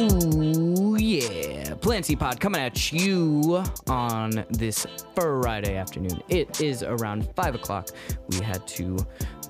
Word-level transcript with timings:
Ooh, 0.00 0.96
yeah. 0.98 1.74
Planty 1.74 2.16
Pod 2.16 2.40
coming 2.40 2.60
at 2.62 2.90
you 2.90 3.62
on 3.86 4.46
this 4.48 4.86
Friday 5.14 5.76
afternoon. 5.76 6.22
It 6.30 6.62
is 6.62 6.82
around 6.82 7.28
5 7.36 7.56
o'clock. 7.56 7.90
We 8.28 8.38
had 8.38 8.66
to 8.68 8.96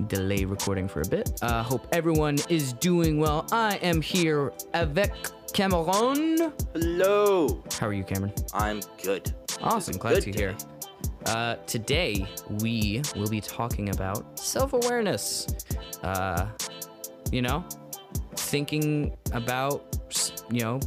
delay 0.08 0.44
recording 0.44 0.88
for 0.88 1.02
a 1.02 1.06
bit. 1.06 1.38
Uh, 1.40 1.62
hope 1.62 1.86
everyone 1.92 2.38
is 2.48 2.72
doing 2.72 3.20
well. 3.20 3.46
I 3.52 3.76
am 3.76 4.00
here 4.02 4.52
avec 4.74 5.12
Cameron. 5.52 6.52
Hello. 6.72 7.62
How 7.78 7.86
are 7.86 7.92
you, 7.92 8.02
Cameron? 8.02 8.32
I'm 8.52 8.80
good. 9.04 9.32
Awesome. 9.62 9.98
Glad 9.98 10.14
good 10.24 10.32
to 10.32 10.32
hear. 10.32 10.56
Uh, 11.26 11.54
today, 11.66 12.26
we 12.60 13.02
will 13.14 13.28
be 13.28 13.40
talking 13.40 13.90
about 13.90 14.36
self 14.36 14.72
awareness. 14.72 15.46
Uh, 16.02 16.46
you 17.30 17.40
know, 17.40 17.64
thinking 18.34 19.16
about, 19.32 19.89
you 20.50 20.60
know, 20.60 20.80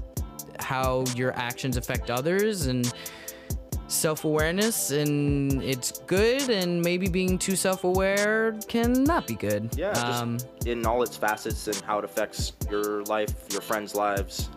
how 0.59 1.04
your 1.16 1.34
actions 1.36 1.77
affect 1.77 2.09
others 2.09 2.68
and 2.68 2.91
self 3.88 4.23
awareness, 4.26 4.91
and 4.91 5.62
it's 5.64 6.00
good, 6.08 6.50
and 6.50 6.81
maybe 6.81 7.08
being 7.08 7.38
too 7.38 7.55
self 7.55 7.84
aware 7.84 8.58
can 8.67 9.04
not 9.04 9.28
be 9.28 9.36
good. 9.36 9.70
Yeah, 9.76 9.94
just 9.94 10.05
Um, 10.23 10.38
in 10.66 10.86
all 10.86 11.04
its 11.04 11.16
facets 11.16 11.67
and 11.67 11.76
how 11.81 12.00
it 12.00 12.05
affects 12.05 12.54
your 12.72 13.04
life, 13.04 13.34
your 13.52 13.62
friends' 13.62 13.94
lives. 13.95 14.50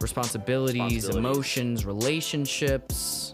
responsibilities, 0.00 0.80
Responsibilities. 1.06 1.16
emotions, 1.16 1.84
relationships, 1.84 3.32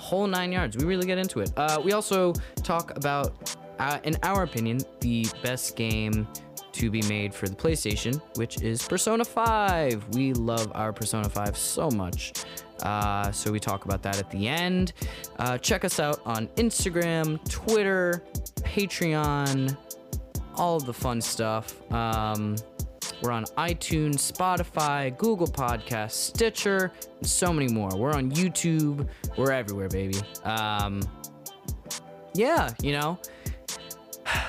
whole 0.00 0.26
nine 0.26 0.50
yards. 0.52 0.76
We 0.76 0.84
really 0.84 1.06
get 1.06 1.18
into 1.18 1.40
it. 1.40 1.52
Uh, 1.56 1.80
we 1.84 1.92
also 1.92 2.32
talk 2.64 2.96
about, 2.96 3.56
uh, 3.78 3.98
in 4.04 4.16
our 4.24 4.42
opinion, 4.42 4.80
the 5.00 5.26
best 5.42 5.76
game 5.76 6.26
to 6.72 6.90
be 6.90 7.02
made 7.02 7.34
for 7.34 7.48
the 7.48 7.54
PlayStation, 7.54 8.20
which 8.36 8.62
is 8.62 8.82
Persona 8.82 9.24
5. 9.24 10.14
We 10.14 10.32
love 10.32 10.70
our 10.74 10.92
Persona 10.92 11.28
5 11.28 11.56
so 11.56 11.90
much. 11.90 12.32
Uh, 12.82 13.30
so 13.30 13.52
we 13.52 13.60
talk 13.60 13.84
about 13.84 14.02
that 14.02 14.18
at 14.18 14.30
the 14.30 14.48
end. 14.48 14.92
Uh, 15.38 15.58
check 15.58 15.84
us 15.84 16.00
out 16.00 16.20
on 16.24 16.46
Instagram, 16.56 17.38
Twitter, 17.48 18.24
Patreon, 18.62 19.76
all 20.56 20.76
of 20.76 20.86
the 20.86 20.94
fun 20.94 21.20
stuff. 21.20 21.80
Um, 21.92 22.56
we're 23.22 23.32
on 23.32 23.44
iTunes, 23.58 24.32
Spotify, 24.32 25.16
Google 25.18 25.46
Podcasts, 25.46 26.12
Stitcher, 26.12 26.90
and 27.18 27.26
so 27.26 27.52
many 27.52 27.70
more. 27.70 27.90
We're 27.94 28.14
on 28.14 28.30
YouTube. 28.30 29.06
We're 29.36 29.52
everywhere, 29.52 29.88
baby. 29.88 30.18
Um, 30.44 31.02
yeah, 32.34 32.70
you 32.80 32.92
know. 32.92 33.18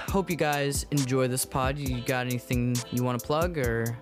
Hope 0.09 0.29
you 0.29 0.35
guys 0.35 0.85
enjoy 0.91 1.27
this 1.27 1.45
pod. 1.45 1.77
You 1.77 2.01
got 2.01 2.25
anything 2.25 2.75
you 2.91 3.03
want 3.03 3.19
to 3.19 3.25
plug 3.25 3.57
or 3.57 3.97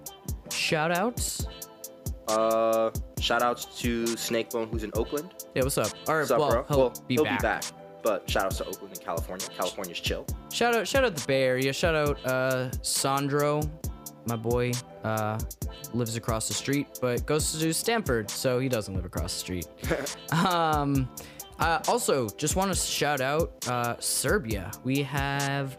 shout 0.51 0.91
outs? 0.91 1.47
Uh, 2.27 2.91
shout 3.19 3.41
outs 3.41 3.65
to 3.81 4.03
Snakebone, 4.05 4.69
who's 4.71 4.83
in 4.83 4.91
Oakland. 4.95 5.33
Yeah, 5.55 5.63
what's 5.63 5.77
up? 5.77 5.87
Or 6.07 6.19
What's 6.19 6.31
up, 6.31 6.39
well, 6.39 6.49
bro? 6.51 6.65
he'll, 6.67 6.77
well, 6.77 6.93
be, 7.07 7.15
he'll 7.15 7.23
back. 7.23 7.39
be 7.39 7.43
back. 7.43 7.63
But 8.03 8.29
shout 8.29 8.45
outs 8.45 8.57
to 8.57 8.65
Oakland 8.65 8.93
and 8.93 9.01
California. 9.03 9.47
California's 9.55 9.99
chill. 9.99 10.25
Shout 10.51 10.75
out, 10.75 10.87
shout 10.87 11.03
out 11.03 11.15
the 11.15 11.25
Bay 11.27 11.43
Area. 11.43 11.73
Shout 11.73 11.95
out 11.95 12.25
uh, 12.25 12.71
Sandro, 12.81 13.61
my 14.25 14.35
boy. 14.35 14.71
Uh, 15.03 15.39
lives 15.93 16.15
across 16.15 16.47
the 16.47 16.53
street, 16.53 16.87
but 17.01 17.25
goes 17.25 17.57
to 17.59 17.73
Stanford, 17.73 18.29
so 18.29 18.59
he 18.59 18.69
doesn't 18.69 18.93
live 18.93 19.05
across 19.05 19.33
the 19.33 19.39
street. 19.39 19.67
um, 20.45 21.09
uh, 21.59 21.81
also, 21.87 22.29
just 22.29 22.55
want 22.55 22.71
to 22.73 22.77
shout 22.77 23.21
out 23.21 23.67
uh, 23.67 23.95
Serbia. 23.99 24.71
We 24.83 25.03
have 25.03 25.77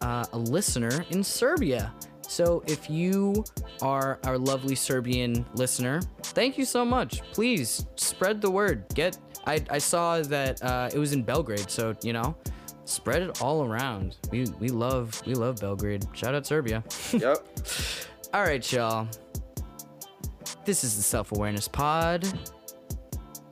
uh, 0.00 0.24
a 0.32 0.38
listener 0.38 1.04
in 1.10 1.24
Serbia. 1.24 1.92
So 2.28 2.62
if 2.66 2.88
you 2.88 3.44
are 3.80 4.18
our 4.24 4.38
lovely 4.38 4.74
Serbian 4.74 5.44
listener, 5.54 6.00
thank 6.22 6.56
you 6.56 6.64
so 6.64 6.84
much. 6.84 7.22
Please 7.32 7.86
spread 7.96 8.40
the 8.40 8.50
word. 8.50 8.84
Get. 8.94 9.18
I, 9.46 9.62
I 9.70 9.78
saw 9.78 10.20
that 10.20 10.62
uh, 10.62 10.88
it 10.94 10.98
was 10.98 11.12
in 11.12 11.22
Belgrade, 11.22 11.68
so 11.68 11.94
you 12.02 12.12
know, 12.12 12.36
spread 12.84 13.22
it 13.22 13.42
all 13.42 13.64
around. 13.64 14.16
We 14.30 14.46
we 14.60 14.68
love 14.68 15.20
we 15.26 15.34
love 15.34 15.60
Belgrade. 15.60 16.06
Shout 16.12 16.34
out 16.34 16.46
Serbia. 16.46 16.84
yep. 17.12 17.46
All 18.32 18.42
right, 18.42 18.72
y'all. 18.72 19.08
This 20.64 20.84
is 20.84 20.96
the 20.96 21.02
Self 21.02 21.32
Awareness 21.32 21.68
Pod. 21.68 22.26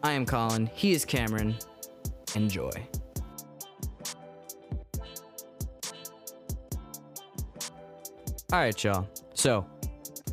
I 0.03 0.13
am 0.13 0.25
Colin. 0.25 0.71
He 0.75 0.93
is 0.93 1.05
Cameron. 1.05 1.57
Enjoy. 2.35 2.71
All 8.53 8.59
right, 8.59 8.85
y'all. 8.85 9.09
So, 9.35 9.67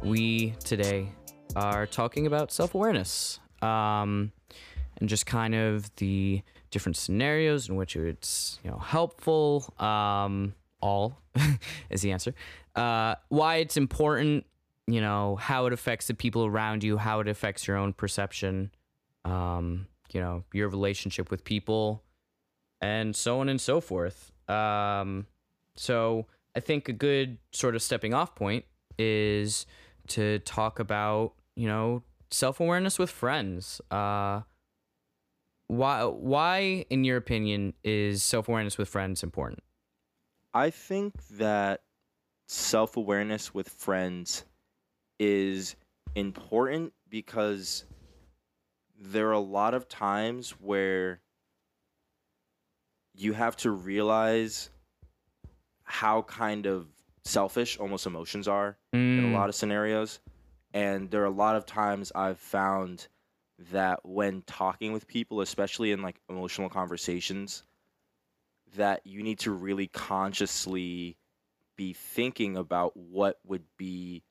we 0.04 0.52
today 0.64 1.10
are 1.56 1.86
talking 1.86 2.28
about 2.28 2.52
self 2.52 2.76
awareness 2.76 3.40
um, 3.62 4.32
and 4.98 5.10
just 5.10 5.26
kind 5.26 5.56
of 5.56 5.94
the 5.96 6.42
different 6.72 6.98
scenarios 6.98 7.70
in 7.70 7.76
which 7.76 7.96
it's 7.96 8.60
you 8.64 8.72
know 8.72 8.78
helpful. 8.78 9.74
Um, 9.80 10.54
all 10.82 11.20
is 11.90 12.02
the 12.02 12.12
answer. 12.12 12.34
Uh, 12.76 13.16
why 13.30 13.58
it's 13.58 13.78
important, 13.78 14.46
you 14.86 15.02
know, 15.02 15.36
how 15.36 15.66
it 15.66 15.74
affects 15.74 16.08
the 16.08 16.14
people 16.14 16.46
around 16.46 16.84
you, 16.84 16.98
how 16.98 17.20
it 17.20 17.28
affects 17.28 17.68
your 17.68 17.78
own 17.78 17.94
perception, 17.94 18.72
um, 19.26 19.88
you 20.14 20.22
know, 20.22 20.44
your 20.54 20.70
relationship 20.70 21.32
with 21.32 21.44
people, 21.44 22.04
and 22.82 23.16
so 23.16 23.40
on 23.40 23.50
and 23.50 23.60
so 23.60 23.82
forth. 23.82 24.32
Um, 24.50 25.28
so 25.76 26.28
I 26.56 26.60
think 26.60 26.90
a 26.90 26.94
good 26.94 27.38
sort 27.52 27.76
of 27.76 27.82
stepping 27.82 28.14
off 28.14 28.36
point 28.36 28.66
is 28.98 29.66
to 30.08 30.40
talk 30.40 30.80
about, 30.80 31.34
you 31.56 31.68
know, 31.68 32.04
self 32.32 32.60
awareness 32.60 32.98
with 32.98 33.10
friends. 33.10 33.82
Uh, 33.92 34.42
why, 35.68 36.04
why, 36.06 36.86
in 36.90 37.04
your 37.04 37.18
opinion, 37.18 37.74
is 37.84 38.24
self 38.24 38.48
awareness 38.48 38.78
with 38.78 38.90
friends 38.90 39.24
important? 39.24 39.64
I 40.54 40.70
think 40.70 41.14
that 41.32 41.82
self 42.48 42.98
awareness 42.98 43.54
with 43.54 43.70
friends 43.70 44.46
is 45.20 45.76
important 46.16 46.94
because 47.10 47.86
there 49.00 49.30
are 49.30 49.34
a 49.34 49.40
lot 49.40 49.74
of 49.74 49.88
times 49.88 50.52
where 50.52 51.22
you 53.14 53.34
have 53.34 53.56
to 53.58 53.72
realize 53.72 54.70
how 55.84 56.22
kind 56.24 56.66
of 56.66 56.88
selfish 57.24 57.78
almost 57.78 58.06
emotions 58.06 58.48
are 58.48 58.78
in 58.94 59.20
a 59.20 59.28
mm. 59.28 59.34
lot 59.34 59.50
of 59.50 59.56
scenarios. 59.56 60.20
And 60.74 61.10
there 61.10 61.22
are 61.22 61.26
a 61.26 61.30
lot 61.30 61.56
of 61.56 61.66
times 61.66 62.12
I've 62.14 62.40
found 62.40 63.08
that 63.72 64.06
when 64.06 64.44
talking 64.44 64.94
with 64.94 65.08
people, 65.08 65.42
especially 65.42 65.92
in 65.92 66.02
like 66.02 66.20
emotional 66.30 66.70
conversations, 66.70 67.64
that 68.76 69.02
you 69.06 69.24
need 69.24 69.40
to 69.40 69.52
really 69.52 69.88
consciously 69.88 71.18
be 71.76 71.94
thinking 71.94 72.58
about 72.58 72.96
what 72.98 73.40
would 73.46 73.64
be 73.78 74.24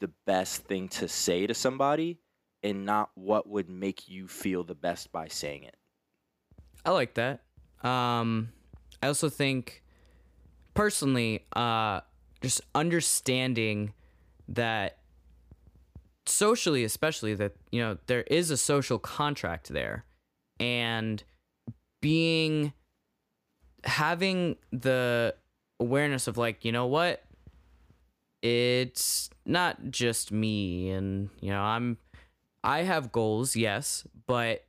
the 0.00 0.10
best 0.26 0.64
thing 0.64 0.88
to 0.88 1.08
say 1.08 1.46
to 1.46 1.54
somebody 1.54 2.18
and 2.64 2.86
not 2.86 3.10
what 3.14 3.48
would 3.48 3.68
make 3.68 4.08
you 4.08 4.26
feel 4.26 4.64
the 4.64 4.74
best 4.74 5.12
by 5.12 5.28
saying 5.28 5.64
it. 5.64 5.76
I 6.84 6.90
like 6.90 7.14
that. 7.14 7.42
Um, 7.82 8.48
I 9.02 9.08
also 9.08 9.28
think, 9.28 9.82
personally, 10.72 11.44
uh, 11.54 12.00
just 12.40 12.62
understanding 12.74 13.92
that 14.48 14.98
socially, 16.26 16.84
especially 16.84 17.34
that 17.34 17.52
you 17.70 17.80
know 17.80 17.98
there 18.06 18.22
is 18.22 18.50
a 18.50 18.56
social 18.56 18.98
contract 18.98 19.68
there, 19.68 20.04
and 20.58 21.22
being 22.00 22.72
having 23.84 24.56
the 24.72 25.34
awareness 25.80 26.26
of 26.26 26.38
like 26.38 26.64
you 26.64 26.72
know 26.72 26.86
what 26.86 27.22
it's 28.42 29.30
not 29.44 29.90
just 29.90 30.30
me 30.30 30.90
and 30.90 31.28
you 31.40 31.50
know 31.50 31.60
i'm 31.60 31.98
i 32.64 32.82
have 32.82 33.12
goals 33.12 33.54
yes 33.54 34.04
but 34.26 34.64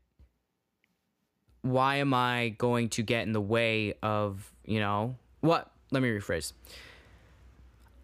why 1.65 1.95
am 1.95 2.13
I 2.13 2.49
going 2.59 2.89
to 2.89 3.01
get 3.01 3.25
in 3.25 3.33
the 3.33 3.41
way 3.41 3.95
of, 4.03 4.53
you 4.65 4.79
know, 4.79 5.15
what? 5.41 5.71
Let 5.89 6.03
me 6.03 6.09
rephrase. 6.09 6.53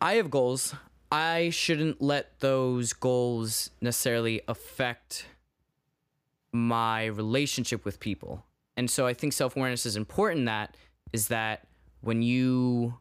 I 0.01 0.15
have 0.15 0.31
goals. 0.31 0.73
I 1.11 1.51
shouldn't 1.51 2.01
let 2.01 2.39
those 2.39 2.93
goals 2.93 3.69
necessarily 3.79 4.41
affect 4.47 5.27
my 6.51 7.05
relationship 7.05 7.85
with 7.85 7.99
people. 7.99 8.43
And 8.75 8.89
so 8.89 9.05
I 9.05 9.13
think 9.13 9.33
self-awareness 9.33 9.85
is 9.85 9.95
important 9.95 10.47
that 10.47 10.75
is 11.13 11.27
that 11.27 11.67
when 12.01 12.23
you 12.23 12.97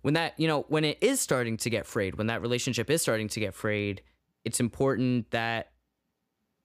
when 0.00 0.14
that, 0.14 0.32
you 0.38 0.48
know, 0.48 0.64
when 0.68 0.84
it 0.84 0.96
is 1.02 1.20
starting 1.20 1.58
to 1.58 1.68
get 1.68 1.84
frayed, 1.84 2.14
when 2.16 2.28
that 2.28 2.40
relationship 2.40 2.88
is 2.88 3.02
starting 3.02 3.28
to 3.28 3.40
get 3.40 3.52
frayed, 3.52 4.00
it's 4.46 4.60
important 4.60 5.30
that 5.30 5.72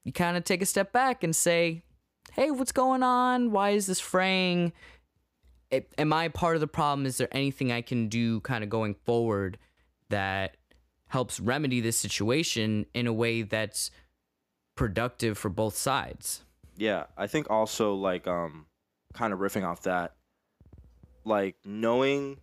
you 0.06 0.13
kind 0.13 0.38
of 0.38 0.46
take 0.46 0.62
a 0.62 0.66
step 0.66 0.94
back 0.94 1.24
and 1.24 1.36
say, 1.36 1.84
hey, 2.31 2.52
what's 2.52 2.72
going 2.72 3.04
on? 3.04 3.52
Why 3.52 3.72
is 3.72 3.88
this 3.88 4.00
fraying? 4.00 4.72
Am 5.98 6.13
I 6.13 6.30
part 6.30 6.56
of 6.56 6.62
the 6.62 6.68
problem? 6.68 7.06
Is 7.06 7.18
there 7.18 7.28
anything 7.34 7.74
I 7.74 7.81
can 7.81 8.07
do 8.07 8.40
kind 8.40 8.63
of 8.63 8.69
going 8.69 8.96
forward 9.04 9.57
that 10.10 10.56
helps 11.07 11.40
remedy 11.40 11.81
this 11.81 11.98
situation 11.98 12.86
in 12.94 13.07
a 13.07 13.13
way 13.13 13.42
that's 13.42 13.92
productive 14.75 15.38
for 15.38 15.50
both 15.50 15.75
sides. 15.75 16.44
Yeah, 16.78 17.06
I 17.18 17.28
think 17.28 17.50
also 17.50 17.94
like 17.94 18.28
um 18.28 18.66
kind 19.13 19.31
of 19.31 19.40
riffing 19.40 19.66
off 19.66 19.84
that 19.84 20.13
like 21.24 21.56
knowing 21.63 22.38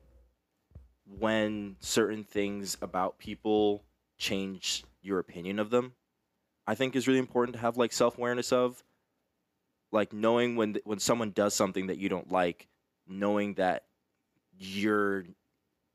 when 1.05 1.77
certain 1.81 2.25
things 2.25 2.79
about 2.81 3.19
people 3.19 3.85
change 4.17 4.85
your 5.03 5.19
opinion 5.19 5.59
of 5.59 5.69
them 5.69 5.93
I 6.67 6.75
think 6.75 6.95
is 6.97 7.07
really 7.09 7.19
important 7.19 7.55
to 7.57 7.61
have 7.61 7.77
like 7.77 7.93
self-awareness 7.93 8.53
of 8.53 8.83
like 9.91 10.13
knowing 10.13 10.57
when 10.57 10.77
when 10.85 10.99
someone 10.99 11.31
does 11.33 11.55
something 11.55 11.89
that 11.89 11.99
you 11.99 12.09
don't 12.09 12.31
like 12.31 12.69
knowing 13.07 13.55
that 13.55 13.85
you're 14.57 15.25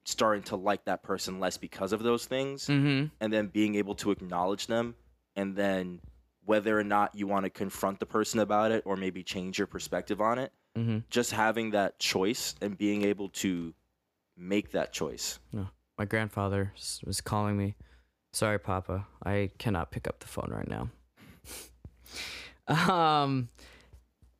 starting 0.05 0.43
to 0.43 0.55
like 0.55 0.85
that 0.85 1.03
person 1.03 1.39
less 1.39 1.57
because 1.57 1.93
of 1.93 2.03
those 2.03 2.25
things 2.25 2.67
Mm-hmm. 2.67 3.07
and 3.19 3.33
then 3.33 3.47
being 3.47 3.75
able 3.75 3.95
to 3.95 4.11
acknowledge 4.11 4.67
them 4.67 4.95
and 5.35 5.55
then 5.55 5.99
whether 6.45 6.77
or 6.79 6.83
not 6.83 7.13
you 7.13 7.27
want 7.27 7.43
to 7.45 7.49
confront 7.49 7.99
the 7.99 8.05
person 8.05 8.39
about 8.39 8.71
it 8.71 8.83
or 8.85 8.95
maybe 8.95 9.21
change 9.23 9.57
your 9.57 9.67
perspective 9.67 10.21
on 10.21 10.37
it 10.39 10.51
Mm-hmm. 10.77 10.99
just 11.09 11.31
having 11.31 11.71
that 11.71 11.97
choice 11.97 12.53
and 12.61 12.77
being 12.77 13.03
able 13.03 13.29
to 13.29 13.73
make 14.37 14.71
that 14.71 14.93
choice 14.93 15.39
No. 15.51 15.67
My 15.97 16.05
grandfather 16.05 16.71
was 17.03 17.19
calling 17.21 17.57
me. 17.57 17.73
Sorry, 18.37 18.59
Papa. 18.59 19.07
I 19.25 19.49
cannot 19.57 19.89
pick 19.89 20.07
up 20.07 20.19
the 20.19 20.27
phone 20.27 20.51
right 20.51 20.67
now. 20.69 20.89
um, 22.67 23.49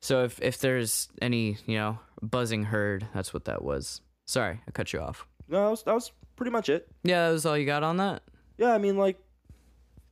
so 0.00 0.22
if 0.22 0.40
if 0.40 0.60
there's 0.60 1.08
any 1.20 1.56
you 1.66 1.76
know 1.76 1.98
buzzing 2.22 2.62
heard, 2.62 3.08
that's 3.12 3.34
what 3.34 3.46
that 3.46 3.64
was. 3.64 4.00
Sorry, 4.24 4.60
I 4.68 4.70
cut 4.70 4.92
you 4.92 5.00
off. 5.00 5.26
no 5.48 5.64
that 5.64 5.70
was, 5.70 5.82
that 5.82 5.94
was 5.94 6.12
pretty 6.36 6.52
much 6.52 6.68
it 6.68 6.86
Yeah, 7.02 7.26
that 7.26 7.32
was 7.32 7.44
all 7.44 7.58
you 7.58 7.66
got 7.66 7.82
on 7.82 7.96
that. 7.96 8.22
yeah 8.56 8.72
i 8.72 8.78
mean 8.78 8.96
like 8.96 9.18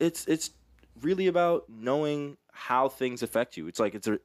it's 0.01 0.25
it's 0.27 0.49
really 1.01 1.27
about 1.27 1.63
knowing 1.69 2.35
how 2.51 2.89
things 2.89 3.23
affect 3.23 3.55
you 3.55 3.67
it's 3.67 3.79
like 3.79 3.95
it's 3.95 4.07
a 4.07 4.19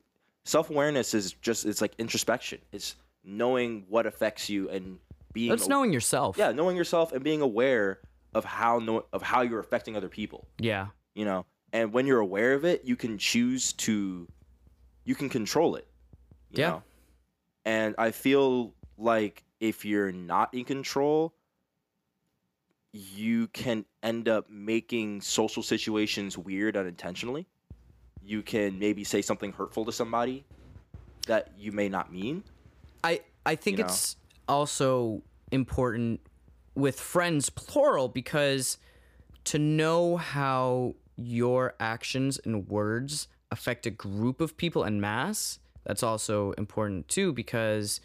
self-awareness 0.44 1.14
is 1.14 1.34
just 1.34 1.66
it's 1.66 1.80
like 1.80 1.92
introspection 1.98 2.58
it's 2.72 2.96
knowing 3.22 3.84
what 3.88 4.06
affects 4.06 4.48
you 4.48 4.68
and 4.70 4.98
being 5.32 5.50
That's 5.50 5.68
knowing 5.68 5.92
yourself. 5.92 6.36
yeah 6.36 6.50
knowing 6.50 6.76
yourself 6.76 7.12
and 7.12 7.22
being 7.22 7.42
aware 7.42 8.00
of 8.34 8.44
how 8.44 8.78
know, 8.78 9.04
of 9.12 9.22
how 9.22 9.42
you're 9.42 9.60
affecting 9.60 9.96
other 9.96 10.08
people 10.08 10.46
Yeah. 10.58 10.88
you 11.14 11.24
know 11.24 11.44
and 11.72 11.92
when 11.92 12.06
you're 12.06 12.20
aware 12.20 12.54
of 12.54 12.64
it 12.64 12.84
you 12.84 12.96
can 12.96 13.18
choose 13.18 13.72
to 13.74 14.26
you 15.04 15.14
can 15.14 15.28
control 15.28 15.76
it 15.76 15.86
you 16.50 16.60
Yeah. 16.62 16.68
know? 16.70 16.82
and 17.64 17.94
i 17.98 18.10
feel 18.10 18.74
like 18.98 19.44
if 19.60 19.84
you're 19.84 20.12
not 20.12 20.52
in 20.54 20.64
control 20.64 21.34
you 22.92 23.46
can 23.48 23.84
end 24.02 24.28
up 24.28 24.50
making 24.50 25.20
social 25.20 25.62
situations 25.62 26.36
weird 26.36 26.76
unintentionally 26.76 27.46
you 28.24 28.42
can 28.42 28.78
maybe 28.78 29.02
say 29.04 29.22
something 29.22 29.52
hurtful 29.52 29.84
to 29.84 29.92
somebody 29.92 30.44
that 31.26 31.50
you 31.58 31.72
may 31.72 31.88
not 31.88 32.12
mean 32.12 32.42
I 33.04 33.20
I 33.44 33.56
think 33.56 33.78
You 33.78 33.84
know? 33.84 33.88
it's 33.88 34.16
also 34.48 35.22
important 35.50 36.20
with 36.74 36.98
friends 36.98 37.50
plural 37.50 38.08
because 38.08 38.78
to 39.44 39.58
know 39.58 40.16
how 40.16 40.94
your 41.16 41.74
actions 41.78 42.40
and 42.44 42.68
words 42.68 43.28
affect 43.50 43.86
a 43.86 43.90
group 43.90 44.40
of 44.40 44.56
people 44.56 44.84
en 44.84 45.00
masse 45.00 45.58
that's 45.84 46.02
also 46.02 46.52
important 46.52 47.06
too 47.08 47.32
because 47.32 48.00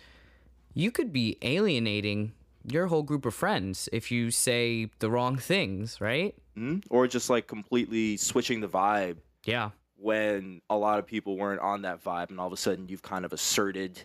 you 0.74 0.92
could 0.92 1.14
be 1.14 1.38
alienating 1.42 2.34
your 2.70 2.88
whole 2.88 3.04
group 3.04 3.26
of 3.26 3.34
friends 3.34 3.88
if 3.94 4.12
you 4.12 4.30
say 4.30 4.90
the 5.00 5.10
wrong 5.10 5.38
things, 5.38 6.02
right? 6.02 6.36
mm? 6.58 6.84
or 6.90 7.08
just 7.08 7.30
like 7.30 7.48
completely 7.48 8.18
switching 8.18 8.60
the 8.60 8.68
vibe 8.68 9.18
Yeah. 9.46 9.70
when 9.96 10.62
a 10.70 10.76
lot 10.76 11.00
of 11.00 11.08
people 11.08 11.38
weren't 11.38 11.62
on 11.62 11.84
that 11.84 12.04
vibe 12.04 12.30
and 12.30 12.40
all 12.40 12.48
of 12.48 12.54
a 12.54 12.58
sudden 12.58 12.90
you've 12.90 13.02
kind 13.04 13.24
of 13.24 13.32
asserted 13.32 14.04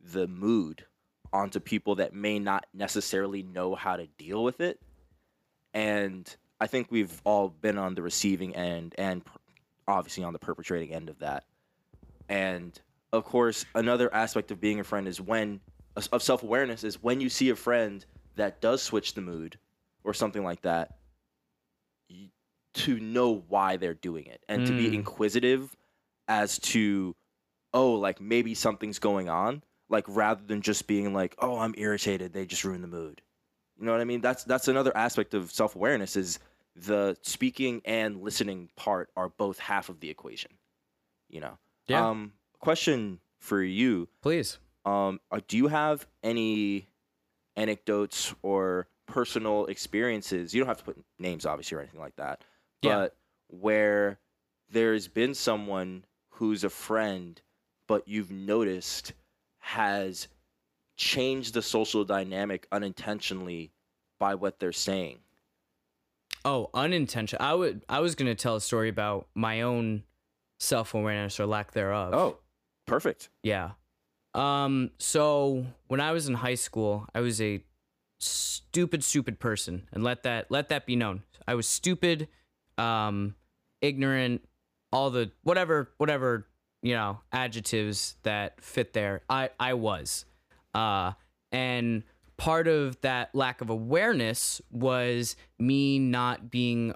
the 0.00 0.28
mood 0.28 0.84
onto 1.32 1.60
people 1.60 1.96
that 1.96 2.14
may 2.14 2.38
not 2.38 2.66
necessarily 2.72 3.42
know 3.42 3.74
how 3.74 3.96
to 3.96 4.06
deal 4.18 4.42
with 4.44 4.60
it. 4.60 4.80
And 5.74 6.34
i 6.60 6.66
think 6.66 6.90
we've 6.90 7.20
all 7.24 7.48
been 7.48 7.78
on 7.78 7.94
the 7.94 8.02
receiving 8.02 8.56
end 8.56 8.94
and 8.98 9.22
obviously 9.86 10.24
on 10.24 10.32
the 10.32 10.38
perpetrating 10.40 10.92
end 10.92 11.08
of 11.08 11.18
that. 11.20 11.44
And 12.28 12.78
of 13.12 13.24
course 13.24 13.64
another 13.74 14.12
aspect 14.12 14.50
of 14.50 14.60
being 14.60 14.80
a 14.80 14.84
friend 14.84 15.06
is 15.08 15.20
when 15.20 15.60
of 16.12 16.22
self-awareness 16.22 16.84
is 16.84 17.02
when 17.02 17.20
you 17.20 17.28
see 17.28 17.50
a 17.50 17.56
friend 17.56 18.04
that 18.36 18.60
does 18.60 18.82
switch 18.82 19.14
the 19.14 19.20
mood 19.20 19.58
or 20.04 20.14
something 20.14 20.44
like 20.44 20.62
that 20.62 20.96
to 22.74 23.00
know 23.00 23.44
why 23.48 23.76
they're 23.76 23.94
doing 23.94 24.26
it 24.26 24.42
and 24.48 24.66
to 24.66 24.76
be 24.76 24.90
Mm. 24.90 24.94
inquisitive 24.94 25.74
as 26.28 26.58
to 26.58 27.16
oh 27.72 27.92
like 27.92 28.20
maybe 28.20 28.54
something's 28.54 28.98
going 28.98 29.28
on 29.28 29.62
like 29.88 30.04
rather 30.08 30.42
than 30.46 30.60
just 30.62 30.86
being 30.86 31.12
like 31.14 31.34
oh 31.38 31.58
i'm 31.58 31.74
irritated 31.78 32.32
they 32.32 32.44
just 32.46 32.64
ruin 32.64 32.80
the 32.82 32.88
mood 32.88 33.20
you 33.78 33.84
know 33.86 33.92
what 33.92 34.00
i 34.00 34.04
mean 34.04 34.20
that's 34.20 34.44
that's 34.44 34.68
another 34.68 34.94
aspect 34.96 35.34
of 35.34 35.50
self-awareness 35.52 36.16
is 36.16 36.38
the 36.76 37.16
speaking 37.22 37.80
and 37.84 38.22
listening 38.22 38.68
part 38.76 39.10
are 39.16 39.28
both 39.30 39.58
half 39.58 39.88
of 39.88 40.00
the 40.00 40.10
equation 40.10 40.50
you 41.28 41.40
know 41.40 41.58
Yeah. 41.86 42.08
um 42.08 42.32
question 42.60 43.20
for 43.38 43.62
you 43.62 44.08
Please. 44.22 44.58
um, 44.84 45.20
uh, 45.30 45.40
do 45.48 45.56
you 45.56 45.68
have 45.68 46.06
any 46.22 46.88
anecdotes 47.56 48.34
or 48.42 48.88
personal 49.06 49.66
experiences? 49.66 50.54
You 50.54 50.60
don't 50.60 50.68
have 50.68 50.78
to 50.78 50.84
put 50.84 51.04
names, 51.18 51.46
obviously, 51.46 51.76
or 51.76 51.80
anything 51.80 52.00
like 52.00 52.16
that. 52.16 52.42
Yeah. 52.82 52.94
But 52.96 53.16
where 53.48 54.18
there's 54.70 55.08
been 55.08 55.34
someone 55.34 56.04
who's 56.30 56.64
a 56.64 56.70
friend, 56.70 57.40
but 57.86 58.06
you've 58.06 58.30
noticed 58.30 59.12
has 59.68 60.28
changed 60.96 61.52
the 61.52 61.60
social 61.60 62.02
dynamic 62.02 62.66
unintentionally 62.72 63.70
by 64.18 64.34
what 64.34 64.58
they're 64.58 64.72
saying. 64.72 65.18
Oh, 66.42 66.70
unintentional. 66.72 67.44
I 67.44 67.52
would 67.52 67.84
I 67.86 68.00
was 68.00 68.14
going 68.14 68.34
to 68.34 68.34
tell 68.34 68.56
a 68.56 68.62
story 68.62 68.88
about 68.88 69.28
my 69.34 69.60
own 69.60 70.04
self-awareness 70.58 71.38
or 71.38 71.44
lack 71.44 71.72
thereof. 71.72 72.14
Oh, 72.14 72.38
perfect. 72.86 73.28
Yeah. 73.42 73.72
Um 74.34 74.90
so 74.96 75.66
when 75.88 76.00
I 76.00 76.12
was 76.12 76.28
in 76.28 76.34
high 76.34 76.54
school, 76.54 77.06
I 77.14 77.20
was 77.20 77.38
a 77.38 77.62
stupid 78.20 79.04
stupid 79.04 79.38
person 79.38 79.86
and 79.92 80.02
let 80.02 80.22
that 80.22 80.50
let 80.50 80.70
that 80.70 80.86
be 80.86 80.96
known. 80.96 81.24
I 81.46 81.54
was 81.54 81.68
stupid, 81.68 82.28
um 82.78 83.34
ignorant, 83.82 84.48
all 84.92 85.10
the 85.10 85.30
whatever 85.42 85.90
whatever, 85.98 86.47
you 86.82 86.94
know, 86.94 87.20
adjectives 87.32 88.16
that 88.22 88.62
fit 88.62 88.92
there. 88.92 89.22
I 89.28 89.50
I 89.58 89.74
was. 89.74 90.24
Uh 90.74 91.12
and 91.50 92.02
part 92.36 92.68
of 92.68 93.00
that 93.00 93.34
lack 93.34 93.60
of 93.60 93.70
awareness 93.70 94.60
was 94.70 95.36
me 95.58 95.98
not 95.98 96.50
being 96.50 96.94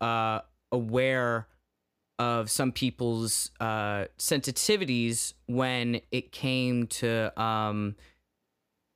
uh 0.00 0.40
aware 0.70 1.46
of 2.18 2.50
some 2.50 2.70
people's 2.70 3.50
uh, 3.58 4.04
sensitivities 4.16 5.34
when 5.46 6.00
it 6.12 6.30
came 6.30 6.86
to 6.86 7.40
um, 7.40 7.96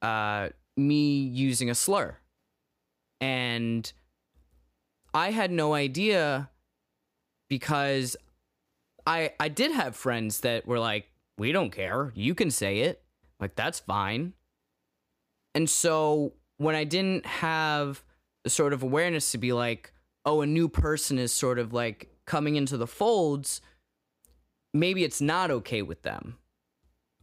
uh, 0.00 0.48
me 0.76 1.18
using 1.18 1.68
a 1.68 1.74
slur. 1.74 2.16
And 3.20 3.90
I 5.12 5.32
had 5.32 5.50
no 5.50 5.74
idea 5.74 6.50
because 7.48 8.16
I 9.06 9.32
I 9.38 9.48
did 9.48 9.70
have 9.72 9.94
friends 9.96 10.40
that 10.40 10.66
were 10.66 10.78
like, 10.78 11.08
"We 11.38 11.52
don't 11.52 11.70
care. 11.70 12.12
You 12.14 12.34
can 12.34 12.50
say 12.50 12.80
it. 12.80 13.02
Like 13.40 13.54
that's 13.54 13.78
fine." 13.80 14.32
And 15.54 15.70
so 15.70 16.34
when 16.58 16.74
I 16.74 16.84
didn't 16.84 17.24
have 17.26 18.02
the 18.44 18.50
sort 18.50 18.72
of 18.72 18.82
awareness 18.82 19.32
to 19.32 19.38
be 19.38 19.52
like, 19.52 19.92
"Oh, 20.24 20.40
a 20.40 20.46
new 20.46 20.68
person 20.68 21.18
is 21.18 21.32
sort 21.32 21.58
of 21.58 21.72
like 21.72 22.10
coming 22.26 22.56
into 22.56 22.76
the 22.76 22.86
folds," 22.86 23.60
maybe 24.74 25.04
it's 25.04 25.20
not 25.20 25.50
okay 25.50 25.82
with 25.82 26.02
them. 26.02 26.38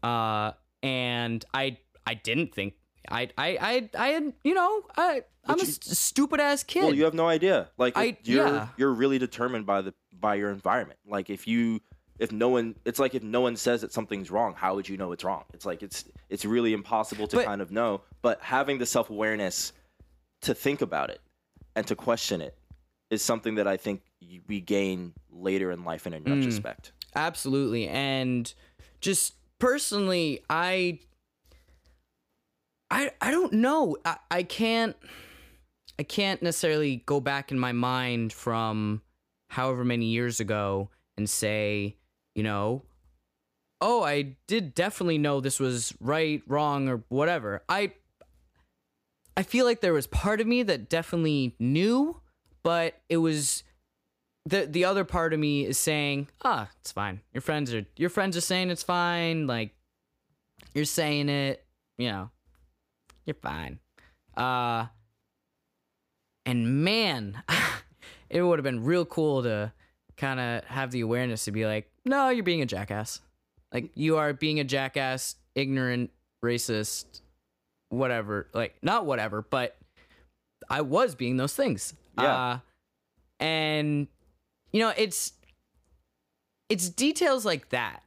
Uh, 0.02 0.52
and 0.82 1.44
I 1.54 1.78
I 2.06 2.14
didn't 2.16 2.54
think 2.54 2.76
I 3.10 3.30
I 3.38 3.58
I 3.62 3.90
I 3.98 4.08
had 4.10 4.34
you 4.44 4.54
know 4.54 4.84
I 4.98 5.24
I'm 5.46 5.60
a 5.60 5.66
st- 5.66 5.84
stupid 5.98 6.40
ass 6.40 6.64
kid. 6.64 6.84
Well, 6.84 6.94
you 6.94 7.04
have 7.06 7.14
no 7.14 7.28
idea. 7.28 7.70
Like 7.78 7.98
I- 7.98 8.18
you're 8.24 8.48
yeah. 8.48 8.68
you're 8.78 8.94
really 8.94 9.20
determined 9.20 9.66
by 9.66 9.82
the 9.82 9.94
by 10.24 10.36
your 10.36 10.50
environment. 10.52 11.00
Like 11.06 11.30
if 11.30 11.46
you 11.48 11.82
if 12.18 12.32
no 12.32 12.48
one 12.48 12.76
it's 12.86 12.98
like 12.98 13.14
if 13.14 13.22
no 13.24 13.42
one 13.42 13.56
says 13.58 13.82
that 13.82 13.92
something's 13.92 14.32
wrong, 14.32 14.54
how 14.56 14.74
would 14.76 14.88
you 14.88 14.96
know 14.98 15.12
it's 15.12 15.24
wrong? 15.26 15.44
It's 15.54 15.66
like 15.66 15.84
it's 15.84 16.06
it's 16.30 16.46
really 16.46 16.74
impossible 16.74 17.28
to 17.28 17.36
But- 17.36 17.46
kind 17.46 17.62
of 17.62 17.72
know. 17.72 18.02
But 18.22 18.42
having 18.42 18.78
the 18.80 18.86
self-awareness 18.86 19.74
to 20.42 20.56
think 20.56 20.82
about 20.82 21.10
it 21.10 21.20
and 21.76 21.86
to 21.88 21.96
question 21.96 22.42
it 22.42 22.58
is 23.10 23.22
something 23.22 23.56
that 23.56 23.68
I 23.68 23.76
think 23.78 24.02
we 24.48 24.62
gain 24.62 25.14
later 25.30 25.72
in 25.72 25.84
life 25.84 26.08
in 26.08 26.14
a 26.14 26.20
Mm. 26.20 26.36
retrospect. 26.38 26.94
Absolutely. 27.16 27.88
And 27.90 28.52
just 29.02 29.34
personally, 29.60 30.40
I 30.50 31.00
I 32.90 33.12
I 33.22 33.30
don't 33.32 33.54
know. 33.54 33.98
I, 34.06 34.18
I 34.32 34.44
can't 34.44 34.96
I 36.00 36.04
can't 36.04 36.42
necessarily 36.42 37.04
go 37.06 37.20
back 37.20 37.52
in 37.52 37.60
my 37.60 37.72
mind 37.74 38.32
from 38.34 39.02
however 39.54 39.84
many 39.86 40.08
years 40.08 40.40
ago 40.40 40.90
and 41.18 41.30
say, 41.30 41.96
you 42.36 42.44
know, 42.44 42.82
oh, 43.82 44.02
I 44.04 44.36
did 44.48 44.74
definitely 44.74 45.18
know 45.18 45.40
this 45.40 45.60
was 45.60 45.94
right, 46.00 46.42
wrong, 46.48 46.90
or 46.90 47.04
whatever. 47.10 47.64
I 47.70 47.94
I 49.36 49.44
feel 49.44 49.66
like 49.66 49.82
there 49.82 49.94
was 49.94 50.08
part 50.08 50.42
of 50.42 50.48
me 50.48 50.64
that 50.64 50.90
definitely 50.90 51.56
knew, 51.60 52.22
but 52.64 53.00
it 53.10 53.18
was 53.18 53.64
the 54.46 54.66
the 54.66 54.86
other 54.86 55.04
part 55.04 55.34
of 55.34 55.40
me 55.40 55.66
is 55.66 55.78
saying, 55.78 56.30
ah, 56.44 56.70
it's 56.82 56.92
fine. 56.92 57.22
Your 57.34 57.42
friends 57.42 57.74
are 57.74 57.86
your 57.96 58.10
friends 58.10 58.36
are 58.38 58.42
saying 58.42 58.70
it's 58.70 58.84
fine. 58.84 59.48
Like 59.48 59.72
you're 60.74 60.86
saying 60.86 61.30
it, 61.30 61.66
you 61.98 62.10
know, 62.10 62.30
you're 63.26 63.36
fine. 63.36 63.80
Uh, 64.36 64.88
and 66.46 66.84
man, 66.84 67.44
it 68.30 68.42
would 68.42 68.60
have 68.60 68.64
been 68.64 68.84
real 68.84 69.06
cool 69.06 69.44
to 69.44 69.72
kind 70.18 70.40
of 70.40 70.64
have 70.66 70.92
the 70.92 71.02
awareness 71.02 71.46
to 71.46 71.52
be 71.52 71.66
like, 71.66 71.90
no, 72.06 72.30
you're 72.30 72.44
being 72.44 72.62
a 72.62 72.66
jackass. 72.66 73.22
Like 73.72 73.92
you 73.96 74.18
are 74.18 74.34
being 74.34 74.60
a 74.60 74.64
jackass, 74.64 75.36
ignorant, 75.56 76.12
racist, 76.44 77.22
whatever. 77.90 78.48
Like 78.54 78.76
not 78.82 79.06
whatever, 79.06 79.42
but 79.42 79.76
I 80.70 80.82
was 80.82 81.16
being 81.16 81.38
those 81.38 81.56
things. 81.56 81.94
Yeah. 82.18 82.36
Uh, 82.36 82.60
and 83.40 84.08
you 84.72 84.80
know, 84.80 84.94
it's 84.96 85.34
it's 86.70 86.90
details 86.90 87.46
like 87.46 87.70
that 87.70 88.04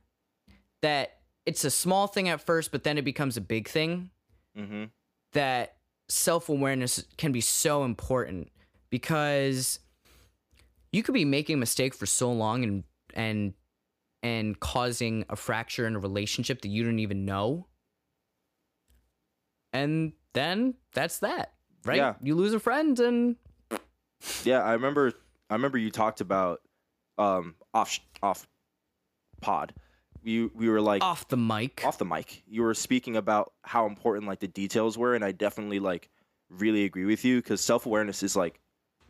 that 0.82 1.16
it's 1.44 1.64
a 1.64 1.70
small 1.70 2.06
thing 2.06 2.28
at 2.28 2.40
first, 2.40 2.70
but 2.72 2.84
then 2.84 2.98
it 2.98 3.04
becomes 3.04 3.36
a 3.36 3.40
big 3.40 3.68
thing 3.68 4.10
Mm-hmm. 4.58 4.84
that 5.34 5.74
self 6.08 6.48
awareness 6.48 7.04
can 7.18 7.30
be 7.30 7.42
so 7.42 7.84
important 7.84 8.48
because 8.88 9.80
you 10.96 11.02
could 11.02 11.14
be 11.14 11.26
making 11.26 11.54
a 11.54 11.58
mistake 11.58 11.94
for 11.94 12.06
so 12.06 12.32
long 12.32 12.64
and 12.64 12.84
and 13.14 13.52
and 14.22 14.58
causing 14.58 15.24
a 15.28 15.36
fracture 15.36 15.86
in 15.86 15.94
a 15.94 15.98
relationship 15.98 16.62
that 16.62 16.68
you 16.68 16.82
don't 16.82 16.98
even 16.98 17.26
know. 17.26 17.66
And 19.72 20.14
then 20.32 20.74
that's 20.94 21.18
that, 21.18 21.52
right? 21.84 21.98
Yeah. 21.98 22.14
You 22.22 22.34
lose 22.34 22.54
a 22.54 22.58
friend 22.58 22.98
and 22.98 23.36
Yeah, 24.42 24.62
I 24.62 24.72
remember. 24.72 25.12
I 25.50 25.54
remember 25.54 25.78
you 25.78 25.90
talked 25.90 26.20
about 26.20 26.60
um, 27.18 27.54
off 27.74 28.00
off 28.22 28.48
pod. 29.42 29.74
You 30.22 30.50
we 30.54 30.68
were 30.70 30.80
like 30.80 31.04
off 31.04 31.28
the 31.28 31.36
mic. 31.36 31.82
off 31.84 31.98
the 31.98 32.06
mic. 32.06 32.42
You 32.48 32.62
were 32.62 32.74
speaking 32.74 33.16
about 33.16 33.52
how 33.62 33.86
important 33.86 34.26
like 34.26 34.40
the 34.40 34.48
details 34.48 34.96
were, 34.96 35.14
and 35.14 35.24
I 35.24 35.32
definitely 35.32 35.78
like 35.78 36.08
really 36.48 36.84
agree 36.84 37.04
with 37.04 37.24
you 37.24 37.36
because 37.36 37.60
self 37.60 37.84
awareness 37.84 38.22
is 38.22 38.34
like 38.34 38.60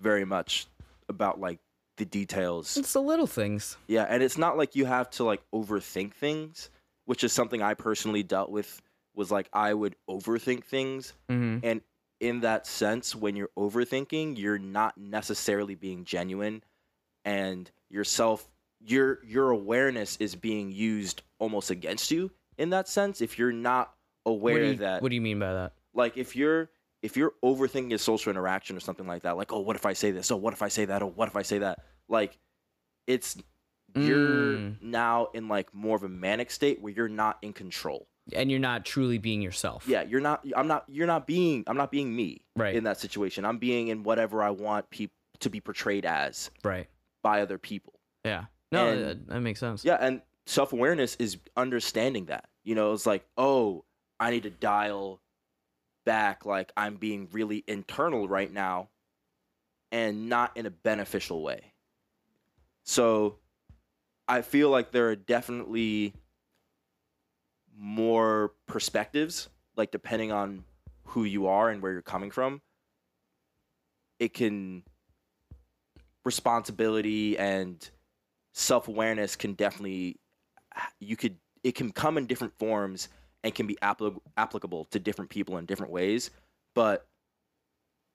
very 0.01 0.25
much 0.25 0.67
about 1.09 1.41
like 1.41 1.61
the 1.97 2.05
details. 2.05 2.77
It's 2.77 2.93
the 2.93 3.01
little 3.03 3.27
things. 3.27 3.77
Yeah, 3.87 4.05
and 4.09 4.23
it's 4.23 4.39
not 4.39 4.57
like 4.57 4.77
you 4.77 4.85
have 4.87 5.11
to 5.13 5.25
like 5.25 5.43
overthink 5.55 6.13
things, 6.15 6.71
which 7.07 7.25
is 7.25 7.33
something 7.33 7.63
I 7.63 7.75
personally 7.75 8.23
dealt 8.23 8.51
with. 8.51 8.81
Was 9.15 9.31
like 9.31 9.49
I 9.53 9.73
would 9.73 9.97
overthink 10.11 10.65
things, 10.65 11.15
Mm-hmm. 11.31 11.67
and 11.67 11.81
in 12.21 12.41
that 12.41 12.67
sense, 12.67 13.15
when 13.15 13.37
you're 13.37 13.51
overthinking, 13.59 14.39
you're 14.39 14.59
not 14.59 14.97
necessarily 14.99 15.75
being 15.75 16.05
genuine, 16.05 16.63
and 17.25 17.71
yourself, 17.89 18.49
your 18.85 19.21
your 19.25 19.51
awareness 19.51 20.17
is 20.19 20.35
being 20.35 20.71
used 20.71 21.23
almost 21.39 21.71
against 21.71 22.11
you 22.11 22.31
in 22.59 22.71
that 22.71 22.89
sense. 22.89 23.21
If 23.21 23.39
you're 23.39 23.53
not 23.53 23.93
aware 24.25 24.55
what 24.55 24.63
you, 24.65 24.75
that, 24.77 25.03
What 25.03 25.09
do 25.09 25.15
you 25.15 25.21
mean 25.21 25.39
by 25.39 25.53
that? 25.53 25.73
like, 25.95 26.17
if 26.19 26.37
you're 26.37 26.69
if 27.07 27.17
you're 27.17 27.33
overthinking 27.45 27.95
a 27.95 27.99
social 27.99 28.31
interaction 28.31 28.77
or 28.77 28.81
something 28.81 29.07
like 29.07 29.23
that, 29.23 29.37
like, 29.37 29.53
oh, 29.53 29.61
what 29.61 29.77
if 29.77 29.87
I 29.87 29.93
say 29.93 30.11
this? 30.11 30.31
Oh, 30.33 30.37
what 30.37 30.53
if 30.53 30.61
I 30.61 30.69
say 30.69 30.85
that? 30.87 31.03
Oh, 31.03 31.13
what 31.15 31.29
if 31.29 31.37
I 31.37 31.43
say 31.43 31.59
that? 31.59 31.79
Like, 32.09 32.37
it's 33.07 33.37
you're 33.95 34.57
Mm. 34.59 34.83
now 34.83 35.29
in 35.33 35.49
like 35.49 35.73
more 35.73 35.97
of 35.97 36.03
a 36.03 36.09
manic 36.09 36.51
state 36.51 36.83
where 36.83 36.93
you're 36.93 37.09
not 37.09 37.39
in 37.43 37.53
control. 37.53 38.09
And 38.35 38.51
you're 38.51 38.61
not 38.61 38.85
truly 38.85 39.19
being 39.19 39.41
yourself. 39.41 39.87
Yeah, 39.87 40.03
you're 40.03 40.21
not. 40.21 40.45
I'm 40.57 40.67
not. 40.67 40.85
You're 40.89 41.07
not 41.07 41.27
being. 41.29 41.63
I'm 41.69 41.77
not 41.77 41.91
being 41.93 42.15
me. 42.15 42.43
Right. 42.57 42.75
In 42.75 42.83
that 42.85 42.99
situation, 43.01 43.45
I'm 43.45 43.59
being 43.59 43.87
in 43.89 44.03
whatever 44.03 44.43
I 44.43 44.51
want 44.51 44.91
people 44.91 45.15
to 45.41 45.49
be 45.49 45.61
portrayed 45.61 46.05
as 46.05 46.51
Right. 46.65 46.89
by 47.23 47.41
other 47.41 47.57
people. 47.59 47.95
Yeah. 48.25 48.47
No, 48.73 48.89
And- 48.89 49.05
that, 49.05 49.29
that 49.29 49.41
makes 49.41 49.61
sense. 49.61 49.85
Yeah, 49.85 49.99
and 50.01 50.21
self 50.47 50.73
awareness 50.73 51.15
is 51.21 51.39
understanding 51.57 52.27
that. 52.27 52.49
You 52.65 52.75
know, 52.75 52.93
it's 52.93 53.07
like, 53.07 53.25
oh, 53.39 53.85
I 54.19 54.31
need 54.33 54.43
to 54.43 54.51
dial 54.51 55.21
back. 56.07 56.47
Like 56.47 56.73
I'm 56.77 56.97
being 56.97 57.29
really 57.33 57.63
internal 57.67 58.27
right 58.27 58.51
now, 58.51 58.89
and 59.93 60.31
not 60.31 60.57
in 60.57 60.65
a 60.65 60.71
beneficial 60.71 61.43
way. 61.43 61.75
So, 62.85 63.37
I 64.27 64.41
feel 64.43 64.71
like 64.71 64.93
there 64.93 65.09
are 65.09 65.17
definitely 65.17 66.15
more 67.77 68.55
perspectives, 68.67 69.49
like 69.77 69.91
depending 69.91 70.33
on 70.33 70.65
who 71.05 71.25
you 71.25 71.47
are 71.47 71.69
and 71.69 71.83
where 71.83 71.93
you're 71.93 72.03
coming 72.03 72.31
from. 72.31 72.63
It 74.19 74.33
can 74.33 74.83
responsibility 76.25 77.39
and 77.39 77.89
self-awareness 78.53 79.37
can 79.37 79.53
definitely 79.53 80.19
you 80.99 81.17
could 81.17 81.37
it 81.63 81.75
can 81.75 81.93
come 81.93 82.19
in 82.19 82.27
different 82.27 82.53
forms 82.59 83.09
and 83.45 83.55
can 83.55 83.67
be 83.67 83.77
appli- 83.83 84.19
applicable 84.37 84.85
to 84.87 84.99
different 84.99 85.31
people 85.31 85.57
in 85.59 85.67
different 85.67 85.93
ways 85.93 86.31
but 86.75 87.07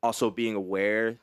also 0.04 0.30
being 0.30 0.56
aware 0.56 1.18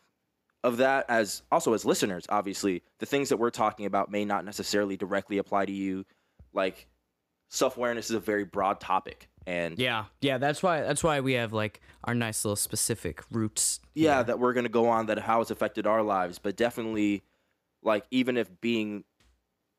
of 0.64 0.78
that 0.78 1.04
as 1.08 1.42
also 1.52 1.72
as 1.74 1.84
listeners 1.84 2.24
obviously 2.28 2.82
the 2.98 3.06
things 3.06 3.28
that 3.28 3.36
we're 3.38 3.50
talking 3.50 3.86
about 3.86 4.10
may 4.10 4.24
not 4.24 4.44
necessarily 4.44 4.96
directly 4.96 5.38
apply 5.38 5.64
to 5.66 5.72
you 5.72 6.04
like 6.52 6.86
self-awareness 7.50 8.10
is 8.10 8.16
a 8.16 8.20
very 8.20 8.44
broad 8.44 8.80
topic 8.80 9.28
and 9.46 9.78
Yeah. 9.78 10.04
Yeah. 10.20 10.36
That's 10.36 10.62
why. 10.62 10.82
That's 10.82 11.02
why 11.02 11.20
we 11.20 11.32
have 11.32 11.54
like 11.54 11.80
our 12.04 12.14
nice 12.14 12.44
little 12.44 12.56
specific 12.56 13.22
roots. 13.30 13.80
yeah 13.94 14.16
here. 14.16 14.24
that 14.24 14.38
we're 14.38 14.52
to 14.64 14.68
go 14.68 14.88
on 14.88 15.06
that 15.06 15.18
how 15.18 15.40
it's 15.40 15.50
affected 15.50 15.86
our 15.86 16.02
lives 16.02 16.38
but 16.38 16.56
definitely 16.56 17.22
like 17.82 18.04
even 18.10 18.36
if 18.36 18.60
being 18.60 19.04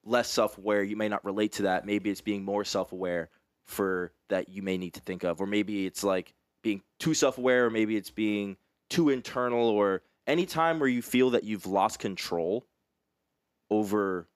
less 0.03 0.27
self-aware 0.27 0.81
you 0.81 0.95
may 0.95 1.07
not 1.09 1.23
relate 1.23 1.51
to 1.51 1.63
that 1.63 1.85
maybe 1.85 2.09
it's 2.09 2.21
being 2.21 2.43
more 2.43 2.65
self-aware 2.65 3.29
for 3.69 4.11
that 4.29 4.49
you 4.49 4.61
may 4.61 4.77
need 4.77 4.93
to 4.93 4.99
think 5.01 5.23
of 5.23 5.41
or 5.41 5.45
maybe 5.45 5.85
it's 5.85 6.03
like 6.03 6.33
being 6.61 6.81
too 6.99 7.13
self-aware 7.13 7.65
or 7.65 7.69
maybe 7.69 7.95
it's 7.95 8.09
being 8.09 8.57
too 8.89 9.09
internal 9.09 9.67
or 9.67 10.01
any 10.27 10.45
time 10.45 10.79
where 10.79 10.89
you 10.89 11.01
feel 11.01 11.29
that 11.31 11.43
you've 11.43 11.65
lost 11.65 11.99
control 11.99 12.65
over 13.69 14.27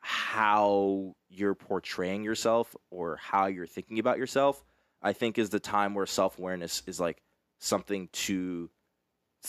how 0.00 1.14
you're 1.28 1.54
portraying 1.54 2.22
yourself 2.22 2.76
or 2.90 3.16
how 3.16 3.46
you're 3.46 3.66
thinking 3.66 3.98
about 3.98 4.18
yourself 4.18 4.62
i 5.02 5.12
think 5.12 5.38
is 5.38 5.50
the 5.50 5.60
time 5.60 5.94
where 5.94 6.06
self-awareness 6.06 6.82
is 6.86 7.00
like 7.00 7.22
something 7.58 8.08
to 8.12 8.68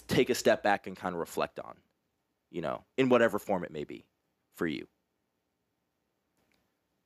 take 0.07 0.29
a 0.29 0.35
step 0.35 0.63
back 0.63 0.87
and 0.87 0.95
kind 0.95 1.13
of 1.13 1.19
reflect 1.19 1.59
on, 1.59 1.75
you 2.51 2.61
know, 2.61 2.83
in 2.97 3.09
whatever 3.09 3.39
form 3.39 3.63
it 3.63 3.71
may 3.71 3.83
be 3.83 4.05
for 4.55 4.67
you. 4.67 4.87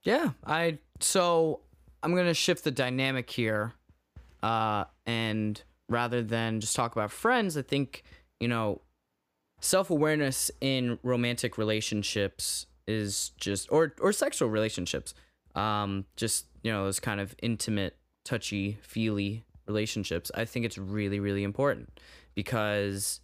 Yeah, 0.03 0.31
I 0.45 0.79
so 0.99 1.61
I'm 2.03 2.15
gonna 2.15 2.33
shift 2.33 2.63
the 2.63 2.71
dynamic 2.71 3.29
here, 3.29 3.73
uh, 4.43 4.85
and 5.05 5.61
rather 5.89 6.21
than 6.21 6.59
just 6.59 6.75
talk 6.75 6.95
about 6.95 7.11
friends, 7.11 7.57
I 7.57 7.61
think 7.61 8.03
you 8.39 8.47
know, 8.47 8.81
self 9.61 9.89
awareness 9.89 10.51
in 10.61 10.99
romantic 11.03 11.57
relationships 11.57 12.67
is 12.87 13.31
just 13.37 13.71
or 13.71 13.93
or 13.99 14.11
sexual 14.11 14.49
relationships, 14.49 15.13
um, 15.55 16.05
just 16.15 16.45
you 16.63 16.71
know 16.71 16.85
those 16.85 16.99
kind 16.99 17.19
of 17.19 17.35
intimate, 17.41 17.95
touchy, 18.23 18.77
feely 18.81 19.43
relationships. 19.67 20.31
I 20.35 20.45
think 20.45 20.65
it's 20.65 20.77
really 20.77 21.19
really 21.19 21.43
important 21.43 21.99
because 22.35 23.19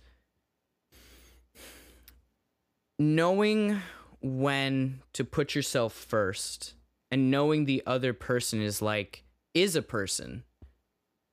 knowing 3.00 3.80
when 4.22 5.00
to 5.14 5.24
put 5.24 5.54
yourself 5.56 5.94
first 5.94 6.74
and 7.14 7.30
knowing 7.30 7.66
the 7.66 7.84
other 7.86 8.12
person 8.12 8.60
is 8.62 8.82
like 8.82 9.24
is 9.54 9.76
a 9.76 9.82
person 9.84 10.44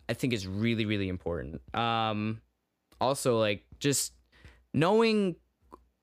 i 0.09 0.13
think 0.13 0.33
is 0.35 0.47
really 0.47 0.85
really 0.85 1.09
important 1.09 1.61
um 1.75 2.41
also 3.01 3.39
like 3.39 3.65
just 3.79 4.13
knowing 4.75 5.37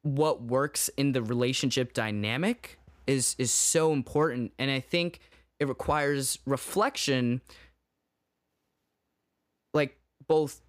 what 0.02 0.42
works 0.42 0.90
in 0.98 1.12
the 1.12 1.22
relationship 1.22 1.94
dynamic 1.94 2.80
is 3.06 3.36
is 3.38 3.52
so 3.52 3.94
important 3.94 4.52
and 4.58 4.72
i 4.72 4.80
think 4.80 5.20
it 5.60 5.68
requires 5.68 6.40
reflection 6.46 7.40
like 9.74 9.98
both 10.28 10.62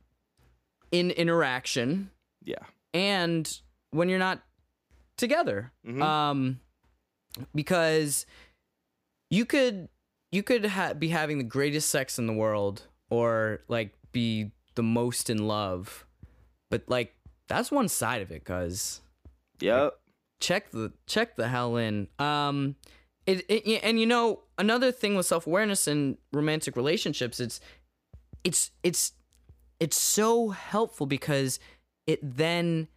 in 0.91 1.11
interaction 1.13 2.11
Yeah. 2.45 2.65
and 2.93 3.61
when 3.91 4.09
you're 4.11 4.19
not 4.19 4.43
together 5.17 5.73
Mhm. 5.87 6.03
um 6.03 6.61
because 7.55 8.27
you 9.31 9.45
could 9.45 9.89
you 10.33 10.43
could 10.43 10.65
ha- 10.67 10.95
be 10.95 11.09
having 11.09 11.39
the 11.39 11.45
greatest 11.45 11.89
sex 11.89 12.19
in 12.19 12.27
the 12.27 12.33
world 12.33 12.83
or 13.11 13.61
like 13.69 13.93
be 14.13 14.51
the 14.75 14.83
most 14.83 15.29
in 15.31 15.47
love 15.47 16.07
but 16.71 16.83
like 16.89 17.15
that's 17.49 17.71
one 17.71 17.89
side 17.89 18.23
of 18.23 18.31
it 18.31 18.45
cuz 18.45 19.01
Yep. 19.61 19.99
check 20.41 20.71
the 20.71 20.93
check 21.07 21.35
the 21.37 21.49
hell 21.49 21.77
in. 21.77 22.07
Um, 22.19 22.77
it, 23.27 23.45
it 23.49 23.81
and 23.83 23.99
you 23.99 24.07
know 24.07 24.41
another 24.57 24.93
thing 24.93 25.17
with 25.17 25.27
self 25.27 25.47
awareness 25.47 25.87
and 25.89 26.17
romantic 26.33 26.77
relationships, 26.77 27.41
it's 27.41 27.61
it's 28.45 28.71
it's 28.83 29.13
it's 29.81 30.01
so 30.01 30.51
helpful 30.51 31.07
because 31.07 31.59
it 32.07 32.21
then 32.23 32.89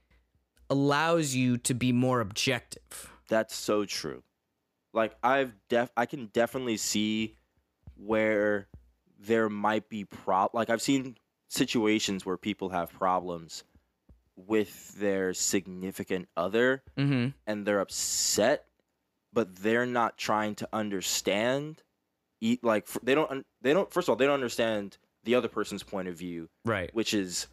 allows 0.70 1.34
you 1.36 1.58
to 1.58 1.74
be 1.74 1.92
more 1.92 2.22
objective. 2.22 3.12
That's 3.28 3.56
so 3.56 3.86
true. 3.86 4.22
Like 4.94 5.16
I've 5.24 5.54
def 5.70 5.90
I 5.96 6.06
can 6.06 6.28
definitely 6.28 6.78
see 6.78 7.36
where 7.96 8.68
there 9.20 9.50
might 9.50 9.88
be 9.90 10.06
prob 10.06 10.52
like 10.54 10.70
I've 10.70 10.82
seen 10.82 11.18
situations 11.48 12.26
where 12.26 12.38
people 12.38 12.70
have 12.70 12.92
problems 12.92 13.64
with 14.36 14.96
their 15.00 15.34
significant 15.34 16.28
other 16.36 16.82
Mm-hmm. 16.98 17.30
and 17.46 17.66
they're 17.66 17.80
upset 17.82 18.66
but 19.34 19.56
they're 19.58 19.86
not 19.86 20.18
trying 20.18 20.56
to 20.56 20.68
understand 20.74 21.84
eat 22.42 22.64
like 22.64 22.88
they 23.04 23.14
don't 23.16 23.46
they 23.62 23.74
don't 23.74 23.92
first 23.94 24.06
of 24.08 24.10
all 24.10 24.16
they 24.16 24.26
don't 24.26 24.34
understand 24.34 24.98
the 25.24 25.36
other 25.36 25.48
person's 25.48 25.84
point 25.84 26.08
of 26.08 26.16
view 26.16 26.50
Right. 26.66 26.90
which 26.94 27.14
is 27.14 27.48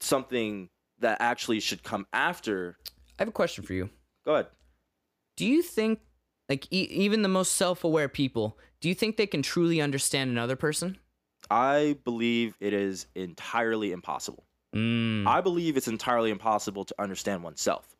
something 0.00 0.68
that 1.00 1.18
actually 1.20 1.58
should 1.60 1.82
come 1.82 2.06
after 2.12 2.76
I 3.18 3.22
have 3.22 3.28
a 3.28 3.32
question 3.32 3.64
for 3.64 3.72
you. 3.74 3.90
go 4.24 4.34
ahead 4.34 4.46
Do 5.36 5.44
you 5.46 5.62
think, 5.62 6.00
like, 6.52 6.66
e- 6.70 6.88
even 6.90 7.22
the 7.22 7.28
most 7.28 7.52
self 7.52 7.82
aware 7.82 8.10
people, 8.10 8.58
do 8.82 8.88
you 8.90 8.94
think 8.94 9.16
they 9.16 9.26
can 9.26 9.40
truly 9.40 9.80
understand 9.80 10.30
another 10.30 10.54
person? 10.54 10.98
I 11.50 11.96
believe 12.04 12.56
it 12.60 12.74
is 12.74 13.06
entirely 13.14 13.90
impossible. 13.90 14.44
Mm. 14.76 15.26
I 15.26 15.40
believe 15.40 15.78
it's 15.78 15.88
entirely 15.88 16.30
impossible 16.30 16.84
to 16.84 16.94
understand 16.98 17.42
oneself. 17.42 17.96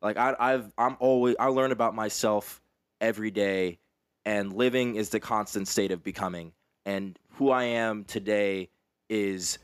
Like 0.00 0.16
I, 0.16 0.36
I've, 0.38 0.72
I'm 0.78 0.96
always, 1.00 1.34
I 1.40 1.46
learn 1.46 1.72
about 1.72 1.96
myself 1.96 2.62
every 3.00 3.32
day, 3.32 3.80
and 4.24 4.52
living 4.52 4.94
is 4.94 5.08
the 5.08 5.18
constant 5.18 5.66
state 5.66 5.90
of 5.90 6.04
becoming. 6.04 6.52
And 6.86 7.18
who 7.32 7.50
I 7.50 7.64
am 7.64 8.04
today 8.04 8.68
is 9.10 9.58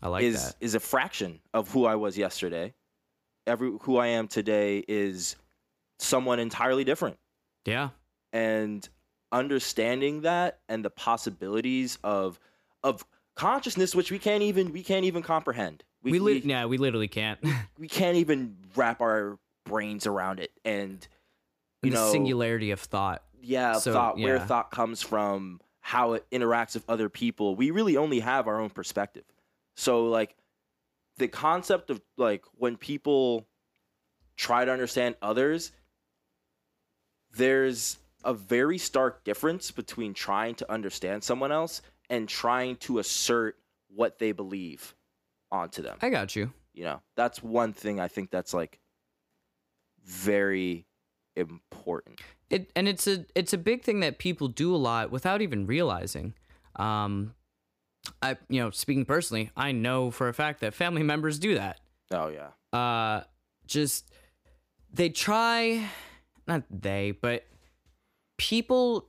I 0.00 0.08
like 0.08 0.22
is 0.22 0.44
that. 0.44 0.54
is 0.60 0.76
a 0.76 0.80
fraction 0.80 1.40
of 1.52 1.68
who 1.68 1.84
I 1.84 1.96
was 1.96 2.16
yesterday. 2.16 2.74
Every 3.44 3.72
who 3.80 3.96
I 3.96 4.06
am 4.08 4.28
today 4.28 4.84
is 4.86 5.34
someone 5.98 6.38
entirely 6.38 6.84
different. 6.84 7.16
Yeah. 7.64 7.90
and 8.32 8.86
understanding 9.32 10.20
that 10.22 10.60
and 10.68 10.84
the 10.84 10.90
possibilities 10.90 11.98
of 12.04 12.38
of 12.82 13.04
consciousness 13.34 13.94
which 13.94 14.10
we 14.12 14.18
can't 14.18 14.42
even 14.42 14.72
we 14.72 14.82
can't 14.84 15.04
even 15.04 15.22
comprehend 15.22 15.82
we, 16.02 16.12
We, 16.12 16.18
li- 16.20 16.40
we, 16.44 16.50
yeah, 16.50 16.66
we 16.66 16.76
literally 16.78 17.08
can't. 17.08 17.40
we 17.78 17.88
can't 17.88 18.16
even 18.18 18.56
wrap 18.76 19.00
our 19.00 19.38
brains 19.64 20.06
around 20.06 20.38
it 20.40 20.52
and 20.64 21.06
you 21.82 21.90
the 21.90 21.96
know 21.96 22.12
singularity 22.12 22.70
of 22.70 22.78
thought. 22.80 23.22
yeah 23.42 23.72
so, 23.78 23.92
thought 23.92 24.18
where 24.18 24.38
thought 24.38 24.70
comes 24.70 25.02
from 25.02 25.60
how 25.80 26.12
it 26.12 26.24
interacts 26.30 26.74
with 26.74 26.84
other 26.88 27.08
people 27.08 27.56
we 27.56 27.70
really 27.70 27.96
only 27.96 28.20
have 28.20 28.46
our 28.46 28.60
own 28.60 28.70
perspective 28.70 29.24
so 29.74 30.06
like 30.06 30.36
the 31.16 31.26
concept 31.28 31.90
of 31.90 32.00
like 32.16 32.44
when 32.56 32.76
people 32.76 33.46
try 34.36 34.64
to 34.64 34.70
understand 34.70 35.14
others 35.22 35.72
there's 37.36 37.98
a 38.24 38.32
very 38.34 38.78
stark 38.78 39.24
difference 39.24 39.70
between 39.70 40.14
trying 40.14 40.54
to 40.54 40.70
understand 40.72 41.22
someone 41.24 41.52
else 41.52 41.82
and 42.10 42.28
trying 42.28 42.76
to 42.76 42.98
assert 42.98 43.56
what 43.88 44.18
they 44.18 44.32
believe 44.32 44.94
onto 45.50 45.82
them 45.82 45.96
I 46.02 46.10
got 46.10 46.34
you. 46.36 46.52
you 46.72 46.84
know 46.84 47.00
that's 47.16 47.42
one 47.42 47.72
thing 47.72 48.00
i 48.00 48.08
think 48.08 48.30
that's 48.30 48.52
like 48.54 48.78
very 50.04 50.86
important 51.36 52.20
It 52.50 52.70
and 52.76 52.86
it's 52.88 53.06
a 53.06 53.24
it's 53.34 53.52
a 53.52 53.58
big 53.58 53.82
thing 53.82 54.00
that 54.00 54.18
people 54.18 54.48
do 54.48 54.74
a 54.74 54.76
lot 54.78 55.10
without 55.10 55.42
even 55.42 55.66
realizing. 55.66 56.34
Um, 56.76 57.34
I 58.22 58.36
you 58.48 58.60
know 58.62 58.70
speaking 58.70 59.04
personally, 59.04 59.50
I 59.56 59.72
know 59.72 60.10
for 60.10 60.28
a 60.28 60.34
fact 60.34 60.60
that 60.60 60.74
family 60.74 61.02
members 61.02 61.38
do 61.38 61.54
that. 61.54 61.80
oh 62.12 62.28
yeah 62.28 62.50
uh 62.78 63.22
just 63.66 64.12
they 64.92 65.08
try 65.08 65.88
not 66.46 66.62
they 66.70 67.10
but 67.10 67.44
people 68.38 69.08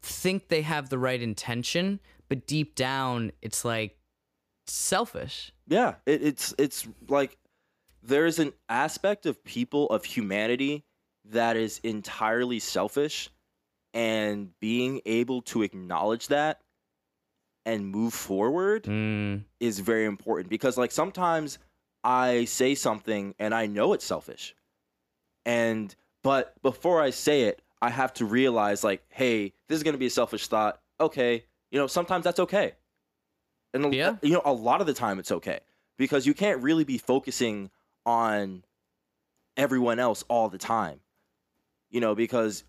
think 0.00 0.48
they 0.48 0.62
have 0.62 0.88
the 0.88 0.98
right 0.98 1.22
intention 1.22 2.00
but 2.28 2.46
deep 2.46 2.74
down 2.74 3.32
it's 3.42 3.64
like 3.64 3.96
selfish. 4.66 5.52
Yeah, 5.66 5.94
it, 6.06 6.22
it's 6.22 6.54
it's 6.58 6.86
like 7.08 7.36
there's 8.02 8.38
an 8.38 8.52
aspect 8.68 9.26
of 9.26 9.42
people 9.44 9.88
of 9.88 10.04
humanity 10.04 10.84
that 11.26 11.56
is 11.56 11.80
entirely 11.82 12.58
selfish, 12.58 13.30
and 13.94 14.50
being 14.60 15.00
able 15.06 15.42
to 15.42 15.62
acknowledge 15.62 16.28
that 16.28 16.60
and 17.64 17.86
move 17.86 18.12
forward 18.12 18.84
mm, 18.84 19.40
is 19.60 19.78
very 19.78 20.04
important 20.04 20.48
because 20.48 20.76
like 20.76 20.90
sometimes 20.90 21.58
I 22.02 22.46
say 22.46 22.74
something 22.74 23.34
and 23.38 23.54
I 23.54 23.66
know 23.66 23.92
it's 23.92 24.04
selfish, 24.04 24.54
and 25.44 25.94
but 26.22 26.60
before 26.62 27.00
I 27.02 27.10
say 27.10 27.42
it, 27.42 27.62
I 27.80 27.90
have 27.90 28.12
to 28.14 28.24
realize 28.24 28.84
like, 28.84 29.02
hey, 29.08 29.52
this 29.68 29.76
is 29.76 29.82
gonna 29.82 29.98
be 29.98 30.06
a 30.06 30.10
selfish 30.10 30.46
thought. 30.48 30.80
Okay, 31.00 31.44
you 31.70 31.78
know, 31.78 31.86
sometimes 31.86 32.24
that's 32.24 32.40
okay, 32.40 32.72
and 33.74 33.92
Yeah. 33.92 34.16
you 34.22 34.32
know, 34.32 34.42
a 34.44 34.52
lot 34.52 34.80
of 34.80 34.86
the 34.86 34.94
time 34.94 35.18
it's 35.18 35.32
okay 35.32 35.60
because 35.96 36.26
you 36.26 36.34
can't 36.34 36.62
really 36.62 36.84
be 36.84 36.98
focusing 36.98 37.70
on 38.06 38.64
everyone 39.56 39.98
else 39.98 40.24
all 40.28 40.48
the 40.48 40.58
time, 40.58 41.00
you 41.90 42.00
know, 42.00 42.14
because 42.14 42.64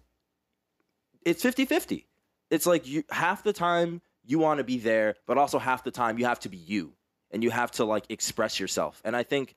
it's 1.25 1.43
50-50. 1.43 2.05
It's 2.49 2.65
like 2.65 2.87
you 2.87 3.03
half 3.09 3.43
the 3.43 3.53
time 3.53 4.01
you 4.25 4.39
want 4.39 4.59
to 4.59 4.63
be 4.63 4.77
there, 4.77 5.15
but 5.25 5.37
also 5.37 5.59
half 5.59 5.83
the 5.83 5.91
time 5.91 6.17
you 6.19 6.25
have 6.25 6.39
to 6.41 6.49
be 6.49 6.57
you 6.57 6.93
and 7.31 7.43
you 7.43 7.49
have 7.49 7.71
to 7.71 7.85
like 7.85 8.05
express 8.09 8.59
yourself. 8.59 9.01
And 9.03 9.15
I 9.15 9.23
think 9.23 9.55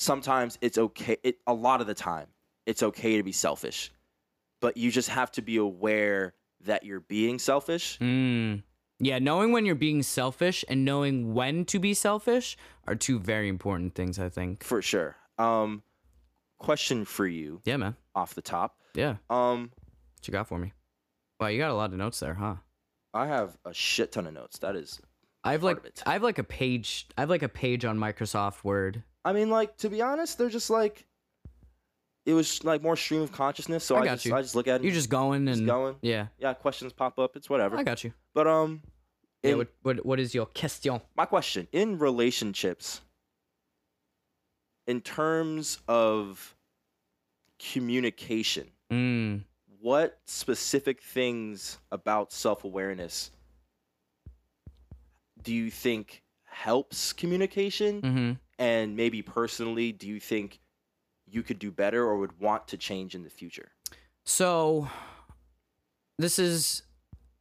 sometimes 0.00 0.58
it's 0.62 0.78
okay. 0.78 1.16
It, 1.22 1.36
a 1.46 1.52
lot 1.54 1.80
of 1.80 1.86
the 1.86 1.94
time, 1.94 2.26
it's 2.66 2.82
okay 2.82 3.16
to 3.18 3.22
be 3.22 3.32
selfish, 3.32 3.92
but 4.60 4.76
you 4.76 4.90
just 4.90 5.10
have 5.10 5.30
to 5.32 5.42
be 5.42 5.58
aware 5.58 6.34
that 6.62 6.84
you're 6.84 7.00
being 7.00 7.38
selfish. 7.38 7.98
mm. 8.00 8.62
yeah 8.98 9.18
knowing 9.18 9.50
when 9.52 9.64
you're 9.64 9.74
being 9.74 10.02
selfish 10.02 10.62
and 10.68 10.84
knowing 10.84 11.32
when 11.32 11.64
to 11.64 11.78
be 11.78 11.94
selfish 11.94 12.56
are 12.86 12.94
two 12.94 13.18
very 13.18 13.48
important 13.48 13.94
things 13.94 14.18
i 14.18 14.28
think 14.28 14.62
For 14.62 14.82
sure. 14.82 15.16
Um, 15.38 15.82
question 16.58 17.06
for 17.06 17.26
you 17.26 17.62
yeah 17.64 17.78
man 17.78 17.96
off 18.14 18.34
the 18.34 18.42
top. 18.42 18.76
yeah 18.94 19.16
Um, 19.30 19.70
what 20.18 20.28
you 20.28 20.32
got 20.32 20.48
for 20.48 20.58
me 20.58 20.74
wow 21.40 21.46
you 21.46 21.58
got 21.58 21.70
a 21.70 21.74
lot 21.74 21.92
of 21.92 21.96
notes 21.98 22.20
there 22.20 22.34
huh 22.34 22.56
I 23.14 23.26
have 23.26 23.56
a 23.64 23.72
shit 23.74 24.12
ton 24.12 24.26
of 24.28 24.34
notes. 24.34 24.58
That 24.58 24.76
is, 24.76 25.00
i 25.42 25.52
have 25.52 25.62
like 25.62 25.78
i 26.06 26.12
have 26.12 26.22
like 26.22 26.38
a 26.38 26.44
page 26.44 27.06
i 27.16 27.22
have 27.22 27.30
like 27.30 27.42
a 27.42 27.48
page 27.48 27.86
on 27.86 27.98
microsoft 27.98 28.64
word 28.64 29.02
I 29.24 29.32
mean, 29.32 29.50
like 29.50 29.76
to 29.78 29.88
be 29.90 30.00
honest, 30.02 30.38
they're 30.38 30.48
just 30.48 30.70
like, 30.70 31.06
it 32.26 32.34
was 32.34 32.62
like 32.64 32.82
more 32.82 32.96
stream 32.96 33.22
of 33.22 33.32
consciousness. 33.32 33.84
So 33.84 33.96
I 33.96 34.00
I, 34.00 34.04
got 34.04 34.12
just, 34.14 34.26
you. 34.26 34.34
I 34.34 34.42
just 34.42 34.54
look 34.54 34.68
at 34.68 34.80
it. 34.80 34.84
you're 34.84 34.94
just 34.94 35.10
going 35.10 35.48
and 35.48 35.56
just 35.56 35.66
going. 35.66 35.96
yeah 36.02 36.26
Yeah, 36.38 36.54
questions 36.54 36.92
pop 36.92 37.18
up. 37.18 37.36
It's 37.36 37.48
whatever. 37.50 37.76
i 37.76 37.82
got 37.82 38.02
you 38.04 38.12
But 38.34 38.46
um, 38.46 38.82
Yeah, 39.42 39.54
what, 39.54 39.68
what 39.82 40.06
what 40.06 40.20
is 40.20 40.34
your 40.34 40.46
question? 40.46 41.00
my 41.16 41.24
question 41.26 41.66
in 41.72 41.98
relationships 41.98 43.00
in 44.86 45.00
terms 45.00 45.78
of 45.88 46.54
communication 47.58 48.66
Mm, 48.90 49.44
what 49.80 50.18
specific 50.26 51.00
things 51.00 51.78
about 51.92 52.32
self-awareness 52.32 53.30
do 55.42 55.54
you 55.54 55.70
think 55.70 56.22
helps 56.44 57.12
communication 57.12 58.02
Mm 58.02 58.12
hmm 58.12 58.32
and 58.60 58.94
maybe 58.94 59.22
personally 59.22 59.90
do 59.90 60.06
you 60.06 60.20
think 60.20 60.60
you 61.26 61.42
could 61.42 61.58
do 61.58 61.72
better 61.72 62.04
or 62.04 62.16
would 62.18 62.38
want 62.38 62.68
to 62.68 62.76
change 62.76 63.16
in 63.16 63.24
the 63.24 63.30
future 63.30 63.72
So, 64.24 64.88
this 66.18 66.38
is 66.38 66.82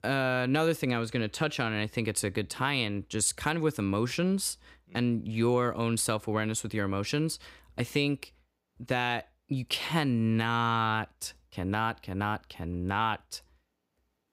uh, 0.04 0.42
another 0.44 0.74
thing 0.74 0.94
I 0.94 1.00
was 1.00 1.12
going 1.12 1.22
to 1.22 1.28
touch 1.28 1.60
on, 1.60 1.74
and 1.74 1.82
I 1.82 1.88
think 1.88 2.08
it's 2.08 2.24
a 2.24 2.30
good 2.30 2.50
tie-in, 2.50 3.06
just 3.10 3.36
kind 3.36 3.58
of 3.58 3.62
with 3.62 3.78
emotions 3.78 4.58
and 4.96 5.28
your 5.28 5.76
own 5.76 5.98
self-awareness 5.98 6.64
with 6.64 6.74
your 6.74 6.86
emotions. 6.86 7.38
I 7.78 7.84
think 7.84 8.34
that 8.80 9.30
you 9.50 9.66
cannot, 9.66 11.34
cannot, 11.52 12.02
cannot, 12.02 12.48
cannot, 12.48 13.42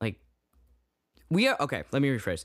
like, 0.01 0.21
we 1.29 1.49
are 1.49 1.57
okay. 1.61 1.83
Let 1.91 2.01
me 2.01 2.09
rephrase. 2.09 2.45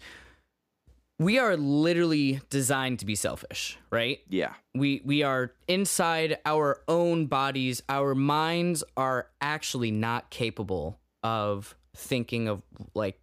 We 1.21 1.37
are 1.37 1.55
literally 1.55 2.41
designed 2.49 2.99
to 2.99 3.05
be 3.05 3.15
selfish, 3.15 3.77
right? 3.91 4.19
yeah. 4.27 4.53
We 4.73 5.01
we 5.05 5.21
are 5.23 5.53
inside 5.67 6.39
our 6.45 6.81
own 6.87 7.27
bodies. 7.27 7.83
Our 7.89 8.15
minds 8.15 8.83
are 8.97 9.27
actually 9.39 9.91
not 9.91 10.29
capable 10.31 10.99
of 11.21 11.75
thinking 11.95 12.47
of 12.47 12.63
like 12.95 13.19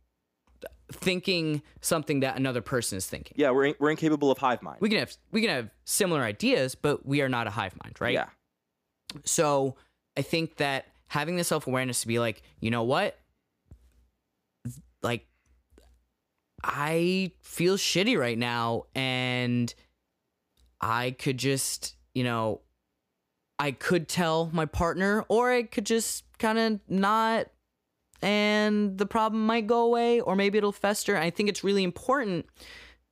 thinking 0.93 1.63
something 1.81 2.21
that 2.21 2.37
another 2.37 2.61
person 2.61 2.97
is 2.99 3.07
thinking. 3.07 3.35
Yeah 3.37 3.51
we're, 3.51 3.67
in, 3.67 3.75
we're 3.79 3.91
incapable 3.91 4.31
of 4.31 4.39
hive 4.39 4.63
mind. 4.63 4.79
We 4.81 4.89
can 4.89 5.01
have 5.01 5.17
we 5.33 5.41
can 5.41 5.51
have 5.51 5.71
similar 5.85 6.23
ideas 6.23 6.75
but 6.75 7.05
we 7.05 7.21
are 7.21 7.29
not 7.29 7.47
a 7.47 7.51
hive 7.51 7.75
mind 7.83 7.97
right? 8.01 8.15
Yeah. 8.15 8.29
So 9.25 9.77
I 10.17 10.23
think 10.23 10.57
that 10.57 10.87
having 11.09 11.37
the 11.37 11.45
self 11.45 11.67
awareness 11.67 12.03
to 12.03 12.07
be 12.07 12.19
like, 12.19 12.43
you 12.61 12.71
know 12.71 12.85
what? 12.85 13.19
Like, 15.03 15.27
I 16.63 17.33
feel 17.41 17.77
shitty 17.77 18.19
right 18.19 18.39
now, 18.39 18.85
and 18.95 19.73
I 20.81 21.13
could 21.13 21.39
just, 21.39 21.97
you 22.15 22.25
know, 22.25 22.61
I 23.59 23.73
could 23.73 24.09
tell 24.09 24.51
my 24.53 24.67
partner, 24.67 25.25
or 25.29 25.51
I 25.51 25.63
could 25.65 25.87
just 25.87 26.25
kind 26.39 26.59
of 26.59 26.81
not, 26.89 27.47
and 28.23 28.99
the 28.99 29.07
problem 29.07 29.47
might 29.47 29.67
go 29.67 29.83
away, 29.83 30.21
or 30.21 30.37
maybe 30.37 30.59
it'll 30.59 30.73
fester. 30.73 31.17
I 31.17 31.31
think 31.31 31.49
it's 31.49 31.65
really 31.65 31.85
important 31.85 32.47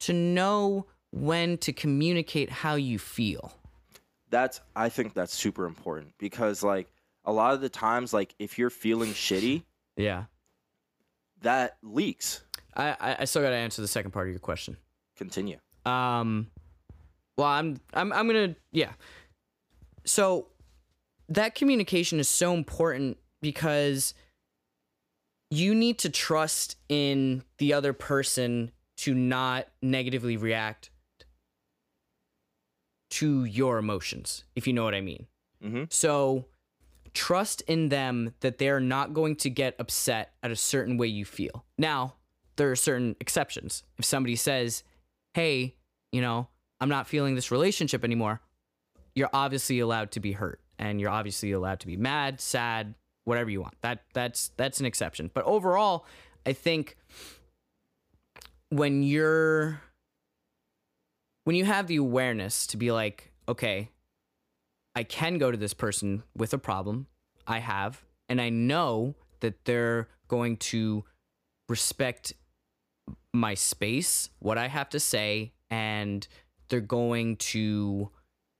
to 0.00 0.12
know 0.12 0.86
when 1.12 1.56
to 1.58 1.72
communicate 1.72 2.50
how 2.50 2.74
you 2.74 2.98
feel. 2.98 3.52
That's 4.28 4.60
I 4.74 4.88
think 4.88 5.14
that's 5.14 5.32
super 5.32 5.66
important 5.66 6.12
because 6.18 6.62
like 6.62 6.88
a 7.24 7.32
lot 7.32 7.54
of 7.54 7.60
the 7.60 7.68
times 7.68 8.12
like 8.12 8.34
if 8.38 8.58
you're 8.58 8.70
feeling 8.70 9.10
shitty, 9.12 9.62
Yeah. 9.96 10.24
that 11.42 11.78
leaks. 11.82 12.42
I, 12.76 13.16
I- 13.20 13.24
still 13.24 13.42
got 13.42 13.50
to 13.50 13.56
answer 13.56 13.82
the 13.82 13.88
second 13.88 14.10
part 14.10 14.26
of 14.28 14.32
your 14.32 14.40
question. 14.40 14.76
Continue. 15.16 15.58
Um, 15.84 16.48
well, 17.38 17.48
I'm 17.48 17.80
I'm 17.94 18.12
I'm 18.12 18.26
gonna 18.26 18.56
yeah. 18.72 18.92
So 20.04 20.48
that 21.28 21.54
communication 21.54 22.20
is 22.20 22.28
so 22.28 22.54
important 22.54 23.18
because 23.40 24.14
you 25.50 25.74
need 25.74 25.98
to 26.00 26.10
trust 26.10 26.76
in 26.88 27.42
the 27.58 27.72
other 27.72 27.92
person 27.92 28.72
to 28.98 29.14
not 29.14 29.66
negatively 29.82 30.36
react 30.36 30.90
to 33.10 33.44
your 33.44 33.78
emotions, 33.78 34.44
if 34.54 34.66
you 34.66 34.72
know 34.72 34.84
what 34.84 34.94
I 34.94 35.00
mean. 35.00 35.26
Mm-hmm. 35.64 35.84
So 35.90 36.46
trust 37.14 37.62
in 37.62 37.88
them 37.88 38.34
that 38.40 38.58
they're 38.58 38.80
not 38.80 39.14
going 39.14 39.36
to 39.36 39.50
get 39.50 39.74
upset 39.78 40.32
at 40.42 40.50
a 40.50 40.56
certain 40.56 40.96
way 40.96 41.06
you 41.06 41.24
feel. 41.24 41.64
Now, 41.78 42.14
there 42.56 42.70
are 42.70 42.76
certain 42.76 43.16
exceptions. 43.20 43.84
If 43.98 44.04
somebody 44.04 44.36
says, 44.36 44.82
hey, 45.34 45.74
you 46.12 46.20
know, 46.20 46.48
I'm 46.80 46.88
not 46.88 47.06
feeling 47.06 47.34
this 47.34 47.50
relationship 47.50 48.04
anymore, 48.04 48.40
you're 49.14 49.30
obviously 49.32 49.80
allowed 49.80 50.10
to 50.12 50.20
be 50.20 50.32
hurt 50.32 50.60
and 50.78 51.00
you're 51.00 51.10
obviously 51.10 51.52
allowed 51.52 51.80
to 51.80 51.86
be 51.86 51.96
mad, 51.96 52.40
sad, 52.40 52.94
whatever 53.24 53.50
you 53.50 53.60
want. 53.60 53.74
That 53.82 54.04
that's 54.12 54.50
that's 54.56 54.80
an 54.80 54.86
exception. 54.86 55.30
But 55.32 55.44
overall, 55.44 56.06
I 56.44 56.52
think 56.52 56.96
when 58.70 59.02
you're 59.02 59.80
when 61.44 61.56
you 61.56 61.64
have 61.64 61.86
the 61.86 61.96
awareness 61.96 62.66
to 62.68 62.76
be 62.76 62.92
like, 62.92 63.32
okay, 63.48 63.90
I 64.94 65.02
can 65.02 65.38
go 65.38 65.50
to 65.50 65.56
this 65.56 65.74
person 65.74 66.22
with 66.36 66.52
a 66.52 66.58
problem 66.58 67.06
I 67.46 67.58
have, 67.58 68.02
and 68.28 68.40
I 68.40 68.48
know 68.48 69.14
that 69.40 69.64
they're 69.64 70.08
going 70.28 70.56
to 70.56 71.04
respect 71.68 72.32
my 73.36 73.54
space, 73.54 74.30
what 74.38 74.58
I 74.58 74.68
have 74.68 74.88
to 74.90 75.00
say, 75.00 75.52
and 75.70 76.26
they're 76.68 76.80
going 76.80 77.36
to 77.36 78.10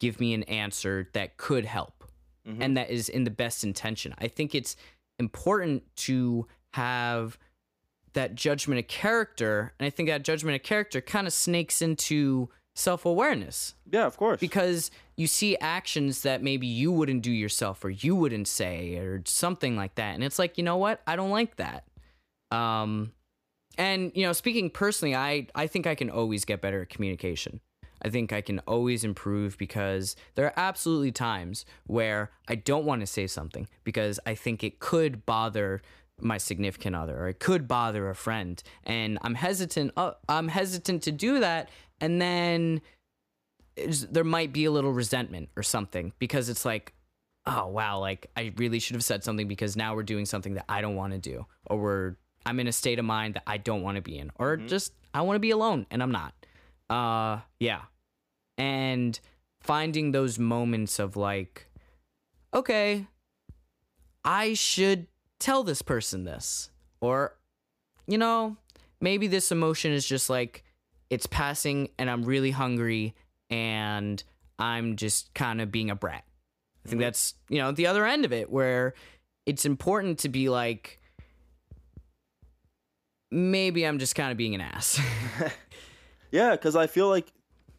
give 0.01 0.21
me 0.21 0.35
an 0.35 0.43
answer 0.45 1.09
that 1.15 1.37
could 1.37 1.65
help 1.65 2.05
Mhm. 2.47 2.59
and 2.61 2.77
that 2.77 2.91
is 2.91 3.09
in 3.09 3.25
the 3.25 3.31
best 3.31 3.65
intention. 3.65 4.15
I 4.19 4.29
think 4.29 4.55
it's 4.55 4.77
important 5.19 5.83
to 5.97 6.47
have 6.75 7.39
that 8.13 8.35
judgment 8.35 8.79
of 8.79 8.87
character, 8.89 9.75
and 9.79 9.87
I 9.87 9.91
think 9.91 10.09
that 10.09 10.23
judgment 10.23 10.55
of 10.57 10.63
character 10.63 11.01
kind 11.01 11.27
of 11.27 11.33
snakes 11.33 11.83
into 11.83 12.49
self 12.75 13.05
awareness 13.07 13.75
Yeah, 13.91 14.05
of 14.07 14.17
course. 14.19 14.39
because 14.39 14.91
you 15.17 15.27
see 15.27 15.57
actions 15.59 16.23
that 16.23 16.43
maybe 16.43 16.67
you 16.67 16.93
wouldn't 16.93 17.23
do 17.23 17.33
yourself 17.33 17.83
or 17.85 17.89
you 17.91 18.15
wouldn't 18.15 18.49
say 18.49 18.97
or 18.99 19.23
something 19.25 19.77
like 19.77 19.95
that 19.95 20.15
and 20.15 20.23
it's 20.23 20.39
like 20.39 20.59
you 20.59 20.63
know 20.65 20.77
what 20.77 21.01
i 21.07 21.17
don't 21.17 21.31
like 21.31 21.57
that 21.57 21.85
um 22.51 23.13
and 23.79 24.13
you 24.15 24.27
know 24.27 24.33
speaking 24.33 24.71
personally 24.71 25.15
i 25.15 25.47
i 25.55 25.67
think 25.67 25.87
i 25.87 25.95
can 25.95 26.11
always 26.11 26.45
get 26.45 26.61
better 26.61 26.83
at 26.83 26.89
communication. 26.89 27.61
I 28.03 28.11
think 28.11 28.33
i 28.33 28.41
can 28.41 28.59
always 28.61 29.05
improve 29.05 29.57
because 29.59 30.17
there 30.35 30.45
are 30.45 30.55
absolutely 30.57 31.13
times 31.13 31.65
where 31.87 32.31
i 32.49 32.55
don't 32.55 32.85
want 32.85 33.01
to 33.01 33.07
say 33.07 33.27
something 33.27 33.69
because 33.85 34.21
i 34.27 34.35
think 34.35 34.63
it 34.63 34.81
could 34.81 35.25
bother 35.27 35.83
my 36.21 36.39
significant 36.39 36.97
other 36.97 37.19
or 37.19 37.29
it 37.29 37.41
could 37.41 37.69
bother 37.69 38.09
a 38.09 38.15
friend. 38.15 38.63
And 38.85 39.19
i'm 39.23 39.35
hesitant 39.35 39.93
uh, 39.97 40.13
i'm 40.29 40.49
hesitant 40.49 41.03
to 41.05 41.13
do 41.13 41.41
that. 41.41 41.71
And 42.01 42.21
then 42.21 42.83
there 44.11 44.25
might 44.25 44.53
be 44.53 44.65
a 44.65 44.71
little 44.71 44.93
resentment 44.93 45.51
or 45.57 45.63
something 45.63 46.13
because 46.19 46.49
it's 46.49 46.65
like 46.65 46.95
oh 47.47 47.67
wow 47.69 47.99
like 47.99 48.31
i 48.37 48.53
really 48.57 48.79
should 48.79 48.97
have 48.97 49.05
said 49.05 49.23
something 49.23 49.47
because 49.47 49.77
now 49.77 49.95
we're 49.95 50.03
doing 50.03 50.27
something 50.27 50.55
that 50.55 50.65
i 50.69 50.81
don't 50.81 50.97
want 50.97 51.13
to 51.13 51.19
do 51.19 51.47
or 51.67 51.79
we're 51.79 52.17
i'm 52.47 52.59
in 52.61 52.67
a 52.67 52.73
state 52.73 52.99
of 52.99 53.05
mind 53.05 53.35
that 53.35 53.43
i 53.47 53.59
don't 53.59 53.83
want 53.83 53.97
to 53.97 54.03
be 54.03 54.17
in 54.17 54.31
or 54.37 54.57
just 54.57 54.93
i 55.13 55.21
want 55.21 55.37
to 55.37 55.41
be 55.41 55.51
alone 55.51 55.87
and 55.91 56.03
i'm 56.03 56.13
not. 56.13 56.33
Uh 56.89 57.41
yeah. 57.59 57.83
And 58.57 59.19
finding 59.61 60.13
those 60.13 60.39
moments 60.39 60.99
of 61.01 61.17
like 61.17 61.67
okay 62.55 63.07
i 64.25 64.55
should 64.55 65.09
tell 65.41 65.65
this 65.65 65.83
person 65.83 66.23
this 66.25 66.71
or 67.01 67.37
you 68.07 68.17
know 68.17 68.57
maybe 69.01 69.27
this 69.27 69.51
emotion 69.51 69.91
is 69.91 70.07
just 70.07 70.31
like 70.31 70.63
it's 71.11 71.27
passing 71.27 71.89
and 71.99 72.09
i'm 72.09 72.23
really 72.23 72.53
hungry 72.53 73.15
and 73.51 74.23
i'm 74.61 74.95
just 74.95 75.35
kind 75.35 75.61
of 75.61 75.73
being 75.73 75.91
a 75.91 75.97
brat. 75.97 76.25
I 76.85 76.89
think 76.89 77.01
that's 77.01 77.35
you 77.49 77.59
know 77.59 77.73
the 77.73 77.89
other 77.89 78.07
end 78.07 78.25
of 78.25 78.33
it 78.33 78.49
where 78.49 78.95
it's 79.45 79.65
important 79.65 80.21
to 80.21 80.29
be 80.29 80.49
like 80.49 81.01
maybe 83.31 83.87
i'm 83.87 83.99
just 83.99 84.15
kind 84.15 84.31
of 84.31 84.37
being 84.39 84.55
an 84.55 84.61
ass. 84.61 85.01
Yeah, 86.31 86.53
because 86.53 86.77
I 86.77 86.87
feel 86.87 87.09
like 87.09 87.33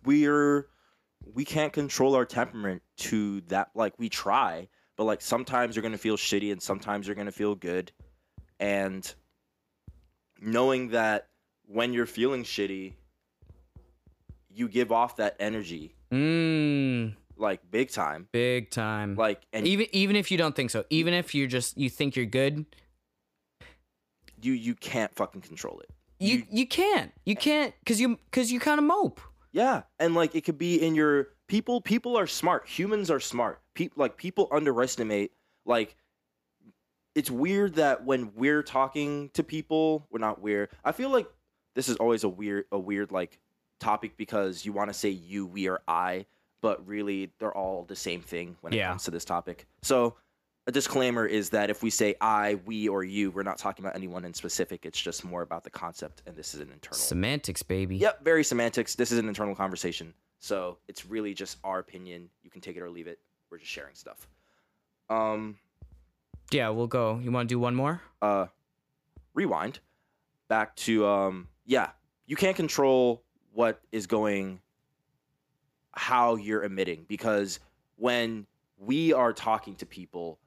we're 0.03 0.67
we 1.33 1.45
can't 1.45 1.73
control 1.73 2.15
our 2.15 2.25
temperament 2.25 2.81
to 2.97 3.41
that. 3.41 3.69
Like 3.75 3.93
we 3.97 4.09
try, 4.09 4.67
but 4.95 5.03
like 5.03 5.21
sometimes 5.21 5.75
you're 5.75 5.83
gonna 5.83 5.97
feel 5.97 6.17
shitty 6.17 6.51
and 6.51 6.61
sometimes 6.61 7.07
you're 7.07 7.15
gonna 7.15 7.31
feel 7.31 7.55
good, 7.55 7.91
and 8.59 9.13
knowing 10.41 10.89
that 10.89 11.27
when 11.65 11.93
you're 11.93 12.05
feeling 12.05 12.43
shitty, 12.43 12.93
you 14.49 14.67
give 14.67 14.91
off 14.91 15.17
that 15.17 15.35
energy. 15.39 15.93
Mm, 16.11 17.15
like 17.35 17.59
big 17.69 17.91
time. 17.91 18.27
big 18.31 18.71
time. 18.71 19.15
Like 19.15 19.45
and 19.51 19.67
even 19.67 19.87
even 19.91 20.15
if 20.15 20.31
you 20.31 20.37
don't 20.37 20.55
think 20.55 20.71
so. 20.71 20.85
Even 20.89 21.13
if 21.13 21.35
you're 21.35 21.47
just 21.47 21.77
you 21.77 21.89
think 21.89 22.15
you're 22.15 22.25
good 22.25 22.65
you 24.41 24.53
you 24.53 24.75
can't 24.75 25.13
fucking 25.15 25.41
control 25.41 25.79
it. 25.79 25.89
you 26.19 26.43
you 26.49 26.67
can't 26.67 27.11
you 27.25 27.35
can't 27.35 27.73
because 27.79 27.99
you 28.01 28.17
because 28.29 28.51
you 28.51 28.59
kind 28.59 28.79
of 28.79 28.85
mope 28.85 29.19
Yeah, 29.51 29.83
and 29.99 30.13
like 30.15 30.35
it 30.35 30.41
could 30.45 30.57
be 30.57 30.75
in 30.85 30.93
your 30.95 31.29
people. 31.47 31.81
People 31.81 32.17
are 32.17 32.27
smart. 32.27 32.67
Humans 32.67 33.09
are 33.09 33.19
smart. 33.19 33.61
People 33.73 34.01
like 34.01 34.17
people 34.17 34.47
underestimate. 34.51 35.31
Like 35.65 35.95
it's 37.15 37.31
weird 37.31 37.75
that 37.75 38.05
when 38.05 38.31
we're 38.35 38.61
talking 38.63 39.29
to 39.33 39.43
people, 39.43 40.05
we're 40.11 40.19
not 40.19 40.41
weird. 40.41 40.69
I 40.85 40.91
feel 40.91 41.09
like 41.09 41.27
this 41.75 41.89
is 41.89 41.95
always 41.97 42.23
a 42.23 42.29
weird 42.29 42.65
a 42.71 42.77
weird 42.79 43.11
like 43.11 43.39
topic 43.79 44.17
because 44.17 44.65
you 44.65 44.73
want 44.73 44.89
to 44.89 44.93
say 44.93 45.09
you, 45.09 45.45
we, 45.45 45.67
or 45.67 45.81
I, 45.87 46.25
but 46.61 46.85
really 46.87 47.31
they're 47.39 47.55
all 47.55 47.85
the 47.85 47.95
same 47.95 48.21
thing 48.21 48.55
when 48.61 48.73
it 48.73 48.77
Yeah. 48.77 48.89
comes 48.89 49.03
to 49.05 49.11
this 49.11 49.25
topic. 49.25 49.65
So 49.81 50.15
a 50.67 50.71
disclaimer 50.71 51.25
is 51.25 51.49
that 51.49 51.69
if 51.69 51.81
we 51.81 51.89
say 51.89 52.13
I, 52.19 52.55
we, 52.65 52.89
or 52.89 53.05
you, 53.05 53.31
we're 53.31 53.43
not 53.43 53.57
talking 53.57 53.83
about 53.83 53.95
anyone 53.95 54.25
in 54.25 54.33
specific. 54.33 54.85
It's 54.85 55.01
just 55.01 55.23
more 55.23 55.41
about 55.41 55.63
the 55.63 55.69
concept, 55.69 56.21
and 56.27 56.35
this 56.35 56.53
is 56.53 56.59
an 56.59 56.69
internal. 56.71 56.97
semantics 56.97 57.63
baby 57.63 57.95
Yep, 57.95 58.23
very 58.23 58.43
semantics. 58.43 58.93
This 58.93 59.13
is 59.13 59.17
an 59.17 59.29
internal 59.29 59.55
conversation. 59.55 60.13
So 60.39 60.77
it's 60.89 61.05
really 61.05 61.33
just 61.33 61.57
our 61.63 61.79
opinion. 61.79 62.29
You 62.43 62.51
can 62.51 62.61
take 62.61 62.75
it 62.75 62.81
or 62.81 62.89
leave 62.89 63.07
it. 63.07 63.19
We're 63.49 63.57
just 63.57 63.71
sharing 63.71 63.95
stuff. 63.95 64.27
Um 65.09 65.57
yeah 66.51 66.69
we'll 66.69 66.87
go 66.87 67.19
you 67.21 67.29
want 67.29 67.47
to 67.49 67.53
do 67.53 67.59
one 67.59 67.75
more 67.75 68.01
uh 68.21 68.45
rewind 69.33 69.79
back 70.47 70.75
to 70.75 71.05
um 71.05 71.47
yeah, 71.65 71.91
you 72.25 72.35
can't 72.35 72.57
control 72.57 73.23
what 73.53 73.81
is 73.93 74.05
going 74.05 74.59
how 75.93 76.35
you're 76.35 76.63
emitting 76.63 77.05
because 77.07 77.59
when 77.95 78.45
we 78.77 79.13
are 79.13 79.33
talking 79.33 79.75
to 79.75 79.85
people, 79.85 80.39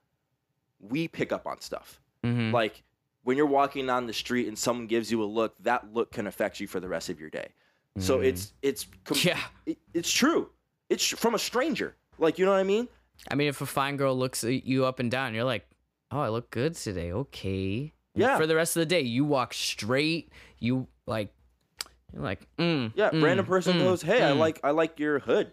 we 0.80 1.08
pick 1.08 1.32
up 1.32 1.46
on 1.46 1.60
stuff. 1.60 2.00
mm-hmm. 2.24 2.52
Like 2.52 2.82
when 3.22 3.36
you're 3.36 3.46
walking 3.46 3.86
down 3.86 4.06
the 4.06 4.12
street 4.12 4.48
and 4.48 4.58
someone 4.58 4.86
gives 4.86 5.10
you 5.12 5.22
a 5.22 5.26
look, 5.26 5.54
that 5.60 5.92
look 5.92 6.10
can 6.12 6.26
affect 6.26 6.58
you 6.60 6.66
for 6.66 6.80
the 6.80 6.88
rest 6.88 7.08
of 7.10 7.20
your 7.20 7.30
day. 7.30 7.48
So 7.98 8.18
Mhm. 8.18 8.24
it's 8.26 8.52
it's 8.62 8.86
com- 9.04 9.18
yeah 9.22 9.40
it, 9.66 9.78
it's 9.94 10.10
true. 10.10 10.50
It's 10.88 11.04
from 11.06 11.34
a 11.34 11.38
stranger. 11.38 11.96
Like 12.18 12.38
you 12.38 12.44
know 12.46 12.52
what 12.52 12.60
I 12.60 12.64
mean? 12.64 12.88
I 13.30 13.34
mean, 13.34 13.48
if 13.48 13.60
a 13.60 13.66
fine 13.66 13.96
girl 13.96 14.16
looks 14.16 14.42
at 14.44 14.64
you 14.64 14.86
up 14.86 14.98
and 15.00 15.10
down, 15.10 15.34
you're 15.34 15.44
like, 15.44 15.66
"Oh, 16.10 16.20
I 16.20 16.28
look 16.28 16.50
good 16.50 16.74
today." 16.74 17.12
Okay. 17.12 17.92
Yeah. 18.14 18.36
For 18.38 18.46
the 18.46 18.56
rest 18.56 18.76
of 18.76 18.80
the 18.80 18.86
day, 18.86 19.02
you 19.02 19.24
walk 19.24 19.52
straight. 19.54 20.32
You 20.58 20.86
like, 21.06 21.32
you're 22.12 22.22
like, 22.22 22.40
mm, 22.56 22.92
Yeah. 22.94 23.10
mm, 23.10 23.22
random 23.22 23.44
person 23.46 23.76
mm, 23.76 23.80
goes, 23.80 24.02
"Hey, 24.02 24.22
I 24.24 24.30
mm." 24.32 24.38
like 24.38 24.60
I 24.64 24.70
like 24.70 24.98
your 24.98 25.18
hood." 25.18 25.52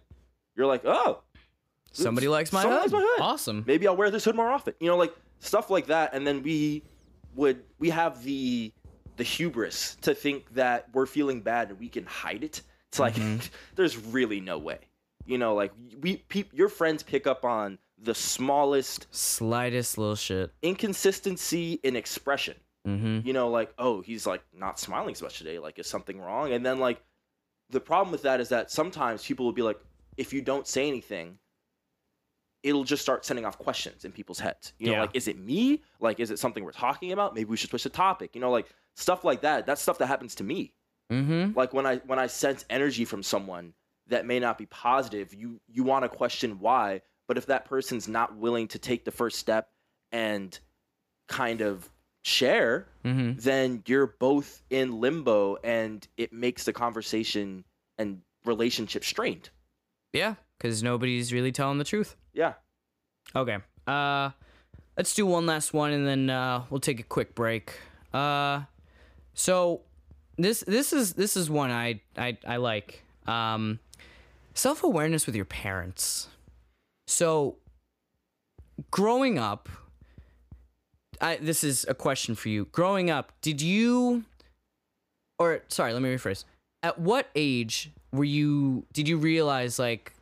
You're 0.56 0.66
like, 0.68 0.86
"Oh, 0.86 1.22
somebody 2.04 2.28
likes 2.28 2.52
my 2.54 2.62
Someone 2.62 2.82
hood. 2.82 2.92
likes 2.92 3.04
my 3.04 3.08
hood. 3.18 3.22
Awesome. 3.22 3.64
maybe 3.68 3.88
I'll 3.88 3.96
wear 3.98 4.10
this 4.12 4.26
hood 4.26 4.36
more 4.36 4.50
often. 4.50 4.74
You 4.80 4.88
know, 4.88 4.98
like 4.98 5.14
stuff 5.40 5.70
like 5.70 5.88
that. 5.88 6.14
And 6.14 6.26
then 6.26 6.42
we 6.44 6.84
would 7.36 7.64
we 7.80 7.90
have 7.90 8.24
the 8.24 8.72
the 9.18 9.24
hubris 9.24 9.98
to 10.02 10.14
think 10.14 10.54
that 10.54 10.88
we're 10.94 11.06
feeling 11.08 11.42
bad 11.42 11.70
and 11.70 11.80
we 11.80 11.90
can 11.90 12.06
hide 12.06 12.44
it. 12.44 12.62
It's 12.90 13.00
like 13.00 13.16
there's 13.76 13.98
really 13.98 14.40
no 14.40 14.58
way. 14.58 14.80
You 15.26 15.38
know, 15.38 15.56
like 15.56 15.72
we 16.02 16.18
peop 16.18 16.50
your 16.54 16.70
friends 16.70 17.04
pick 17.04 17.28
up 17.28 17.44
on 17.44 17.78
the 18.00 18.14
smallest 18.16 19.08
Slightest 19.12 19.98
little 19.98 20.16
shit. 20.16 20.52
inconsistency 20.62 21.80
in 21.84 21.96
expression. 21.96 22.56
Mm-hmm. 22.88 23.28
You 23.28 23.34
know, 23.34 23.50
like 23.50 23.74
oh, 23.78 24.02
he's 24.02 24.26
like 24.26 24.44
not 24.54 24.80
smiling 24.80 25.12
as 25.14 25.22
much 25.22 25.38
today. 25.40 25.60
Like 25.60 25.78
is 25.80 25.88
something 25.88 26.20
wrong? 26.22 26.54
And 26.54 26.66
then 26.66 26.80
like 26.80 27.02
the 27.70 27.80
problem 27.82 28.12
with 28.12 28.22
that 28.22 28.40
is 28.40 28.50
that 28.50 28.72
sometimes 28.72 29.26
people 29.26 29.46
will 29.46 29.52
be 29.54 29.62
like, 29.62 29.80
if 30.16 30.32
you 30.32 30.42
don't 30.42 30.66
say 30.66 30.88
anything, 30.88 31.38
it'll 32.64 32.84
just 32.84 33.02
start 33.02 33.26
sending 33.26 33.46
off 33.46 33.58
questions 33.58 34.04
in 34.06 34.12
people's 34.12 34.40
heads. 34.40 34.74
You 34.80 34.88
know, 34.88 34.94
Yeah. 34.94 35.02
like, 35.02 35.16
is 35.16 35.28
it 35.28 35.38
me? 35.40 35.84
Like, 36.00 36.20
is 36.20 36.32
it 36.32 36.40
something 36.40 36.64
we're 36.64 36.72
talking 36.72 37.12
about? 37.12 37.34
Maybe 37.36 37.46
we 37.50 37.58
should 37.58 37.70
switch 37.70 37.84
the 37.84 37.90
topic. 37.90 38.34
You 38.36 38.42
know, 38.42 38.52
like 38.52 38.68
stuff 38.96 39.24
like 39.24 39.42
that. 39.42 39.66
That's 39.66 39.82
stuff 39.82 39.98
that 40.00 40.08
happens 40.08 40.36
to 40.36 40.44
me. 40.44 40.74
Mm-hmm. 41.12 41.58
Like 41.58 41.74
when 41.74 41.86
I 41.86 41.98
when 41.98 42.20
I 42.20 42.28
sense 42.28 42.66
energy 42.70 43.06
from 43.06 43.24
someone 43.24 43.74
that 44.08 44.26
may 44.26 44.40
not 44.40 44.58
be 44.58 44.66
positive, 44.66 45.34
you 45.34 45.60
you 45.68 45.84
want 45.84 46.04
to 46.04 46.10
question 46.10 46.60
why. 46.60 47.02
But 47.28 47.38
if 47.38 47.46
that 47.48 47.66
person's 47.66 48.08
not 48.08 48.36
willing 48.38 48.68
to 48.70 48.80
take 48.80 49.06
the 49.06 49.12
first 49.12 49.38
step 49.38 49.70
and 50.12 50.58
kind 51.28 51.62
of 51.62 51.90
share, 52.24 52.88
Mm-hmm. 53.06 53.40
then 53.40 53.84
you're 53.86 54.08
both 54.20 54.62
in 54.70 55.00
limbo, 55.00 55.56
and 55.64 56.06
it 56.18 56.34
makes 56.34 56.66
the 56.66 56.74
conversation 56.74 57.64
and 57.98 58.22
relationship 58.44 59.06
strained. 59.06 59.50
Yeah, 60.12 60.36
because 60.58 60.84
nobody's 60.84 61.32
really 61.32 61.54
telling 61.54 61.78
the 61.78 61.84
truth. 61.86 62.18
Yeah. 62.38 62.54
Okay. 63.36 63.58
Uh, 63.88 64.30
let's 64.96 65.14
do 65.16 65.26
one 65.26 65.48
last 65.48 65.74
one, 65.74 65.92
and 65.92 66.08
then 66.08 66.30
uh, 66.30 66.64
we'll 66.70 66.80
take 66.80 67.00
a 67.00 67.04
quick 67.04 67.34
break. 67.34 67.74
Uh, 68.14 68.62
so 69.34 69.82
this 70.38 70.62
this 70.68 70.94
is 70.94 71.14
this 71.14 71.36
is 71.36 71.50
one 71.50 71.72
I 71.72 72.00
I 72.16 72.38
I 72.48 72.58
like. 72.58 73.04
Um, 73.26 73.80
self 74.54 74.84
awareness 74.84 75.26
with 75.26 75.36
your 75.36 75.46
parents. 75.46 76.28
So, 77.08 77.56
growing 78.92 79.40
up, 79.40 79.68
I 81.20 81.38
this 81.38 81.64
is 81.64 81.88
a 81.90 81.96
question 81.96 82.36
for 82.36 82.50
you. 82.50 82.66
Growing 82.66 83.10
up, 83.10 83.32
did 83.42 83.62
you, 83.64 84.26
or 85.40 85.64
sorry, 85.70 85.92
let 85.92 86.04
me 86.04 86.10
rephrase. 86.10 86.44
At 86.84 87.00
what 87.00 87.30
age 87.36 87.90
were 88.12 88.24
you? 88.24 88.86
Did 88.94 89.08
you 89.08 89.18
realize 89.18 89.80
like, 89.80 90.14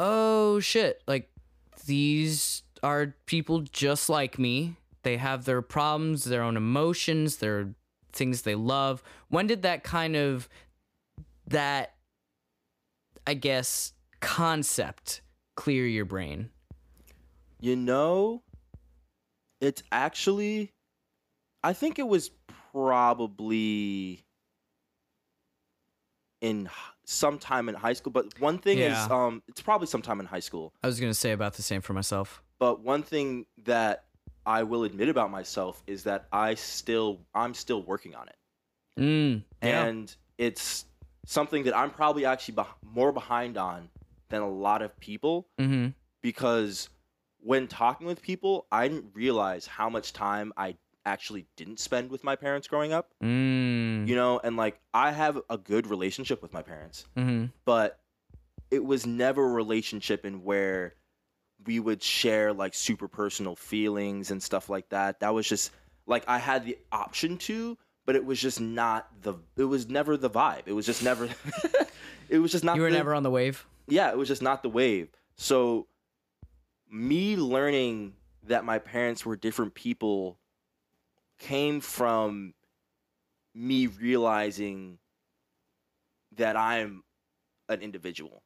oh 0.00 0.58
shit, 0.60 1.02
like 1.06 1.30
these 1.86 2.62
are 2.82 3.14
people 3.26 3.60
just 3.60 4.08
like 4.08 4.38
me. 4.38 4.76
They 5.02 5.18
have 5.18 5.44
their 5.44 5.62
problems, 5.62 6.24
their 6.24 6.42
own 6.42 6.56
emotions, 6.56 7.36
their 7.36 7.74
things 8.12 8.42
they 8.42 8.54
love. 8.54 9.02
When 9.28 9.46
did 9.46 9.62
that 9.62 9.84
kind 9.84 10.16
of 10.16 10.48
that 11.46 11.94
I 13.26 13.34
guess 13.34 13.92
concept 14.20 15.20
clear 15.54 15.86
your 15.86 16.06
brain? 16.06 16.50
You 17.60 17.76
know, 17.76 18.42
it's 19.60 19.82
actually, 19.92 20.72
I 21.62 21.74
think 21.74 21.98
it 21.98 22.08
was 22.08 22.30
probably 22.72 24.24
in 26.40 26.70
sometime 27.10 27.68
in 27.68 27.74
high 27.74 27.92
school. 27.92 28.12
But 28.12 28.38
one 28.40 28.58
thing 28.58 28.78
Yeah. 28.78 29.04
is, 29.04 29.10
um, 29.10 29.42
it's 29.48 29.60
probably 29.60 29.86
sometime 29.88 30.20
in 30.20 30.26
high 30.26 30.40
school. 30.40 30.72
I 30.82 30.86
was 30.86 31.00
going 31.00 31.10
to 31.10 31.18
say 31.18 31.32
about 31.32 31.54
the 31.54 31.62
same 31.62 31.80
for 31.80 31.92
myself. 31.92 32.42
But 32.58 32.80
one 32.80 33.02
thing 33.02 33.46
that 33.64 34.04
I 34.46 34.62
will 34.62 34.84
admit 34.84 35.08
about 35.08 35.30
myself 35.30 35.82
is 35.86 36.04
that 36.04 36.28
I 36.32 36.54
still, 36.54 37.20
I'm 37.34 37.54
still 37.54 37.82
working 37.82 38.14
on 38.14 38.28
it, 38.28 38.36
Mm, 38.98 39.44
yeah. 39.62 39.84
and 39.86 40.14
it's 40.38 40.84
something 41.26 41.64
that 41.64 41.76
I'm 41.76 41.90
probably 41.90 42.24
actually 42.24 42.54
beh- 42.54 42.66
more 42.82 43.12
behind 43.12 43.56
on 43.58 43.88
than 44.28 44.42
a 44.42 44.48
lot 44.48 44.80
of 44.82 44.98
people 45.00 45.48
mhm. 45.58 45.94
because 46.22 46.88
when 47.40 47.66
talking 47.68 48.06
with 48.06 48.22
people, 48.22 48.66
I 48.70 48.88
didn't 48.88 49.10
realize 49.14 49.66
how 49.66 49.88
much 49.90 50.12
time 50.12 50.52
I 50.56 50.76
actually 51.06 51.46
didn't 51.56 51.80
spend 51.80 52.10
with 52.10 52.22
my 52.24 52.36
parents 52.36 52.68
growing 52.68 52.92
up. 52.92 53.10
Mm. 53.22 54.06
You 54.06 54.14
know, 54.16 54.40
and 54.42 54.56
like 54.56 54.78
I 54.94 55.10
have 55.12 55.40
a 55.48 55.56
good 55.58 55.86
relationship 55.86 56.42
with 56.42 56.52
my 56.52 56.62
parents, 56.62 57.06
Mhm. 57.16 57.50
but 57.64 58.00
it 58.70 58.84
was 58.84 59.06
never 59.06 59.44
a 59.44 59.48
relationship 59.52 60.24
in 60.24 60.44
where 60.44 60.94
we 61.66 61.80
would 61.80 62.02
share 62.02 62.52
like 62.52 62.74
super 62.74 63.08
personal 63.08 63.56
feelings 63.56 64.30
and 64.30 64.42
stuff 64.42 64.68
like 64.70 64.88
that. 64.90 65.20
That 65.20 65.34
was 65.34 65.46
just 65.48 65.70
like 66.06 66.24
I 66.28 66.38
had 66.38 66.64
the 66.64 66.78
option 66.92 67.36
to, 67.38 67.76
but 68.06 68.16
it 68.16 68.24
was 68.24 68.40
just 68.40 68.60
not 68.60 69.08
the 69.22 69.34
it 69.56 69.64
was 69.64 69.88
never 69.88 70.16
the 70.16 70.30
vibe. 70.30 70.62
It 70.66 70.72
was 70.72 70.86
just 70.86 71.02
never 71.02 71.28
it 72.28 72.38
was 72.38 72.52
just 72.52 72.64
not 72.64 72.76
You 72.76 72.82
were 72.82 72.90
the- 72.90 72.96
never 72.96 73.14
on 73.14 73.22
the 73.22 73.30
wave? 73.30 73.66
yeah, 73.88 74.10
it 74.10 74.16
was 74.16 74.28
just 74.28 74.42
not 74.42 74.62
the 74.62 74.68
wave. 74.70 75.08
So 75.36 75.86
me 76.90 77.36
learning 77.36 78.14
that 78.44 78.64
my 78.64 78.78
parents 78.78 79.24
were 79.26 79.36
different 79.36 79.74
people 79.74 80.38
came 81.40 81.80
from 81.80 82.54
me 83.54 83.88
realizing 83.88 84.98
that 86.36 86.56
I'm 86.56 87.02
an 87.68 87.82
individual. 87.82 88.42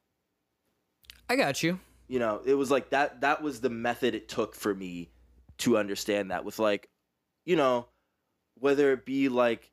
I 1.29 1.35
got 1.35 1.61
you. 1.61 1.79
You 2.07 2.19
know, 2.19 2.41
it 2.45 2.55
was 2.55 2.71
like 2.71 2.89
that 2.89 3.21
that 3.21 3.41
was 3.41 3.61
the 3.61 3.69
method 3.69 4.15
it 4.15 4.27
took 4.27 4.55
for 4.55 4.73
me 4.73 5.09
to 5.59 5.77
understand 5.77 6.31
that 6.31 6.43
with 6.45 6.57
like, 6.59 6.89
you 7.45 7.55
know, 7.55 7.87
whether 8.59 8.91
it 8.93 9.05
be 9.05 9.29
like 9.29 9.71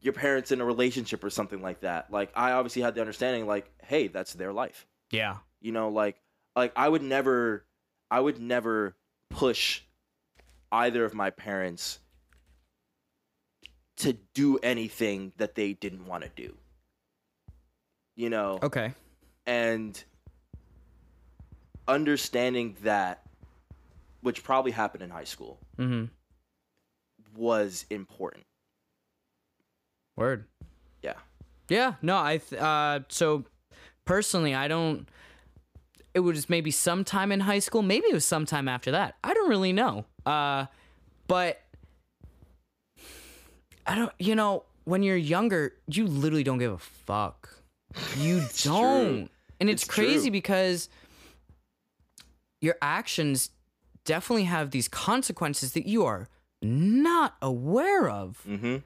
your 0.00 0.12
parents 0.12 0.52
in 0.52 0.60
a 0.60 0.64
relationship 0.64 1.24
or 1.24 1.30
something 1.30 1.60
like 1.60 1.80
that. 1.80 2.12
Like 2.12 2.30
I 2.36 2.52
obviously 2.52 2.82
had 2.82 2.94
the 2.94 3.00
understanding 3.00 3.46
like, 3.46 3.70
hey, 3.82 4.06
that's 4.08 4.32
their 4.34 4.52
life 4.52 4.86
Yeah. 5.10 5.36
you 5.60 5.72
know 5.72 5.88
like 5.88 6.20
like 6.54 6.72
i 6.76 6.88
would 6.88 7.02
never 7.02 7.64
i 8.10 8.20
would 8.20 8.40
never 8.40 8.94
push 9.30 9.80
either 10.70 11.04
of 11.04 11.14
my 11.14 11.30
parents 11.30 11.98
to 13.98 14.12
do 14.34 14.58
anything 14.62 15.32
that 15.36 15.54
they 15.54 15.72
didn't 15.74 16.06
want 16.06 16.22
to 16.24 16.30
do 16.36 16.56
you 18.16 18.28
know 18.30 18.58
Okay. 18.62 18.92
and 19.46 20.02
understanding 21.86 22.76
that 22.82 23.22
which 24.20 24.42
probably 24.42 24.72
happened 24.72 25.02
in 25.02 25.10
high 25.10 25.24
school 25.24 25.58
Mhm. 25.78 26.10
was 27.36 27.86
important 27.90 28.44
Word. 30.16 30.46
yeah 31.02 31.14
Yeah, 31.68 31.94
no, 32.02 32.18
I 32.18 32.38
th- 32.38 32.60
uh 32.60 33.00
so 33.08 33.44
personally 34.04 34.54
I 34.54 34.68
don't 34.68 35.08
it 36.14 36.20
was 36.20 36.48
maybe 36.50 36.70
sometime 36.72 37.30
in 37.30 37.40
high 37.40 37.60
school, 37.60 37.82
maybe 37.82 38.06
it 38.08 38.14
was 38.14 38.24
sometime 38.24 38.66
after 38.66 38.90
that. 38.90 39.14
I 39.22 39.34
don't 39.34 39.48
really 39.48 39.72
know. 39.72 40.04
Uh 40.26 40.66
but 41.28 41.60
I 43.88 43.94
don't 43.96 44.12
you 44.18 44.34
know, 44.34 44.64
when 44.84 45.02
you're 45.02 45.16
younger, 45.16 45.72
you 45.86 46.06
literally 46.06 46.44
don't 46.44 46.58
give 46.58 46.72
a 46.72 46.78
fuck. 46.78 47.48
You 48.16 48.42
don't. 48.62 49.30
And 49.60 49.68
it's, 49.68 49.82
It's 49.82 49.90
crazy 49.90 50.24
true. 50.28 50.30
because 50.30 50.88
your 52.60 52.76
actions 52.82 53.50
definitely 54.04 54.44
have 54.44 54.70
these 54.70 54.88
consequences 54.88 55.72
that 55.72 55.86
you 55.86 56.04
are 56.04 56.28
not 56.62 57.34
aware 57.42 58.08
of. 58.08 58.40
mm-hmm 58.48 58.76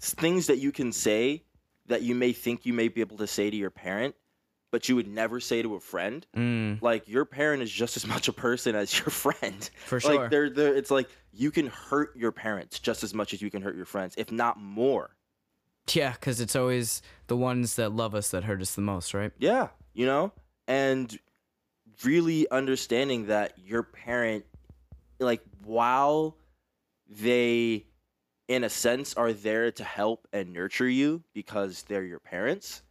things 0.00 0.46
that 0.46 0.58
you 0.58 0.70
can 0.70 0.92
say 0.92 1.42
that 1.86 2.02
you 2.02 2.14
may 2.14 2.32
think 2.32 2.64
you 2.64 2.72
may 2.72 2.86
be 2.86 3.00
able 3.00 3.16
to 3.16 3.26
say 3.26 3.50
to 3.50 3.56
your 3.56 3.70
parent 3.70 4.14
but 4.70 4.88
you 4.88 4.96
would 4.96 5.08
never 5.08 5.40
say 5.40 5.62
to 5.62 5.74
a 5.74 5.80
friend 5.80 6.26
Mm, 6.36 6.80
like 6.82 7.08
your 7.08 7.24
parent 7.24 7.62
is 7.62 7.70
just 7.70 7.96
as 7.96 8.06
much 8.14 8.28
a 8.28 8.32
person 8.32 8.74
as 8.74 8.96
your 8.98 9.10
friend. 9.10 9.70
for 9.86 10.00
sure. 10.00 10.16
Like 10.22 10.30
they're 10.30 10.50
they're 10.50 10.74
it's 10.74 10.90
like 10.90 11.08
you 11.32 11.50
can 11.50 11.66
hurt 11.68 12.16
your 12.16 12.32
parents 12.32 12.78
just 12.78 13.02
as 13.04 13.14
much 13.14 13.32
as 13.32 13.40
you 13.42 13.50
can 13.50 13.62
hurt 13.62 13.76
your 13.76 13.84
friends, 13.86 14.14
if 14.18 14.30
not 14.32 14.60
more. 14.60 15.10
Yeah, 15.92 16.12
because 16.12 16.40
it's 16.40 16.54
always 16.54 17.00
the 17.28 17.36
ones 17.36 17.76
that 17.76 17.92
love 17.92 18.14
us 18.14 18.30
that 18.32 18.44
hurt 18.44 18.60
us 18.60 18.74
the 18.74 18.82
most, 18.82 19.14
right? 19.14 19.32
Yeah, 19.38 19.68
you 19.94 20.04
know? 20.04 20.32
And 20.66 21.18
really 22.04 22.48
understanding 22.50 23.26
that 23.26 23.54
your 23.58 23.82
parent 23.82 24.44
like 25.18 25.42
while 25.64 26.36
they 27.08 27.86
in 28.48 28.64
a 28.64 28.68
sense 28.70 29.14
are 29.14 29.32
there 29.32 29.70
to 29.72 29.84
help 29.84 30.28
and 30.32 30.52
nurture 30.52 30.88
you 30.88 31.22
because 31.34 31.82
they're 31.84 32.04
your 32.04 32.20
parents, 32.20 32.82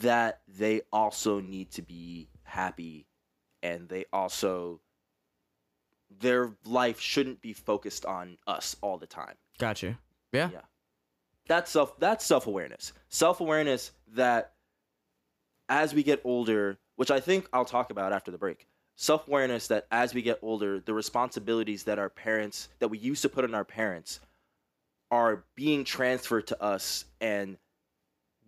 that 0.00 0.40
they 0.48 0.82
also 0.92 1.40
need 1.40 1.70
to 1.72 1.82
be 1.82 2.28
happy 2.42 3.06
and 3.62 3.88
they 3.88 4.04
also 4.12 4.80
their 6.20 6.52
life 6.64 7.00
shouldn't 7.00 7.42
be 7.42 7.52
focused 7.52 8.06
on 8.06 8.38
us 8.46 8.76
all 8.80 8.96
the 8.96 9.06
time. 9.06 9.34
Gotcha. 9.58 9.98
Yeah. 10.32 10.50
Yeah. 10.52 10.60
That's 11.48 11.70
self 11.70 11.98
that's 11.98 12.24
self-awareness. 12.24 12.92
Self-awareness 13.08 13.92
that 14.14 14.52
as 15.68 15.94
we 15.94 16.02
get 16.02 16.20
older, 16.24 16.78
which 16.96 17.10
I 17.10 17.20
think 17.20 17.48
I'll 17.52 17.64
talk 17.64 17.90
about 17.90 18.12
after 18.12 18.30
the 18.30 18.38
break. 18.38 18.66
Self 18.94 19.28
awareness 19.28 19.68
that 19.68 19.86
as 19.90 20.14
we 20.14 20.22
get 20.22 20.38
older, 20.42 20.80
the 20.80 20.94
responsibilities 20.94 21.84
that 21.84 21.98
our 21.98 22.08
parents, 22.08 22.68
that 22.78 22.88
we 22.88 22.98
used 22.98 23.22
to 23.22 23.28
put 23.28 23.44
on 23.44 23.54
our 23.54 23.64
parents, 23.64 24.20
are 25.10 25.44
being 25.54 25.84
transferred 25.84 26.46
to 26.48 26.62
us, 26.62 27.04
and 27.20 27.58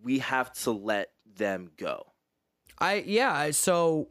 we 0.03 0.19
have 0.19 0.51
to 0.53 0.71
let 0.71 1.11
them 1.35 1.71
go. 1.77 2.07
I 2.79 3.03
yeah, 3.05 3.51
so 3.51 4.09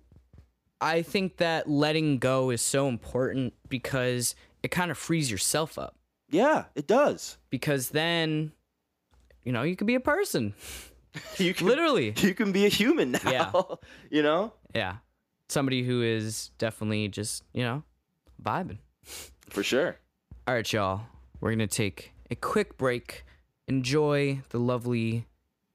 I 0.80 1.02
think 1.02 1.38
that 1.38 1.68
letting 1.68 2.18
go 2.18 2.50
is 2.50 2.62
so 2.62 2.88
important 2.88 3.54
because 3.68 4.34
it 4.62 4.70
kind 4.70 4.90
of 4.90 4.98
frees 4.98 5.30
yourself 5.30 5.78
up. 5.78 5.96
Yeah, 6.30 6.64
it 6.74 6.86
does. 6.86 7.38
Because 7.50 7.90
then 7.90 8.52
you 9.48 9.52
know, 9.52 9.62
you 9.62 9.76
could 9.76 9.86
be 9.86 9.94
a 9.94 10.00
person. 10.00 10.52
you 11.38 11.54
can, 11.54 11.66
Literally. 11.66 12.12
You 12.18 12.34
can 12.34 12.52
be 12.52 12.66
a 12.66 12.68
human 12.68 13.12
now. 13.12 13.20
Yeah. 13.24 13.52
you 14.10 14.22
know? 14.22 14.52
Yeah. 14.74 14.96
Somebody 15.48 15.82
who 15.82 16.02
is 16.02 16.50
definitely 16.58 17.08
just, 17.08 17.44
you 17.54 17.62
know, 17.62 17.82
vibing. 18.42 18.78
For 19.48 19.62
sure. 19.62 19.96
All 20.46 20.54
right, 20.54 20.70
y'all. 20.70 21.00
We're 21.40 21.50
going 21.50 21.60
to 21.60 21.66
take 21.66 22.12
a 22.30 22.36
quick 22.36 22.76
break. 22.76 23.24
Enjoy 23.66 24.42
the 24.50 24.58
lovely 24.58 25.26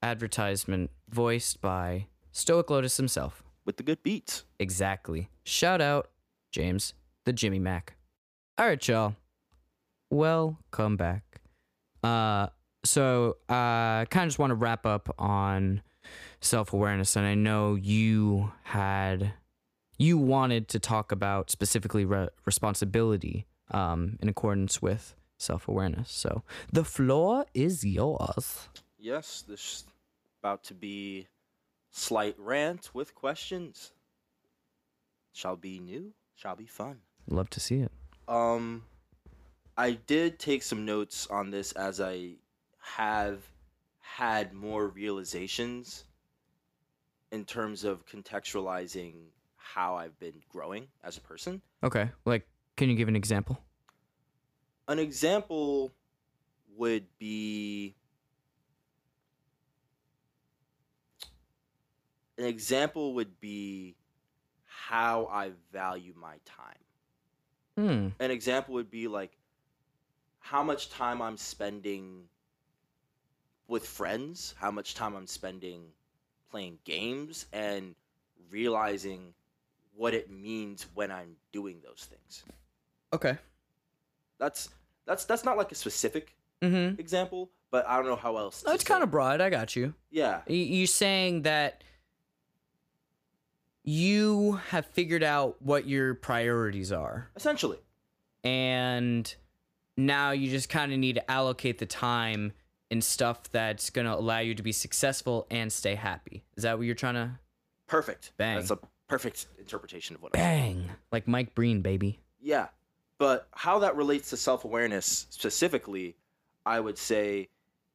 advertisement 0.02 0.90
voiced 1.08 1.60
by 1.60 2.06
Stoic 2.32 2.70
Lotus 2.70 2.96
himself. 2.96 3.42
With 3.64 3.76
the 3.76 3.82
good 3.82 4.02
beats. 4.02 4.44
Exactly. 4.58 5.30
Shout 5.44 5.80
out, 5.80 6.10
James, 6.52 6.94
the 7.24 7.32
Jimmy 7.32 7.58
Mac. 7.58 7.96
All 8.58 8.66
right, 8.66 8.86
y'all. 8.86 9.16
Welcome 10.10 10.96
back. 10.96 11.40
Uh, 12.02 12.48
so 12.84 13.38
I 13.48 14.02
uh, 14.02 14.04
kind 14.06 14.24
of 14.24 14.28
just 14.28 14.38
want 14.38 14.50
to 14.50 14.54
wrap 14.54 14.84
up 14.84 15.14
on 15.18 15.82
self 16.40 16.72
awareness, 16.72 17.16
and 17.16 17.26
I 17.26 17.34
know 17.34 17.74
you 17.74 18.52
had 18.64 19.32
you 19.98 20.18
wanted 20.18 20.68
to 20.68 20.78
talk 20.78 21.12
about 21.12 21.50
specifically 21.50 22.04
re- 22.04 22.28
responsibility 22.44 23.46
um, 23.70 24.18
in 24.20 24.28
accordance 24.28 24.82
with 24.82 25.14
self 25.38 25.68
awareness. 25.68 26.10
So 26.10 26.42
the 26.72 26.84
floor 26.84 27.46
is 27.54 27.84
yours. 27.84 28.68
Yes, 28.98 29.42
this 29.46 29.60
is 29.60 29.84
about 30.44 30.62
to 30.62 30.74
be 30.74 31.26
slight 31.90 32.34
rant 32.38 32.90
with 32.92 33.14
questions. 33.14 33.92
Shall 35.32 35.56
be 35.56 35.78
new, 35.78 36.12
shall 36.36 36.54
be 36.54 36.66
fun. 36.66 36.98
Love 37.30 37.48
to 37.48 37.60
see 37.60 37.76
it. 37.76 37.90
Um, 38.28 38.84
I 39.78 39.92
did 39.92 40.38
take 40.38 40.62
some 40.62 40.84
notes 40.84 41.26
on 41.28 41.50
this 41.50 41.72
as 41.72 41.98
I 41.98 42.32
have 42.78 43.40
had 44.00 44.52
more 44.52 44.86
realizations 44.88 46.04
in 47.32 47.46
terms 47.46 47.82
of 47.82 48.04
contextualizing 48.04 49.14
how 49.56 49.94
I've 49.94 50.18
been 50.18 50.42
growing 50.50 50.88
as 51.02 51.16
a 51.16 51.22
person. 51.22 51.62
Okay. 51.82 52.10
Like, 52.26 52.46
can 52.76 52.90
you 52.90 52.96
give 52.96 53.08
an 53.08 53.16
example? 53.16 53.58
An 54.88 54.98
example 54.98 55.90
would 56.76 57.06
be 57.18 57.94
an 62.38 62.44
example 62.44 63.14
would 63.14 63.40
be 63.40 63.96
how 64.66 65.28
I 65.32 65.52
value 65.72 66.14
my 66.20 66.36
time. 66.44 66.78
Hmm. 67.76 68.08
An 68.22 68.30
example 68.30 68.74
would 68.74 68.90
be 68.90 69.08
like 69.08 69.32
how 70.40 70.62
much 70.62 70.90
time 70.90 71.22
I'm 71.22 71.36
spending 71.36 72.24
with 73.68 73.86
friends, 73.86 74.54
how 74.58 74.70
much 74.70 74.94
time 74.94 75.14
I'm 75.16 75.26
spending 75.26 75.86
playing 76.50 76.78
games, 76.84 77.46
and 77.52 77.94
realizing 78.50 79.34
what 79.96 80.12
it 80.14 80.30
means 80.30 80.86
when 80.94 81.10
I'm 81.10 81.36
doing 81.52 81.80
those 81.84 82.06
things. 82.10 82.44
Okay. 83.12 83.38
That's 84.38 84.68
that's 85.06 85.24
that's 85.24 85.44
not 85.44 85.56
like 85.56 85.72
a 85.72 85.74
specific 85.76 86.34
Mm-hmm. 86.62 86.98
example, 86.98 87.50
but 87.70 87.86
I 87.86 87.96
don't 87.96 88.06
know 88.06 88.16
how 88.16 88.38
else. 88.38 88.64
Oh, 88.66 88.72
it's 88.72 88.84
kind 88.84 89.02
of 89.02 89.10
broad. 89.10 89.42
I 89.42 89.50
got 89.50 89.76
you. 89.76 89.92
yeah, 90.10 90.40
You're 90.46 90.86
saying 90.86 91.42
that 91.42 91.84
you 93.84 94.60
have 94.70 94.86
figured 94.86 95.22
out 95.22 95.60
what 95.60 95.86
your 95.86 96.14
priorities 96.14 96.90
are, 96.90 97.28
essentially. 97.36 97.78
and 98.42 99.34
now 99.96 100.32
you 100.32 100.50
just 100.50 100.68
kind 100.68 100.92
of 100.92 100.98
need 100.98 101.14
to 101.14 101.30
allocate 101.30 101.78
the 101.78 101.86
time 101.86 102.52
in 102.90 103.00
stuff 103.00 103.48
that's 103.50 103.90
going 103.90 104.06
to 104.06 104.14
allow 104.14 104.40
you 104.40 104.54
to 104.54 104.62
be 104.62 104.72
successful 104.72 105.46
and 105.50 105.72
stay 105.72 105.94
happy. 105.94 106.42
Is 106.56 106.64
that 106.64 106.76
what 106.78 106.86
you're 106.86 106.94
trying 106.94 107.14
to 107.14 107.38
Perfect. 107.86 108.32
Bang. 108.36 108.56
That's 108.56 108.70
a 108.70 108.78
perfect 109.08 109.46
interpretation 109.58 110.16
of 110.16 110.22
what 110.22 110.34
I'm 110.34 110.40
bang? 110.40 110.90
Like 111.12 111.28
Mike 111.28 111.54
Breen, 111.54 111.80
baby. 111.82 112.18
Yeah. 112.40 112.68
But 113.18 113.46
how 113.52 113.78
that 113.80 113.94
relates 113.96 114.30
to 114.30 114.36
self 114.36 114.64
awareness 114.64 115.26
specifically, 115.30 116.16
I 116.66 116.80
would 116.80 116.98
say, 116.98 117.48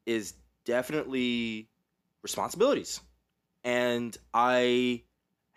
is 0.05 0.35
definitely 0.63 1.67
responsibilities. 2.21 3.01
And 3.63 4.15
I 4.33 5.01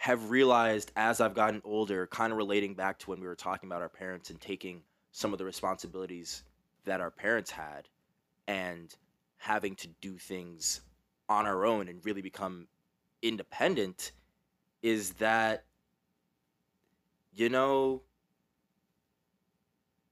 have 0.02 0.30
realized 0.30 0.90
as 0.96 1.20
I've 1.20 1.32
gotten 1.32 1.62
older, 1.64 2.08
kind 2.08 2.32
of 2.32 2.36
relating 2.36 2.74
back 2.74 2.98
to 2.98 3.10
when 3.10 3.20
we 3.20 3.26
were 3.28 3.36
talking 3.36 3.68
about 3.68 3.82
our 3.82 3.88
parents 3.88 4.30
and 4.30 4.40
taking 4.40 4.82
some 5.12 5.32
of 5.32 5.38
the 5.38 5.44
responsibilities 5.44 6.42
that 6.82 7.00
our 7.00 7.12
parents 7.12 7.52
had 7.52 7.88
and 8.48 8.92
having 9.36 9.76
to 9.76 9.86
do 10.00 10.18
things 10.18 10.80
on 11.28 11.46
our 11.46 11.64
own 11.64 11.86
and 11.86 12.04
really 12.04 12.20
become 12.20 12.66
independent, 13.22 14.10
is 14.82 15.12
that, 15.12 15.66
you 17.32 17.48
know, 17.48 18.02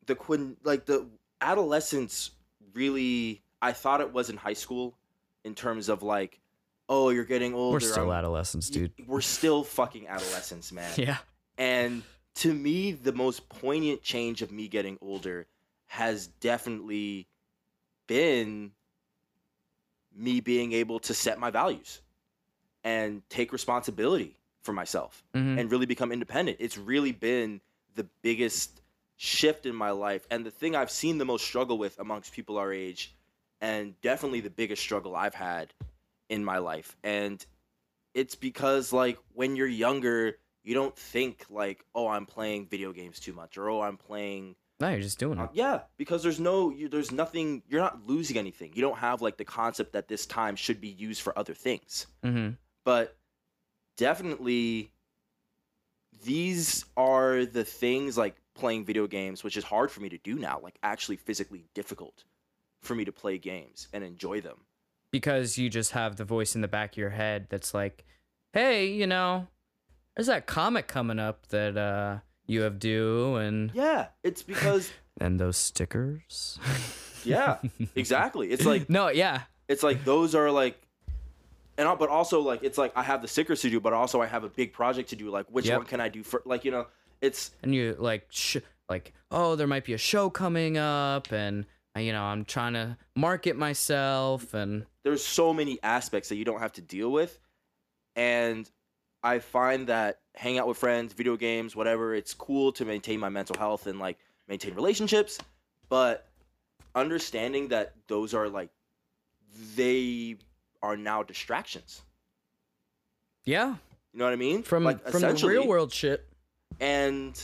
the 0.06 0.14
quin 0.14 0.56
like 0.62 0.86
the 0.86 1.04
adolescence 1.40 2.30
really 2.74 3.42
I 3.60 3.72
thought 3.72 4.00
it 4.00 4.12
was 4.12 4.30
in 4.30 4.36
high 4.36 4.52
school 4.52 4.96
in 5.42 5.56
terms 5.56 5.88
of 5.88 6.04
like 6.04 6.38
oh 6.90 7.08
you're 7.10 7.24
getting 7.24 7.54
older 7.54 7.76
We're 7.76 7.80
still 7.80 8.10
I'm- 8.10 8.18
adolescents, 8.18 8.68
dude. 8.68 8.92
we're 9.06 9.20
still 9.22 9.64
fucking 9.64 10.08
adolescents 10.08 10.70
man 10.72 10.90
Yeah. 10.98 11.16
and 11.56 12.02
to 12.36 12.52
me 12.52 12.92
the 12.92 13.12
most 13.12 13.48
poignant 13.48 14.02
change 14.02 14.42
of 14.42 14.50
me 14.52 14.68
getting 14.68 14.98
older 15.00 15.46
has 15.86 16.26
definitely 16.26 17.26
been 18.06 18.72
me 20.14 20.40
being 20.40 20.72
able 20.72 20.98
to 21.00 21.14
set 21.14 21.38
my 21.38 21.50
values 21.50 22.00
and 22.84 23.22
take 23.28 23.52
responsibility 23.52 24.36
for 24.62 24.72
myself 24.72 25.22
Mhm. 25.34 25.58
and 25.60 25.70
really 25.70 25.86
become 25.86 26.12
independent. 26.12 26.56
It's 26.60 26.76
really 26.76 27.12
been 27.12 27.60
the 27.94 28.04
biggest 28.22 28.80
shift 29.16 29.66
in 29.66 29.74
my 29.74 29.90
life 29.90 30.26
and 30.30 30.44
the 30.44 30.50
thing 30.50 30.74
I've 30.74 30.90
seen 30.90 31.18
the 31.18 31.24
most 31.24 31.44
struggle 31.46 31.78
with 31.78 31.98
amongst 31.98 32.32
people 32.32 32.56
our 32.58 32.72
age 32.72 33.14
and 33.60 34.00
definitely 34.00 34.40
the 34.40 34.50
biggest 34.50 34.82
struggle 34.82 35.14
I've 35.14 35.34
had 35.34 35.72
in 36.30 36.42
my 36.42 36.56
life. 36.58 36.96
And 37.04 37.44
it's 38.14 38.34
because 38.34 38.90
like 38.92 39.18
when 39.34 39.56
you're 39.56 39.66
younger, 39.66 40.38
you 40.62 40.72
don't 40.74 40.96
think 40.96 41.44
like, 41.50 41.84
"Oh, 41.94 42.08
I'm 42.08 42.24
playing 42.24 42.68
video 42.68 42.92
games 42.92 43.20
too 43.20 43.34
much," 43.34 43.58
or 43.58 43.68
"Oh, 43.68 43.82
I'm 43.82 43.96
playing 43.98 44.56
No, 44.78 44.88
you're 44.88 45.00
just 45.00 45.18
doing 45.18 45.38
uh, 45.38 45.44
it. 45.44 45.50
yeah, 45.52 45.80
because 45.98 46.22
there's 46.22 46.40
no, 46.40 46.70
you, 46.70 46.88
there's 46.88 47.12
nothing. 47.12 47.62
You're 47.68 47.80
not 47.82 48.06
losing 48.06 48.38
anything. 48.38 48.72
You 48.74 48.80
don't 48.80 48.98
have 48.98 49.20
like 49.20 49.36
the 49.36 49.44
concept 49.44 49.92
that 49.92 50.08
this 50.08 50.24
time 50.24 50.56
should 50.56 50.80
be 50.80 50.88
used 50.88 51.20
for 51.20 51.38
other 51.38 51.54
things. 51.54 52.06
Mm-hmm. 52.24 52.50
But 52.84 53.16
definitely, 53.96 54.92
these 56.24 56.84
are 56.96 57.44
the 57.44 57.64
things 57.64 58.16
like 58.18 58.36
playing 58.54 58.84
video 58.84 59.06
games, 59.06 59.42
which 59.42 59.56
is 59.56 59.64
hard 59.64 59.90
for 59.90 60.00
me 60.00 60.08
to 60.10 60.18
do 60.18 60.36
now. 60.38 60.60
Like 60.62 60.78
actually 60.82 61.16
physically 61.16 61.64
difficult 61.74 62.24
for 62.80 62.94
me 62.94 63.04
to 63.04 63.12
play 63.12 63.38
games 63.38 63.88
and 63.92 64.02
enjoy 64.04 64.40
them. 64.40 64.58
Because 65.10 65.58
you 65.58 65.68
just 65.70 65.92
have 65.92 66.16
the 66.16 66.24
voice 66.24 66.54
in 66.54 66.60
the 66.60 66.68
back 66.68 66.92
of 66.92 66.96
your 66.98 67.10
head 67.10 67.46
that's 67.50 67.74
like, 67.74 68.04
"Hey, 68.52 68.86
you 68.92 69.06
know, 69.06 69.48
there's 70.16 70.26
that 70.28 70.46
comic 70.46 70.86
coming 70.86 71.18
up 71.18 71.46
that 71.48 71.76
uh 71.76 72.18
you 72.46 72.62
have 72.62 72.78
due 72.78 73.36
and 73.36 73.70
Yeah, 73.74 74.08
it's 74.22 74.42
because 74.42 74.90
and 75.20 75.38
those 75.40 75.56
stickers." 75.56 76.58
yeah, 77.24 77.58
exactly. 77.94 78.50
It's 78.50 78.64
like 78.64 78.88
no, 78.90 79.08
yeah. 79.08 79.42
it's 79.68 79.82
like 79.82 80.04
those 80.04 80.34
are 80.34 80.50
like 80.50 80.80
and 81.78 81.98
but 81.98 82.08
also 82.08 82.40
like 82.40 82.62
it's 82.62 82.78
like 82.78 82.92
I 82.96 83.02
have 83.02 83.22
the 83.22 83.28
stickers 83.28 83.62
to 83.62 83.70
do, 83.70 83.80
but 83.80 83.92
also 83.92 84.20
I 84.20 84.26
have 84.26 84.44
a 84.44 84.48
big 84.48 84.72
project 84.72 85.10
to 85.10 85.16
do. 85.16 85.30
Like 85.30 85.46
which 85.50 85.66
Yep. 85.66 85.78
one 85.78 85.86
can 85.86 86.00
I 86.00 86.08
do 86.08 86.22
for? 86.22 86.42
Like 86.44 86.64
you 86.64 86.70
know, 86.70 86.86
it's 87.20 87.52
And 87.62 87.74
you 87.74 87.96
like 87.98 88.26
sh- 88.30 88.58
like, 88.88 89.14
"Oh, 89.30 89.56
there 89.56 89.66
might 89.66 89.84
be 89.84 89.92
a 89.94 89.98
show 89.98 90.28
coming 90.30 90.76
up 90.76 91.32
and 91.32 91.64
uh, 91.96 92.00
you 92.00 92.12
know, 92.12 92.22
I'm 92.22 92.44
trying 92.44 92.74
to 92.74 92.96
market 93.16 93.56
myself 93.56 94.52
and 94.54 94.84
there's 95.02 95.24
so 95.24 95.52
many 95.54 95.78
aspects 95.82 96.28
that 96.28 96.36
you 96.36 96.44
don't 96.44 96.60
have 96.60 96.72
to 96.74 96.82
deal 96.82 97.10
with, 97.10 97.38
and 98.16 98.68
I 99.22 99.38
find 99.38 99.86
that 99.88 100.20
hang 100.34 100.58
out 100.58 100.66
with 100.66 100.78
friends, 100.78 101.12
video 101.12 101.36
games, 101.36 101.76
whatever, 101.76 102.14
it's 102.14 102.34
cool 102.34 102.72
to 102.72 102.84
maintain 102.84 103.20
my 103.20 103.28
mental 103.28 103.56
health 103.58 103.86
and 103.86 103.98
like 103.98 104.18
maintain 104.48 104.74
relationships, 104.74 105.38
but 105.88 106.26
understanding 106.94 107.68
that 107.68 107.94
those 108.08 108.34
are 108.34 108.48
like 108.48 108.70
they 109.76 110.36
are 110.82 110.96
now 110.96 111.22
distractions. 111.22 112.02
yeah. 113.44 113.74
You 114.12 114.18
know 114.18 114.24
what 114.24 114.32
I 114.32 114.36
mean? 114.36 114.64
From 114.64 114.82
like 114.82 115.06
from 115.08 115.20
the 115.20 115.46
real 115.46 115.68
world 115.68 115.92
shit. 115.92 116.26
And 116.80 117.40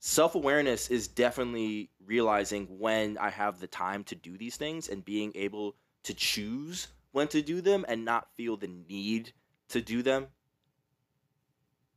self 0.00 0.34
awareness 0.34 0.90
is 0.90 1.06
definitely 1.06 1.90
realizing 2.04 2.66
when 2.78 3.16
I 3.18 3.30
have 3.30 3.60
the 3.60 3.66
time 3.66 4.02
to 4.04 4.14
do 4.14 4.36
these 4.36 4.56
things 4.56 4.88
and 4.88 5.04
being 5.04 5.32
able 5.34 5.76
to 6.02 6.14
choose 6.14 6.88
when 7.12 7.28
to 7.28 7.42
do 7.42 7.60
them 7.60 7.84
and 7.86 8.04
not 8.04 8.34
feel 8.34 8.56
the 8.56 8.70
need 8.88 9.32
to 9.68 9.80
do 9.80 10.02
them. 10.02 10.26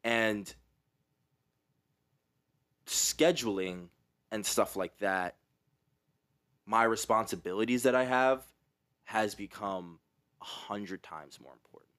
And 0.04 0.54
scheduling 2.86 3.88
and 4.32 4.46
stuff 4.46 4.76
like 4.76 4.98
that, 5.00 5.38
my 6.66 6.84
responsibilities 6.84 7.84
that 7.84 7.96
I 7.96 8.04
have 8.04 8.44
has 9.06 9.34
become 9.34 10.00
a 10.42 10.46
hundred 10.46 11.04
times 11.04 11.40
more 11.42 11.54
important. 11.54 11.90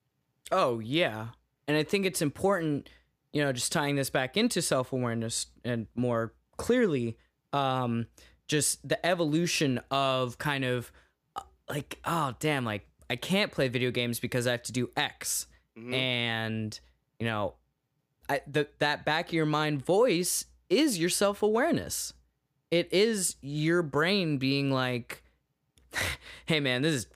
Oh 0.52 0.80
yeah, 0.80 1.28
and 1.66 1.76
I 1.76 1.82
think 1.82 2.04
it's 2.04 2.20
important, 2.20 2.90
you 3.34 3.42
know, 3.44 3.52
just 3.52 3.70
tying 3.72 3.96
this 3.96 4.08
back 4.08 4.36
into 4.38 4.62
self 4.62 4.92
awareness 4.92 5.46
and 5.64 5.86
more 5.94 6.32
clearly, 6.56 7.18
um, 7.52 8.06
just 8.48 8.88
the 8.88 9.04
evolution 9.04 9.80
of 9.90 10.38
kind 10.38 10.64
of 10.64 10.90
uh, 11.36 11.42
like 11.68 11.98
oh 12.06 12.34
damn, 12.40 12.64
like 12.64 12.88
I 13.10 13.16
can't 13.16 13.52
play 13.52 13.68
video 13.68 13.90
games 13.90 14.18
because 14.20 14.46
I 14.46 14.52
have 14.52 14.62
to 14.62 14.72
do 14.72 14.88
X, 14.96 15.46
Mhm. 15.76 15.92
and 15.92 16.80
you 17.18 17.26
know, 17.26 17.54
I 18.28 18.40
the 18.46 18.68
that 18.78 19.04
back 19.04 19.28
of 19.28 19.32
your 19.34 19.46
mind 19.46 19.84
voice 19.84 20.46
is 20.70 20.98
your 20.98 21.10
self 21.10 21.42
awareness. 21.42 22.14
It 22.70 22.92
is 22.92 23.36
your 23.40 23.82
brain 23.82 24.38
being 24.38 24.70
like, 24.70 25.22
"Hey 26.46 26.60
man, 26.60 26.82
this 26.82 26.94
is 26.94 27.06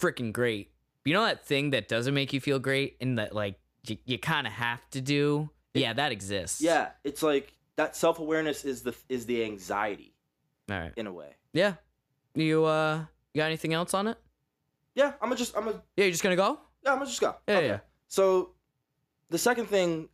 freaking 0.00 0.32
great." 0.32 0.70
You 1.04 1.12
know 1.14 1.24
that 1.24 1.44
thing 1.44 1.70
that 1.70 1.88
doesn't 1.88 2.14
make 2.14 2.32
you 2.32 2.40
feel 2.40 2.58
great 2.58 2.96
and 3.00 3.18
that 3.18 3.34
like 3.34 3.58
you, 3.86 3.98
you 4.06 4.18
kind 4.18 4.46
of 4.46 4.54
have 4.54 4.88
to 4.90 5.00
do? 5.00 5.50
Yeah, 5.74 5.92
that 5.92 6.12
exists. 6.12 6.60
Yeah, 6.60 6.90
it's 7.02 7.22
like 7.22 7.52
that 7.76 7.96
self 7.96 8.18
awareness 8.18 8.64
is 8.64 8.82
the 8.82 8.94
is 9.08 9.26
the 9.26 9.44
anxiety 9.44 10.14
All 10.70 10.78
right. 10.78 10.92
in 10.96 11.06
a 11.06 11.12
way. 11.12 11.34
Yeah. 11.52 11.74
You 12.34 12.64
uh 12.64 13.04
you 13.32 13.40
got 13.40 13.46
anything 13.46 13.74
else 13.74 13.94
on 13.94 14.06
it? 14.06 14.16
Yeah, 14.94 15.12
I'm 15.20 15.28
gonna 15.28 15.36
just 15.36 15.56
I'm 15.56 15.64
gonna 15.64 15.82
Yeah, 15.96 16.04
you're 16.04 16.12
just 16.12 16.22
gonna 16.22 16.36
go? 16.36 16.58
yeah 16.84 16.92
I'm 16.92 16.98
gonna 16.98 17.10
just 17.10 17.20
go. 17.20 17.34
Yeah, 17.48 17.60
yeah. 17.60 17.78
So 18.08 18.50
the 19.30 19.38
second 19.38 19.66
thing 19.66 20.08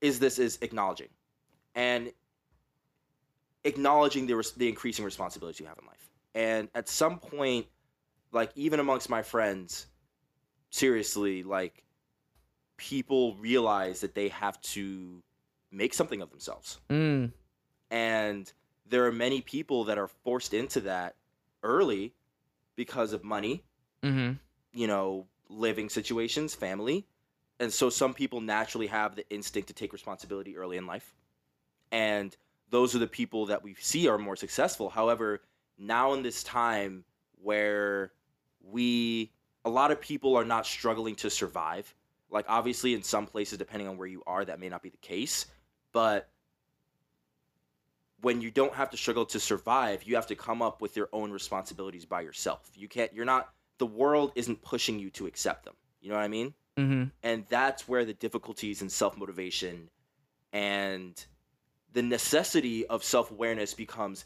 is 0.00 0.18
this 0.18 0.38
is 0.38 0.58
acknowledging 0.60 1.08
and 1.74 2.12
acknowledging 3.64 4.26
the 4.26 4.34
res- 4.36 4.52
the 4.52 4.68
increasing 4.68 5.04
responsibilities 5.04 5.60
you 5.60 5.66
have 5.66 5.78
in 5.78 5.86
life. 5.86 6.08
And 6.34 6.68
at 6.74 6.88
some 6.88 7.18
point, 7.18 7.66
like 8.32 8.50
even 8.56 8.80
amongst 8.80 9.08
my 9.08 9.22
friends, 9.22 9.86
seriously, 10.70 11.42
like 11.42 11.84
people 12.76 13.34
realize 13.36 14.00
that 14.00 14.14
they 14.14 14.28
have 14.28 14.60
to 14.60 15.22
make 15.70 15.94
something 15.94 16.22
of 16.22 16.30
themselves. 16.30 16.78
Mm. 16.90 17.32
and 17.90 18.52
there 18.86 19.06
are 19.06 19.12
many 19.12 19.40
people 19.40 19.84
that 19.84 19.96
are 19.98 20.08
forced 20.08 20.52
into 20.52 20.80
that 20.82 21.16
early 21.62 22.12
because 22.76 23.12
of 23.12 23.24
money 23.24 23.62
Mm-hmm. 24.02 24.32
you 24.74 24.86
know 24.86 25.26
living 25.48 25.88
situations 25.88 26.54
family 26.54 27.06
and 27.58 27.72
so 27.72 27.88
some 27.88 28.12
people 28.12 28.42
naturally 28.42 28.86
have 28.88 29.16
the 29.16 29.26
instinct 29.30 29.68
to 29.68 29.74
take 29.74 29.92
responsibility 29.94 30.56
early 30.58 30.76
in 30.76 30.86
life 30.86 31.14
and 31.90 32.36
those 32.68 32.94
are 32.94 32.98
the 32.98 33.06
people 33.06 33.46
that 33.46 33.62
we 33.62 33.74
see 33.80 34.08
are 34.08 34.18
more 34.18 34.36
successful 34.36 34.90
however 34.90 35.40
now 35.78 36.12
in 36.12 36.22
this 36.22 36.42
time 36.42 37.04
where 37.42 38.12
we 38.62 39.30
a 39.64 39.70
lot 39.70 39.90
of 39.90 39.98
people 40.02 40.36
are 40.36 40.44
not 40.44 40.66
struggling 40.66 41.14
to 41.14 41.30
survive 41.30 41.94
like 42.34 42.44
obviously 42.48 42.92
in 42.92 43.02
some 43.02 43.26
places 43.26 43.56
depending 43.56 43.88
on 43.88 43.96
where 43.96 44.08
you 44.08 44.22
are 44.26 44.44
that 44.44 44.60
may 44.60 44.68
not 44.68 44.82
be 44.82 44.90
the 44.90 44.98
case 44.98 45.46
but 45.92 46.28
when 48.20 48.40
you 48.40 48.50
don't 48.50 48.74
have 48.74 48.90
to 48.90 48.96
struggle 48.96 49.24
to 49.24 49.40
survive 49.40 50.02
you 50.04 50.14
have 50.16 50.26
to 50.26 50.34
come 50.34 50.60
up 50.62 50.80
with 50.82 50.96
your 50.96 51.08
own 51.12 51.30
responsibilities 51.30 52.04
by 52.04 52.20
yourself 52.20 52.70
you 52.74 52.88
can't 52.88 53.12
you're 53.14 53.24
not 53.24 53.50
the 53.78 53.86
world 53.86 54.32
isn't 54.34 54.60
pushing 54.62 54.98
you 54.98 55.10
to 55.10 55.26
accept 55.26 55.64
them 55.64 55.74
you 56.00 56.08
know 56.10 56.16
what 56.16 56.22
i 56.24 56.28
mean 56.28 56.52
Mm-hmm. 56.76 57.04
and 57.22 57.44
that's 57.48 57.86
where 57.86 58.04
the 58.04 58.14
difficulties 58.14 58.82
in 58.82 58.88
self-motivation 58.88 59.88
and 60.52 61.24
the 61.92 62.02
necessity 62.02 62.84
of 62.88 63.04
self-awareness 63.04 63.74
becomes 63.74 64.24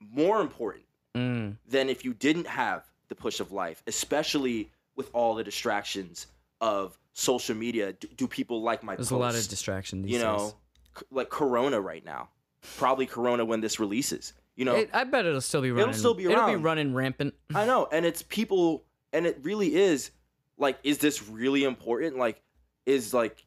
more 0.00 0.40
important 0.40 0.84
Mm. 1.14 1.56
than 1.68 1.90
if 1.90 2.06
you 2.06 2.14
didn't 2.14 2.46
have 2.46 2.84
the 3.08 3.14
push 3.14 3.40
of 3.40 3.52
life 3.52 3.82
especially 3.86 4.70
with 4.96 5.10
all 5.12 5.34
the 5.34 5.44
distractions 5.44 6.26
of 6.60 6.96
social 7.12 7.54
media 7.54 7.92
do, 7.92 8.08
do 8.16 8.26
people 8.26 8.62
like 8.62 8.82
my 8.82 8.96
posts? 8.96 9.10
There's 9.10 9.20
post? 9.20 9.34
a 9.34 9.36
lot 9.36 9.42
of 9.42 9.48
distraction 9.48 10.02
these 10.02 10.12
you 10.12 10.18
know 10.18 10.54
c- 10.98 11.04
like 11.10 11.28
corona 11.28 11.80
right 11.80 12.04
now 12.04 12.28
probably 12.76 13.06
corona 13.06 13.44
when 13.44 13.60
this 13.60 13.78
releases 13.80 14.32
you 14.56 14.64
know 14.64 14.74
It, 14.76 14.90
I 14.92 15.04
bet 15.04 15.24
it'll 15.26 15.40
still 15.40 15.62
be 15.62 15.70
running. 15.72 15.94
still 15.94 16.14
be 16.14 16.24
It'll 16.24 16.46
be 16.46 16.56
running 16.56 16.94
rampant. 16.94 17.34
I 17.54 17.64
know, 17.66 17.88
and 17.90 18.04
it's 18.06 18.22
people, 18.22 18.84
and 19.12 19.26
it 19.26 19.38
really 19.42 19.74
is 19.74 20.10
like, 20.58 20.78
is 20.84 20.98
this 20.98 21.26
really 21.26 21.64
important? 21.64 22.18
Like, 22.18 22.42
is 22.84 23.14
like, 23.14 23.44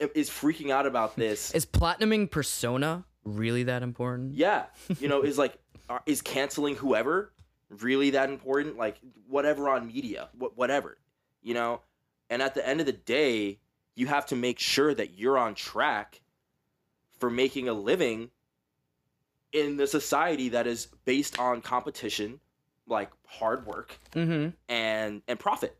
is 0.00 0.28
freaking 0.28 0.70
out 0.70 0.86
about 0.86 1.14
this? 1.24 1.52
Is 1.52 1.64
platinuming 1.64 2.30
persona 2.32 3.04
really 3.24 3.62
that 3.64 3.82
important? 3.84 4.34
yeah, 4.34 4.64
you 5.00 5.06
know, 5.08 5.22
is 5.22 5.38
like, 5.38 5.56
are, 5.88 6.02
is 6.04 6.20
canceling 6.20 6.74
whoever 6.74 7.32
really 7.70 8.10
that 8.10 8.28
important? 8.28 8.76
Like, 8.76 8.96
whatever 9.28 9.68
on 9.68 9.86
media, 9.86 10.28
wh- 10.38 10.56
whatever, 10.58 10.98
you 11.42 11.54
know. 11.54 11.80
And 12.30 12.42
at 12.42 12.54
the 12.54 12.66
end 12.66 12.80
of 12.80 12.86
the 12.86 12.92
day, 12.92 13.58
you 13.94 14.06
have 14.06 14.26
to 14.26 14.36
make 14.36 14.58
sure 14.58 14.94
that 14.94 15.18
you're 15.18 15.38
on 15.38 15.54
track 15.54 16.20
for 17.18 17.30
making 17.30 17.68
a 17.68 17.72
living 17.72 18.30
in 19.52 19.76
the 19.76 19.86
society 19.86 20.48
that 20.50 20.66
is 20.66 20.86
based 21.04 21.38
on 21.38 21.60
competition, 21.60 22.40
like 22.86 23.10
hard 23.26 23.66
work 23.66 23.98
Mm-hmm. 24.12 24.50
and 24.68 25.22
and 25.28 25.38
profit. 25.38 25.76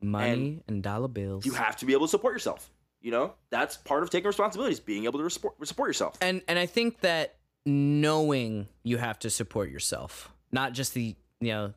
Money 0.00 0.62
and, 0.68 0.82
dollar 0.82 1.08
bills. 1.08 1.44
You 1.44 1.52
have 1.52 1.76
to 1.78 1.84
be 1.86 1.92
able 1.92 2.06
to 2.06 2.10
support 2.10 2.32
yourself. 2.34 2.70
You 3.00 3.10
know, 3.10 3.34
that's 3.50 3.76
part 3.76 4.02
of 4.02 4.10
taking 4.10 4.26
responsibilities, 4.26 4.80
being 4.80 5.04
able 5.04 5.18
to 5.20 5.30
support, 5.30 5.54
support 5.66 5.88
yourself. 5.88 6.16
and 6.20 6.42
and 6.48 6.58
I 6.58 6.66
think 6.66 7.00
that 7.00 7.36
knowing 7.66 8.68
you 8.82 8.96
have 8.96 9.18
to 9.20 9.30
support 9.30 9.70
yourself, 9.70 10.32
not 10.52 10.72
just 10.72 10.94
the 10.94 11.14
you 11.40 11.48
know 11.52 11.74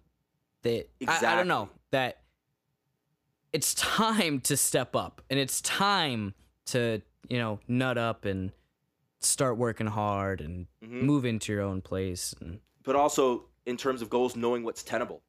the 0.63 0.87
I, 1.07 1.17
I 1.25 1.35
don't 1.35 1.47
know 1.47 1.69
that 1.91 2.20
it's 3.53 3.73
time 3.73 4.39
to 4.41 4.55
step 4.57 4.95
up 4.95 5.21
and 5.29 5.39
it's 5.39 5.61
time 5.61 6.33
to 6.65 7.01
you 7.29 7.37
know 7.37 7.59
nut 7.67 7.97
up 7.97 8.25
and 8.25 8.51
start 9.19 9.57
working 9.57 9.87
hard 9.87 10.41
and 10.41 10.67
Mhm. 10.83 11.01
move 11.03 11.25
into 11.25 11.51
your 11.51 11.61
own 11.61 11.81
place 11.81 12.33
and 12.39 12.59
But 12.83 12.95
also 12.95 13.45
in 13.65 13.77
terms 13.77 14.01
of 14.01 14.09
goals, 14.09 14.35
knowing 14.35 14.63
what's 14.63 14.81
tenable 14.83 15.21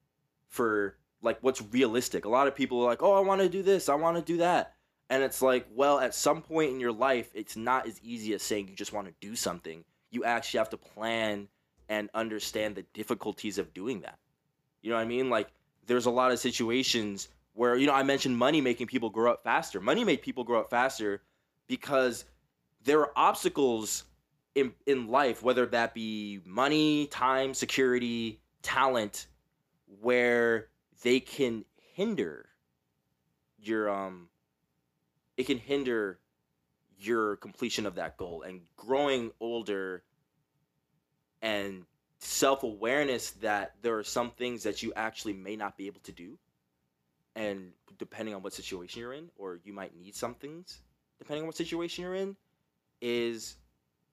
for 0.49 0.97
like 1.21 1.39
what's 1.43 1.61
realistic. 1.61 2.25
A 2.25 2.29
lot 2.29 2.49
of 2.49 2.55
people 2.55 2.81
are 2.81 2.87
like, 2.87 3.03
"Oh, 3.03 3.13
I 3.13 3.21
want 3.21 3.41
to 3.43 3.49
do 3.49 3.63
this, 3.63 3.89
I 3.89 3.95
want 3.95 4.17
to 4.17 4.23
do 4.23 4.39
that," 4.39 4.75
and 5.11 5.23
it's 5.23 5.43
like, 5.43 5.67
well, 5.71 6.01
at 6.01 6.15
some 6.15 6.41
point 6.43 6.71
in 6.73 6.81
your 6.81 6.93
life, 6.93 7.31
it's 7.35 7.57
not 7.57 7.87
as 7.87 8.01
easy 8.03 8.33
as 8.35 8.43
saying 8.43 8.69
you 8.69 8.75
just 8.75 8.93
want 8.93 9.07
to 9.07 9.15
do 9.21 9.37
something. 9.37 9.85
You 10.11 10.25
actually 10.25 10.59
have 10.59 10.71
to 10.71 10.77
plan 10.79 11.49
and 11.89 12.09
understand 12.15 12.75
the 12.75 12.83
difficulties 12.95 13.59
of 13.59 13.75
doing 13.75 14.01
that. 14.01 14.19
You 14.81 14.91
know 14.91 14.97
what 14.97 15.03
I 15.03 15.07
mean? 15.07 15.29
Like, 15.31 15.53
there's 15.87 16.07
a 16.07 16.11
lot 16.11 16.33
of 16.33 16.39
situations 16.39 17.29
where 17.55 17.77
you 17.77 17.87
know 17.87 17.95
I 17.95 18.03
mentioned 18.03 18.37
money 18.37 18.61
making 18.61 18.87
people 18.87 19.11
grow 19.11 19.33
up 19.33 19.45
faster. 19.45 19.81
Money 19.81 20.05
made 20.05 20.23
people 20.23 20.45
grow 20.45 20.61
up 20.61 20.71
faster 20.71 21.23
because 21.67 22.25
there 22.85 23.01
are 23.01 23.13
obstacles 23.17 24.05
in 24.55 24.73
in 24.87 25.09
life, 25.09 25.43
whether 25.43 25.67
that 25.67 25.95
be 25.95 26.41
money, 26.45 27.07
time, 27.07 27.55
security, 27.55 28.41
talent, 28.63 29.27
where 30.01 30.69
they 31.03 31.21
can 31.21 31.65
hinder 31.95 32.49
your 33.59 33.89
um 33.91 34.29
it 35.37 35.47
can 35.47 35.59
hinder 35.59 36.19
your 36.99 37.37
completion 37.37 37.87
of 37.87 37.97
that 37.97 38.17
goal 38.17 38.43
and 38.43 38.61
growing 38.77 39.31
older 39.41 40.03
and 41.41 41.85
self-awareness 42.21 43.31
that 43.33 43.75
there 43.83 43.97
are 43.99 44.05
some 44.05 44.31
things 44.31 44.63
that 44.63 44.83
you 44.83 44.93
actually 44.95 45.33
may 45.33 45.57
not 45.57 45.77
be 45.77 45.87
able 45.87 46.01
to 46.01 46.13
do 46.13 46.39
and 47.37 47.71
depending 47.99 48.35
on 48.35 48.43
what 48.43 48.53
situation 48.53 49.01
you're 49.01 49.15
in 49.15 49.29
or 49.37 49.61
you 49.65 49.73
might 49.73 49.97
need 49.97 50.15
some 50.15 50.35
things 50.35 50.81
depending 51.19 51.43
on 51.43 51.47
what 51.47 51.57
situation 51.57 52.03
you're 52.03 52.15
in 52.15 52.37
is 53.01 53.57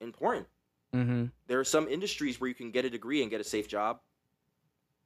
important 0.01 0.47
mm-hmm. 0.95 1.25
there 1.47 1.59
are 1.59 1.65
some 1.65 1.87
industries 1.87 2.39
where 2.39 2.47
you 2.47 2.55
can 2.55 2.71
get 2.71 2.85
a 2.85 2.89
degree 2.89 3.21
and 3.21 3.29
get 3.31 3.41
a 3.41 3.43
safe 3.43 3.67
job 3.67 3.99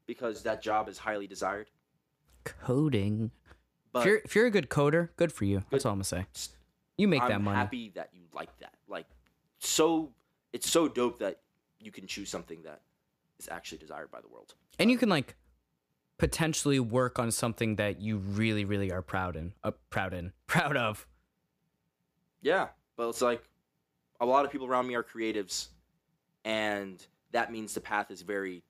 because 0.05 0.43
that 0.43 0.61
job 0.61 0.89
is 0.89 0.97
highly 0.97 1.27
desired. 1.27 1.69
coding. 2.43 3.31
But 3.91 3.99
if 3.99 4.05
you're 4.05 4.21
if 4.25 4.35
you're 4.35 4.45
a 4.47 4.51
good 4.51 4.69
coder, 4.69 5.09
good 5.15 5.31
for 5.31 5.45
you. 5.45 5.63
That's 5.69 5.85
all 5.85 5.91
I'm 5.91 5.97
gonna 5.97 6.05
say. 6.05 6.25
You 6.97 7.07
make 7.07 7.21
I'm 7.21 7.29
that 7.29 7.41
money. 7.41 7.57
happy 7.57 7.91
that 7.95 8.09
you 8.13 8.23
like 8.33 8.57
that. 8.59 8.73
Like 8.87 9.05
so 9.59 10.11
it's 10.51 10.69
so 10.69 10.87
dope 10.87 11.19
that 11.19 11.39
you 11.79 11.91
can 11.91 12.07
choose 12.07 12.29
something 12.29 12.61
that 12.63 12.81
is 13.39 13.47
actually 13.49 13.77
desired 13.77 14.11
by 14.11 14.21
the 14.21 14.27
world. 14.27 14.55
and 14.79 14.89
you 14.89 14.97
can 14.97 15.09
like 15.09 15.35
potentially 16.23 16.79
work 16.79 17.19
on 17.19 17.29
something 17.31 17.75
that 17.75 17.99
you 17.99 18.15
really, 18.15 18.63
really 18.63 18.93
are 18.93 19.01
proud 19.01 19.35
in, 19.35 19.51
uh, 19.61 19.71
proud 19.89 20.13
in, 20.13 20.31
proud 20.47 20.77
of. 20.77 21.05
Yeah, 22.41 22.69
but 22.95 23.09
it's 23.09 23.21
like 23.21 23.43
a 24.21 24.25
lot 24.25 24.45
of 24.45 24.51
people 24.51 24.65
around 24.65 24.87
me 24.87 24.95
are 24.95 25.03
creatives, 25.03 25.67
and 26.45 27.05
that 27.33 27.51
means 27.51 27.73
the 27.73 27.81
path 27.81 28.09
is 28.09 28.21
very. 28.21 28.63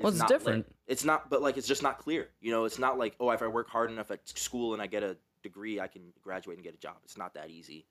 Well, 0.00 0.10
it's 0.10 0.18
not 0.18 0.28
lit. 0.28 0.38
different. 0.38 0.74
It's 0.86 1.02
not, 1.02 1.30
but 1.30 1.40
like 1.40 1.56
it's 1.56 1.66
just 1.66 1.82
not 1.82 1.96
clear. 1.96 2.28
You 2.42 2.50
know, 2.50 2.66
it's 2.66 2.78
not 2.78 2.98
like 2.98 3.16
oh, 3.20 3.30
if 3.30 3.40
I 3.40 3.46
work 3.46 3.70
hard 3.70 3.90
enough 3.90 4.10
at 4.10 4.28
school 4.28 4.74
and 4.74 4.82
I 4.82 4.86
get 4.86 5.02
a 5.02 5.16
degree, 5.42 5.80
I 5.80 5.86
can 5.86 6.02
graduate 6.22 6.58
and 6.58 6.64
get 6.64 6.74
a 6.74 6.78
job. 6.78 6.96
It's 7.04 7.16
not 7.16 7.32
that 7.34 7.48
easy. 7.48 7.86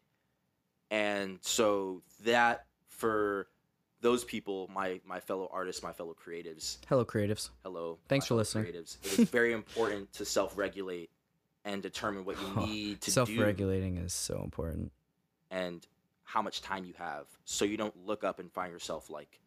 And 0.91 1.39
so 1.41 2.03
that 2.23 2.67
for 2.89 3.47
those 4.05 4.23
people, 4.23 4.69
my 4.73 5.01
my 5.03 5.19
fellow 5.19 5.49
artists, 5.51 5.81
my 5.81 5.91
fellow 5.91 6.13
creatives, 6.15 6.77
Hello, 6.87 7.03
creatives. 7.03 7.49
hello. 7.63 7.97
Thanks 8.07 8.27
for 8.27 8.35
listening. 8.35 8.65
Creatives. 8.65 8.97
It 9.03 9.19
is 9.19 9.29
very 9.29 9.51
important 9.51 10.13
to 10.13 10.25
self-regulate 10.25 11.09
and 11.65 11.81
determine 11.81 12.23
what 12.23 12.37
you 12.39 12.65
need 12.67 13.01
to 13.01 13.05
do 13.07 13.11
Self-regulating 13.11 13.97
is 13.97 14.13
so 14.13 14.41
important. 14.43 14.91
and 15.49 15.85
how 16.23 16.41
much 16.43 16.61
time 16.61 16.85
you 16.85 16.93
have 16.97 17.25
so 17.45 17.65
you 17.65 17.77
don't 17.77 17.95
look 18.05 18.23
up 18.23 18.39
and 18.39 18.51
find 18.51 18.71
yourself 18.71 19.09
like 19.09 19.39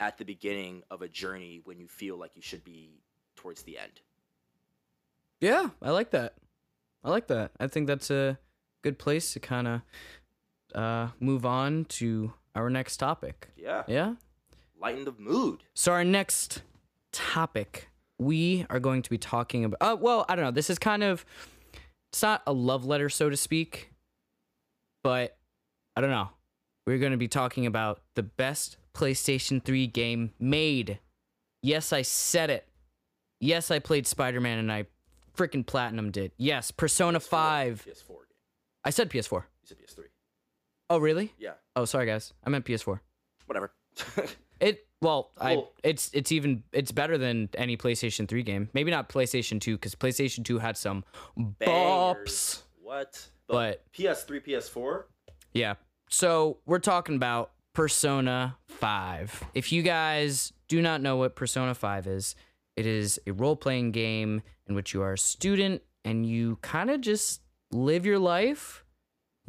at 0.00 0.18
the 0.18 0.24
beginning 0.24 0.82
of 0.90 1.02
a 1.02 1.08
journey 1.08 1.60
when 1.64 1.78
you 1.80 1.86
feel 1.88 2.16
like 2.16 2.32
you 2.36 2.42
should 2.42 2.64
be 2.64 3.00
towards 3.36 3.62
the 3.62 3.76
end. 3.78 4.00
Yeah, 5.40 5.70
I 5.82 5.90
like 5.90 6.10
that. 6.10 6.34
I 7.02 7.10
like 7.10 7.26
that. 7.28 7.50
I 7.58 7.66
think 7.66 7.86
that's 7.86 8.10
a 8.10 8.38
good 8.82 8.98
place 8.98 9.32
to 9.32 9.40
kind 9.40 9.66
of 9.68 9.80
uh, 10.74 11.08
move 11.18 11.44
on 11.46 11.84
to 11.86 12.32
our 12.54 12.70
next 12.70 12.96
topic. 12.96 13.48
Yeah. 13.56 13.82
Yeah. 13.86 14.14
Lighten 14.80 15.04
the 15.04 15.14
mood. 15.18 15.62
So 15.74 15.92
our 15.92 16.04
next 16.04 16.62
topic, 17.12 17.88
we 18.18 18.66
are 18.70 18.80
going 18.80 19.02
to 19.02 19.10
be 19.10 19.18
talking 19.18 19.64
about. 19.64 19.78
Uh, 19.80 19.96
well, 19.96 20.24
I 20.28 20.36
don't 20.36 20.44
know. 20.44 20.50
This 20.50 20.70
is 20.70 20.78
kind 20.78 21.02
of. 21.02 21.24
It's 22.12 22.22
not 22.22 22.42
a 22.46 22.52
love 22.52 22.84
letter, 22.84 23.08
so 23.08 23.30
to 23.30 23.36
speak, 23.36 23.92
but 25.04 25.36
I 25.96 26.00
don't 26.00 26.10
know. 26.10 26.30
We're 26.86 26.98
going 26.98 27.12
to 27.12 27.18
be 27.18 27.28
talking 27.28 27.66
about 27.66 28.00
the 28.16 28.24
best 28.24 28.78
PlayStation 28.94 29.62
3 29.62 29.86
game 29.86 30.32
made. 30.40 30.98
Yes, 31.62 31.92
I 31.92 32.02
said 32.02 32.50
it. 32.50 32.66
Yes, 33.40 33.70
I 33.70 33.78
played 33.78 34.06
Spider 34.06 34.40
Man 34.40 34.58
and 34.58 34.72
I 34.72 34.86
freaking 35.36 35.64
platinum 35.64 36.10
did. 36.10 36.32
Yes, 36.36 36.70
Persona 36.70 37.20
5. 37.20 37.86
PS4 37.86 38.08
game. 38.08 38.16
I 38.84 38.90
said 38.90 39.08
PS4. 39.08 39.32
You 39.32 39.42
said 39.64 39.78
PS3. 39.78 40.04
Oh, 40.88 40.98
really? 40.98 41.32
Yeah. 41.38 41.52
Oh, 41.80 41.86
sorry, 41.86 42.04
guys. 42.04 42.34
I 42.44 42.50
meant 42.50 42.66
PS4. 42.66 43.00
Whatever. 43.46 43.72
It 44.60 44.86
well, 45.00 45.30
I 45.40 45.64
it's 45.82 46.10
it's 46.12 46.30
even 46.30 46.62
it's 46.70 46.92
better 46.92 47.16
than 47.16 47.48
any 47.54 47.78
PlayStation 47.78 48.28
3 48.28 48.42
game. 48.42 48.68
Maybe 48.74 48.90
not 48.90 49.08
PlayStation 49.08 49.58
2 49.58 49.78
cuz 49.78 49.94
PlayStation 49.94 50.44
2 50.44 50.58
had 50.58 50.76
some 50.76 51.02
bops. 51.38 51.58
Bangers. 51.58 52.62
What? 52.82 53.30
But- 53.48 53.82
PS3, 53.94 54.44
PS4. 54.46 55.04
Yeah. 55.54 55.76
So, 56.10 56.58
we're 56.66 56.78
talking 56.78 57.14
about 57.16 57.52
Persona 57.72 58.58
5. 58.68 59.44
If 59.54 59.72
you 59.72 59.80
guys 59.82 60.52
do 60.68 60.82
not 60.82 61.00
know 61.00 61.16
what 61.16 61.36
Persona 61.36 61.74
5 61.74 62.06
is, 62.06 62.34
it 62.76 62.84
is 62.84 63.18
a 63.26 63.32
role-playing 63.32 63.92
game 63.92 64.42
in 64.66 64.74
which 64.74 64.92
you 64.92 65.00
are 65.00 65.14
a 65.14 65.18
student 65.18 65.80
and 66.04 66.26
you 66.26 66.56
kind 66.60 66.90
of 66.90 67.00
just 67.00 67.40
live 67.72 68.04
your 68.04 68.18
life. 68.18 68.84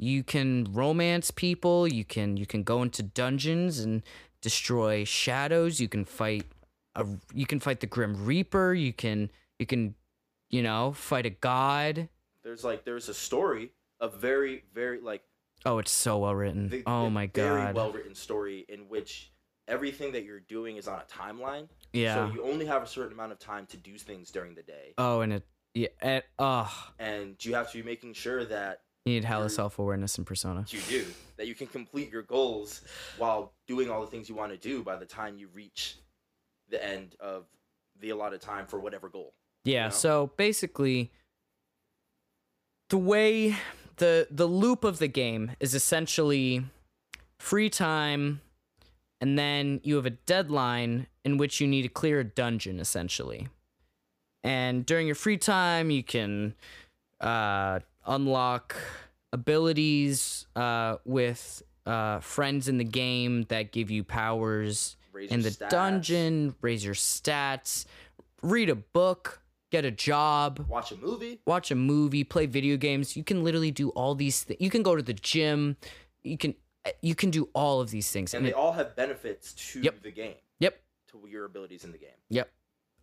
You 0.04 0.24
can 0.24 0.68
romance 0.74 1.30
people, 1.30 1.88
you 1.88 2.04
can 2.04 2.36
you 2.36 2.48
can 2.48 2.64
go 2.64 2.82
into 2.82 3.04
dungeons 3.04 3.78
and 3.80 4.02
destroy 4.42 5.04
shadows, 5.04 5.80
you 5.80 5.88
can 5.88 6.06
fight 6.06 6.46
a 6.96 7.06
you 7.36 7.46
can 7.46 7.60
fight 7.60 7.82
the 7.82 7.86
Grim 7.86 8.26
Reaper, 8.26 8.74
you 8.74 8.94
can 8.94 9.32
you 9.60 9.68
can 9.68 9.94
you 10.50 10.64
know, 10.64 10.92
fight 10.92 11.28
a 11.28 11.30
god. 11.30 12.10
There's 12.44 12.64
like 12.64 12.84
there's 12.84 13.10
a 13.10 13.14
story, 13.14 13.74
a 14.00 14.10
very 14.10 14.64
very 14.74 15.00
like 15.00 15.22
Oh, 15.68 15.78
it's 15.78 15.92
so 15.92 16.18
well 16.18 16.34
written. 16.34 16.70
the, 16.70 16.82
oh 16.88 17.12
my 17.12 17.28
very 17.28 17.72
well 17.72 17.92
written 17.92 18.16
story 18.16 18.66
in 18.70 18.90
which 18.90 19.32
everything 19.68 20.14
that 20.14 20.24
you're 20.26 20.40
doing 20.40 20.78
is 20.78 20.88
on 20.88 21.00
a 21.00 21.04
timeline. 21.06 21.68
yeah. 21.94 22.16
So 22.28 22.34
you 22.34 22.44
only 22.44 22.66
have 22.66 22.82
a 22.82 22.88
certain 22.88 23.14
amount 23.14 23.34
of 23.34 23.38
time 23.40 23.68
to 23.68 23.78
do 23.78 24.00
things 24.00 24.32
during 24.32 24.56
the 24.56 24.64
day, 24.64 24.96
Oh, 24.98 25.22
and 25.22 25.32
it 25.34 25.44
yeah, 25.76 25.90
eh, 26.02 26.18
it, 26.18 26.26
oh, 26.40 26.74
and 26.98 27.36
you 27.46 27.54
have 27.54 27.72
to 27.72 27.78
be 27.78 27.84
making 27.84 28.14
sure 28.14 28.44
that 28.46 28.82
you 29.06 29.14
need 29.14 29.24
hella 29.24 29.50
self 29.50 29.80
awareness 29.80 30.18
and 30.18 30.28
Persona. 30.28 30.66
you 30.70 30.80
do 30.88 31.06
that 31.38 31.48
you 31.48 31.56
can 31.56 31.68
complete 31.68 32.12
your 32.12 32.22
goals 32.22 32.82
while 33.18 33.54
doing 33.68 33.90
all 33.90 34.02
the 34.02 34.08
things 34.08 34.30
you 34.30 34.36
want 34.36 34.52
to 34.52 34.58
do 34.58 34.84
by 34.84 34.96
the 34.96 35.06
time 35.06 35.38
you 35.38 35.48
reach 35.54 35.98
the 36.70 36.84
end 36.84 37.16
of 37.20 37.46
the 38.00 38.12
allotted 38.12 38.42
time 38.42 38.66
for 38.68 38.80
whatever 38.80 39.10
goal. 39.10 39.34
Yeah, 39.64 39.86
know? 39.86 39.90
so 39.90 40.32
basically 40.38 41.12
the 42.90 42.98
way 42.98 43.56
the 43.98 44.28
the 44.30 44.48
loop 44.48 44.84
of 44.84 45.00
the 45.00 45.08
game 45.08 45.52
is 45.60 45.74
essentially 45.74 46.66
free 47.40 47.70
time 47.70 48.42
and 49.20 49.38
then 49.38 49.80
you 49.84 49.96
have 49.96 50.06
a 50.06 50.12
deadline 50.12 51.08
in 51.24 51.38
which 51.38 51.62
you 51.62 51.68
need 51.68 51.84
to 51.84 51.90
clear 51.90 52.20
a 52.20 52.24
dungeon 52.24 52.80
essentially. 52.80 53.48
And 54.44 54.86
during 54.86 55.06
your 55.08 55.16
free 55.16 55.38
time 55.38 55.90
you 55.90 56.04
can 56.04 56.56
uh 57.20 57.80
unlock 58.06 58.76
abilities 59.34 60.46
uh 60.56 60.98
with 61.06 61.64
uh 61.86 62.20
friends 62.20 62.68
in 62.68 62.78
the 62.78 62.84
game 62.84 63.44
that 63.44 63.72
give 63.72 63.90
you 63.90 64.04
powers 64.04 64.98
Raise 65.14 65.32
in 65.32 65.42
the 65.42 65.50
stats. 65.50 65.70
dungeon, 65.70 66.56
raise 66.62 66.86
your 66.86 66.94
stats, 66.94 67.86
read 68.42 68.70
a 68.70 68.76
book, 68.76 69.42
get 69.72 69.84
a 69.84 69.92
job, 69.92 70.66
Watch 70.70 70.92
a 70.94 70.98
movie. 70.98 71.40
watch 71.46 71.70
a 71.70 71.76
movie, 71.76 72.24
play 72.24 72.46
video 72.46 72.78
games. 72.78 73.18
You 73.18 73.24
can 73.26 73.44
literally 73.44 73.72
do 73.72 73.90
all 73.90 74.16
these 74.16 74.42
things. 74.44 74.62
You 74.62 74.70
can 74.70 74.84
go 74.84 74.96
to 74.96 75.02
the 75.04 75.14
gym. 75.14 75.76
You 76.24 76.38
can 76.38 76.56
you 77.02 77.14
can 77.14 77.30
do 77.30 77.50
all 77.54 77.82
of 77.82 77.92
these 77.92 78.10
things. 78.10 78.34
And 78.34 78.40
And 78.40 78.46
they 78.48 78.52
it, 78.52 78.56
all 78.56 78.72
have 78.74 78.96
benefits 78.96 79.54
to 79.74 79.82
Yep. 79.82 80.02
the 80.02 80.12
game, 80.12 80.36
yep, 80.60 80.82
to 81.12 81.28
your 81.30 81.44
abilities 81.46 81.84
in 81.84 81.92
the 81.92 81.98
game. 81.98 82.10
yep. 82.30 82.50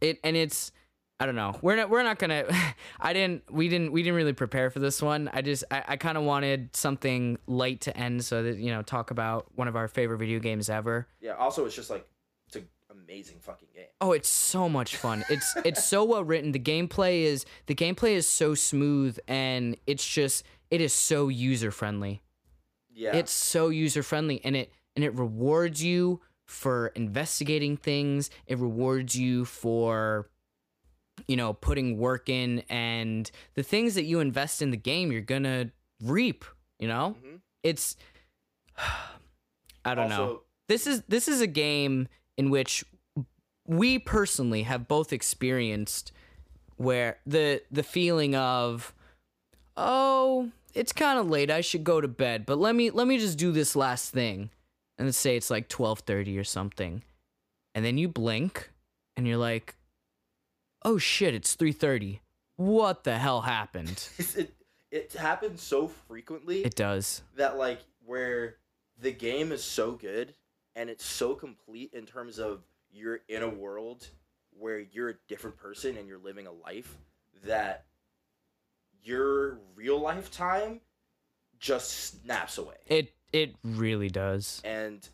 It 0.01 0.19
and 0.25 0.35
it's 0.37 0.73
I 1.21 1.27
don't 1.27 1.35
know. 1.35 1.59
We're 1.63 1.77
not 1.77 1.91
we're 1.91 2.05
not 2.05 2.19
gonna 2.19 2.45
I 3.01 3.13
didn't 3.13 3.43
we 3.51 3.69
didn't 3.69 3.93
we 3.93 4.03
didn't 4.03 4.17
really 4.17 4.33
prepare 4.33 4.71
for 4.71 4.79
this 4.79 5.03
one. 5.03 5.29
I 5.33 5.43
just 5.43 5.65
I, 5.71 5.83
I 5.89 5.97
kinda 5.97 6.21
wanted 6.21 6.75
something 6.77 7.39
light 7.47 7.81
to 7.83 7.97
end 7.97 8.25
so 8.25 8.43
that, 8.45 8.59
you 8.59 8.71
know, 8.71 8.83
talk 8.83 9.11
about 9.11 9.47
one 9.57 9.67
of 9.67 9.75
our 9.75 9.89
favorite 9.89 10.19
video 10.19 10.39
games 10.39 10.71
ever. 10.71 11.09
Yeah. 11.21 11.33
Also, 11.33 11.65
it's 11.65 11.75
just 11.75 11.91
like 11.91 12.07
it's 12.47 12.57
an 12.57 12.69
amazing 12.91 13.39
fucking 13.41 13.69
game. 13.75 13.87
Oh, 14.01 14.13
it's 14.13 14.29
so 14.29 14.69
much 14.69 14.97
fun. 14.97 15.25
It's 15.29 15.57
it's 15.65 15.85
so 15.85 16.05
well 16.05 16.23
written. 16.23 16.53
The 16.53 16.61
gameplay 16.61 17.23
is 17.23 17.45
the 17.67 17.75
gameplay 17.75 18.13
is 18.13 18.29
so 18.29 18.55
smooth 18.55 19.19
and 19.27 19.77
it's 19.89 20.07
just 20.07 20.45
it 20.71 20.81
is 20.81 20.95
so 20.95 21.29
user 21.29 21.73
friendly. 21.73 22.23
Yeah. 22.95 23.17
It's 23.17 23.33
so 23.33 23.71
user 23.71 24.05
friendly 24.05 24.41
and 24.45 24.55
it 24.55 24.73
and 24.95 25.05
it 25.05 25.15
rewards 25.17 25.83
you 25.83 26.21
for 26.47 26.89
investigating 26.95 27.77
things. 27.77 28.31
It 28.47 28.59
rewards 28.59 29.17
you 29.17 29.45
for 29.45 30.29
you 31.27 31.37
know, 31.37 31.53
putting 31.53 31.99
work 31.99 32.29
in 32.29 32.61
and 32.69 33.31
the 33.55 33.63
things 33.63 33.95
that 33.95 34.05
you 34.05 34.21
invest 34.21 34.63
in 34.63 34.71
the 34.71 34.77
game 34.77 35.11
you're 35.11 35.21
going 35.21 35.45
to 35.45 35.71
reap, 36.03 36.45
you 36.79 36.89
know? 36.89 37.17
Mhm. 37.25 37.41
It's 37.63 37.97
I 39.85 39.95
don't 39.95 40.09
know 40.11 40.43
this 40.69 40.87
is 40.87 41.03
this 41.09 41.29
is 41.29 41.41
a 41.41 41.47
game 41.47 42.09
in 42.37 42.51
which 42.51 42.85
we 43.67 43.99
personally 43.99 44.63
have 44.63 44.87
both 44.87 45.13
experienced 45.13 46.13
where 46.77 47.19
the 47.27 47.63
the 47.71 47.83
feeling 47.83 48.35
of 48.35 48.95
oh 49.77 50.51
it's 50.75 50.93
kind 50.93 51.19
of 51.19 51.29
late 51.29 51.51
i 51.51 51.61
should 51.61 51.85
go 51.85 52.01
to 52.01 52.09
bed 52.09 52.47
but 52.47 52.59
let 52.59 52.75
me 52.75 52.91
let 52.91 53.07
me 53.07 53.19
just 53.19 53.39
do 53.39 53.51
this 53.51 53.75
last 53.75 54.13
thing 54.13 54.51
and 54.99 55.15
say 55.15 55.37
it's 55.37 55.51
like 55.51 55.69
12:30 55.69 56.39
or 56.39 56.45
something 56.45 57.03
and 57.75 57.85
then 57.85 57.99
you 57.99 58.09
blink 58.09 58.71
and 59.17 59.27
you're 59.27 59.37
like 59.37 59.75
oh 60.85 60.99
shit 60.99 61.35
it's 61.35 61.57
3:30 61.57 62.21
what 62.57 63.05
the 63.05 63.17
hell 63.19 63.43
happened? 63.43 64.09
It 64.37 64.55
it 64.91 65.13
happens 65.13 65.63
so 65.63 65.87
frequently 65.87 66.65
it 66.65 66.75
does. 66.75 67.23
that 67.37 67.57
like 67.59 67.81
where 68.07 68.57
the 68.99 69.13
game 69.13 69.53
is 69.53 69.63
so 69.63 69.93
good 69.93 70.35
and 70.75 70.89
it's 70.89 71.05
so 71.05 71.35
complete 71.35 71.93
in 71.93 72.07
terms 72.07 72.39
of 72.39 72.63
you're 72.91 73.21
in 73.29 73.43
a 73.43 73.49
world 73.49 74.09
where 74.59 74.79
you're 74.81 75.11
a 75.11 75.15
different 75.29 75.57
person 75.57 75.97
and 75.99 76.09
you're 76.09 76.19
living 76.19 76.47
a 76.47 76.53
life 76.53 76.97
that 77.45 77.85
your 79.03 79.59
real 79.77 80.01
lifetime 80.01 80.81
just 81.61 81.91
snaps 82.23 82.59
away. 82.59 82.77
it 82.87 83.13
it 83.33 83.55
really 83.63 84.09
does. 84.09 84.63
And 84.65 85.07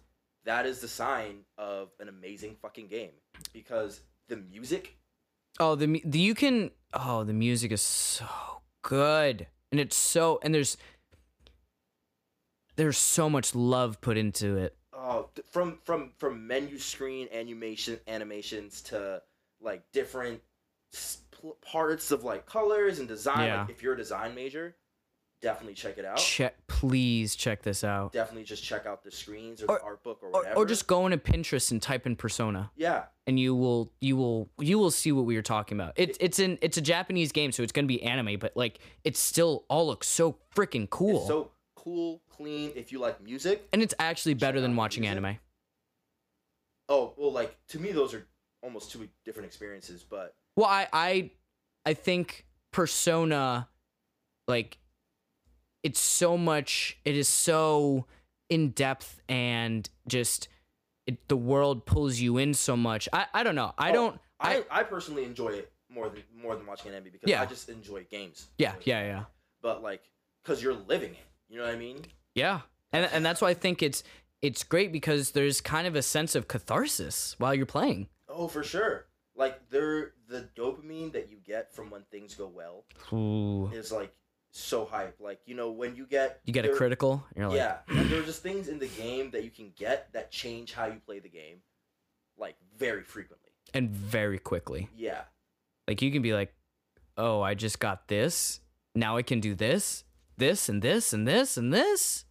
that 0.45 0.67
is 0.67 0.81
the 0.81 0.89
sign 0.89 1.41
of 1.59 1.91
an 1.99 2.09
amazing 2.09 2.55
fucking 2.63 2.87
game 2.87 3.11
because 3.53 4.01
the 4.29 4.37
music 4.37 4.97
Oh, 5.61 5.75
the 5.75 6.03
the 6.05 6.19
you 6.19 6.35
can 6.35 6.71
oh 6.93 7.25
the 7.25 7.33
music 7.33 7.73
is 7.73 7.83
so 7.83 8.27
good 8.83 9.47
and 9.71 9.81
it's 9.81 9.97
so 9.97 10.39
and 10.43 10.55
there's 10.55 10.77
there's 12.77 12.99
so 12.99 13.31
much 13.31 13.55
love 13.55 14.01
put 14.01 14.17
into 14.17 14.57
it. 14.57 14.77
oh 14.93 15.29
from 15.51 15.79
from 15.85 16.13
from 16.19 16.47
menu 16.47 16.79
screen 16.79 17.29
animation 17.33 17.99
animations 18.09 18.83
to 18.83 19.23
like 19.61 19.83
different 19.93 20.41
parts 21.61 22.11
of 22.11 22.25
like 22.25 22.47
colors 22.47 22.99
and 22.99 23.09
design. 23.09 23.47
Yeah. 23.47 23.61
Like, 23.63 23.71
if 23.71 23.83
you're 23.83 23.95
a 23.95 23.97
design 23.97 24.35
major, 24.35 24.77
definitely 25.43 25.75
check 25.75 25.99
it 25.99 26.05
out. 26.05 26.19
Check, 26.19 26.64
please 26.75 27.37
check 27.37 27.63
this 27.63 27.85
out. 27.85 28.13
Definitely 28.13 28.45
just 28.45 28.65
check 28.65 28.85
out 28.87 29.05
the 29.05 29.11
screens 29.11 29.63
or, 29.63 29.67
Or- 29.71 29.79
the 29.79 29.85
art 29.85 30.03
book 30.03 30.19
or 30.23 30.29
Or, 30.29 30.33
whatever. 30.33 30.57
or 30.57 30.67
just 30.67 30.87
go 30.87 31.07
into 31.07 31.19
Pinterest 31.19 31.71
and 31.71 31.81
type 31.81 32.05
in 32.07 32.17
Persona, 32.17 32.71
yeah, 32.77 33.05
and 33.27 33.39
you 33.39 33.55
will 33.55 33.93
you 34.01 34.17
will 34.17 34.51
you 34.59 34.79
will 34.79 34.91
see 34.91 35.13
what 35.13 35.25
we 35.25 35.37
were 35.37 35.43
talking 35.43 35.79
about. 35.79 35.93
It's 35.97 36.19
it's 36.21 36.39
in 36.39 36.59
it's 36.63 36.77
a 36.77 36.81
Japanese 36.83 37.31
game, 37.33 37.53
so 37.53 37.63
it's 37.63 37.73
gonna 37.73 37.87
be 37.87 38.03
anime, 38.03 38.39
but 38.39 38.57
like 38.57 38.79
it 39.05 39.17
still 39.17 39.65
all 39.69 39.87
looks 39.87 40.09
so 40.09 40.39
freaking 40.55 40.91
cool, 40.91 41.19
it's 41.19 41.29
so 41.29 41.51
cool, 41.77 42.21
clean. 42.29 42.73
If 42.75 42.91
you 42.93 42.99
like 42.99 43.23
music, 43.23 43.69
and 43.73 43.81
it's 43.83 43.95
actually 43.99 44.35
better 44.35 44.61
than 44.61 44.75
watching 44.77 45.03
music. 45.03 45.17
anime. 45.19 45.39
oh 46.89 47.15
well, 47.17 47.33
like 47.33 47.57
to 47.69 47.79
me 47.79 47.93
those 47.93 48.15
are 48.15 48.27
almost 48.63 48.91
two 48.91 49.09
different 49.25 49.47
experiences. 49.47 50.05
But 50.09 50.35
Well, 50.57 50.67
I 50.69 50.89
I 50.93 51.31
I 51.87 51.95
think 51.95 52.47
Persona 52.73 53.69
like 54.49 54.79
it's 55.85 56.01
so 56.01 56.37
much 56.37 56.99
it 57.05 57.15
is 57.17 57.29
so 57.29 58.07
in 58.51 58.71
depth 58.71 59.21
and 59.29 59.89
just 60.09 60.49
it, 61.07 61.29
the 61.29 61.37
world 61.37 61.87
pulls 61.87 62.19
you 62.19 62.39
in 62.39 62.55
so 62.55 62.77
much. 62.77 63.09
I 63.13 63.27
I 63.33 63.43
don't 63.45 63.55
know. 63.55 63.73
I 63.79 63.91
Oh, 63.91 63.93
don't 63.93 64.21
I, 64.41 64.57
I 64.71 64.81
I 64.81 64.83
personally 64.83 65.25
enjoy 65.25 65.51
it 65.51 65.71
more 65.89 66.09
than 66.09 66.23
more 66.35 66.57
than 66.57 66.67
watching 66.67 66.91
anime 66.93 67.05
because 67.13 67.29
Yeah. 67.31 67.43
I 67.43 67.47
just 67.47 67.69
enjoy 67.69 68.05
games. 68.11 68.49
yeah, 68.59 68.75
yeah, 68.83 69.03
yeah. 69.05 69.25
But 69.63 69.83
like, 69.83 70.03
cause 70.45 70.63
you're 70.63 70.75
living 70.75 71.13
it. 71.13 71.27
You 71.49 71.59
know 71.59 71.65
what 71.65 71.75
I 71.75 71.79
mean? 71.79 71.99
Yeah. 72.35 72.61
And 72.93 73.09
and 73.13 73.25
that's 73.25 73.41
why 73.41 73.51
I 73.51 73.55
think 73.55 73.83
it's 73.83 74.03
it's 74.43 74.63
great 74.65 74.93
because 74.93 75.31
there's 75.31 75.61
kind 75.61 75.87
of 75.87 75.95
a 75.95 76.03
sense 76.03 76.35
of 76.35 76.49
catharsis 76.49 77.35
while 77.39 77.55
you're 77.55 77.65
playing. 77.67 78.09
Oh, 78.29 78.49
for 78.49 78.63
sure. 78.65 79.07
Like 79.37 79.69
there, 79.71 80.13
the 80.29 80.49
dopamine 80.57 81.13
that 81.13 81.29
you 81.31 81.39
get 81.45 81.75
from 81.75 81.91
when 81.91 82.03
things 82.11 82.35
go 82.35 82.47
well 82.47 82.85
Ooh. 83.13 83.69
is 83.73 83.91
like 83.91 84.13
so 84.55 84.85
hype. 84.85 85.17
Like 85.21 85.41
you 85.47 85.55
know 85.55 85.71
when 85.71 85.97
you 85.97 86.07
get 86.07 86.41
You 86.45 86.53
get 86.53 86.65
a 86.65 86.75
critical, 86.75 87.25
you're 87.37 87.49
like 87.49 87.57
yeah, 87.57 87.79
and 87.89 88.09
there 88.09 88.21
are 88.21 88.25
just 88.25 88.43
things 88.43 88.69
in 88.69 88.79
the 88.79 88.87
game 88.89 89.31
that 89.33 89.45
you 89.45 89.51
can 89.51 89.73
get 89.77 90.13
that 90.13 90.31
change 90.31 90.73
how 90.73 90.87
you 90.87 91.01
play 91.05 91.19
the 91.19 91.29
game, 91.29 91.59
like 92.39 92.57
very 92.77 93.03
frequently. 93.03 93.51
and 93.75 93.91
very 93.91 94.39
quickly. 94.39 94.89
Yeah, 94.97 95.23
Like 95.89 96.01
you 96.03 96.11
can 96.13 96.23
be 96.23 96.33
like, 96.33 96.55
"Oh, 97.17 97.41
I 97.43 97.55
just 97.55 97.81
got 97.81 98.09
this. 98.09 98.61
Now 98.95 99.17
I 99.17 99.23
can 99.23 99.41
do 99.41 99.55
this, 99.55 100.05
this 100.37 100.69
and 100.69 100.81
this 100.81 101.13
and 101.13 101.27
this 101.27 101.57
and 101.57 101.73
this." 101.73 102.25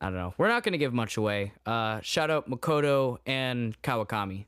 I 0.00 0.06
don't 0.06 0.14
know. 0.14 0.34
We're 0.36 0.48
not 0.48 0.64
to 0.64 0.78
give 0.78 0.92
much 0.92 1.16
away. 1.16 1.52
Uh 1.64 2.00
shout 2.00 2.30
out 2.30 2.50
Makoto 2.50 3.18
and 3.24 3.80
Kawakami. 3.82 4.46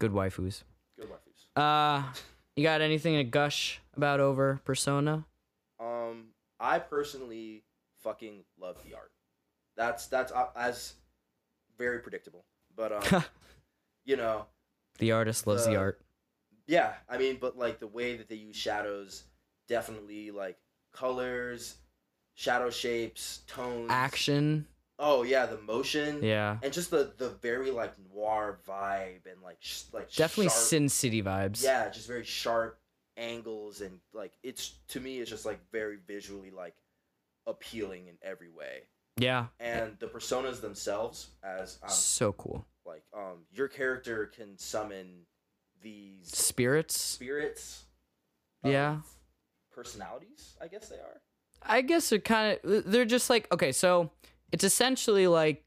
Good 0.00 0.10
waifus. 0.10 0.64
good 0.98 1.08
waifus. 1.08 1.46
Uh 1.54 2.12
you 2.56 2.64
got 2.64 2.80
anything 2.80 3.14
to 3.14 3.24
gush 3.24 3.80
about 3.96 4.20
over 4.20 4.60
Persona? 4.64 5.24
Um, 5.80 6.28
I 6.60 6.78
personally 6.78 7.64
fucking 8.02 8.44
love 8.60 8.76
the 8.88 8.94
art. 8.94 9.12
That's 9.76 10.06
that's 10.06 10.32
uh, 10.32 10.48
as 10.56 10.94
very 11.78 11.98
predictable, 12.00 12.44
but 12.76 12.92
um, 13.12 13.24
you 14.04 14.16
know, 14.16 14.46
The 14.98 15.12
artist 15.12 15.46
loves 15.46 15.64
the 15.66 15.76
Uh, 15.76 15.80
art. 15.80 16.00
yeah. 16.66 16.94
I 17.08 17.18
mean, 17.18 17.38
but 17.40 17.56
like 17.56 17.78
the 17.78 17.86
way 17.86 18.16
that 18.16 18.28
they 18.28 18.34
use 18.36 18.56
shadows, 18.56 19.24
definitely 19.68 20.30
like 20.30 20.58
colors, 20.92 21.76
shadow 22.34 22.70
shapes, 22.70 23.40
tones, 23.46 23.88
Action. 23.90 24.66
Oh 24.98 25.22
yeah, 25.22 25.46
the 25.46 25.58
motion. 25.58 26.22
Yeah. 26.22 26.58
And 26.62 26.72
just 26.72 26.90
the 26.90 27.12
the 27.16 27.30
very 27.30 27.70
like 27.70 27.94
noir 28.14 28.60
vibe 28.68 29.26
and 29.30 29.42
like 29.42 29.56
sh- 29.60 29.84
like 29.92 30.12
Definitely 30.12 30.50
sharp, 30.50 30.58
Sin 30.60 30.88
City 30.88 31.22
vibes. 31.22 31.64
Yeah, 31.64 31.88
just 31.88 32.06
very 32.06 32.24
sharp 32.24 32.78
angles 33.16 33.80
and 33.80 34.00
like 34.12 34.32
it's 34.42 34.74
to 34.88 35.00
me 35.00 35.18
it's 35.18 35.28
just 35.30 35.44
like 35.44 35.60
very 35.70 35.98
visually 36.06 36.50
like 36.50 36.74
appealing 37.46 38.06
in 38.08 38.14
every 38.22 38.48
way. 38.50 38.82
Yeah. 39.18 39.46
And 39.60 39.96
the 39.98 40.06
personas 40.06 40.60
themselves, 40.62 41.28
as 41.44 41.78
um, 41.82 41.90
So 41.90 42.32
cool. 42.32 42.64
like 42.86 43.02
um, 43.16 43.44
your 43.52 43.68
character 43.68 44.26
can 44.26 44.56
summon 44.56 45.26
these 45.82 46.28
Spirits. 46.28 46.96
spirits. 47.00 47.84
Yeah. 48.64 48.98
Personalities, 49.74 50.54
I 50.60 50.68
guess 50.68 50.88
they 50.88 50.96
are. 50.96 51.20
I 51.62 51.80
guess 51.82 52.08
they're 52.10 52.18
kind 52.20 52.58
of 52.64 52.90
they're 52.90 53.04
just 53.04 53.28
like 53.30 53.52
okay, 53.52 53.72
so 53.72 54.10
it's 54.52 54.64
essentially 54.64 55.26
like 55.26 55.64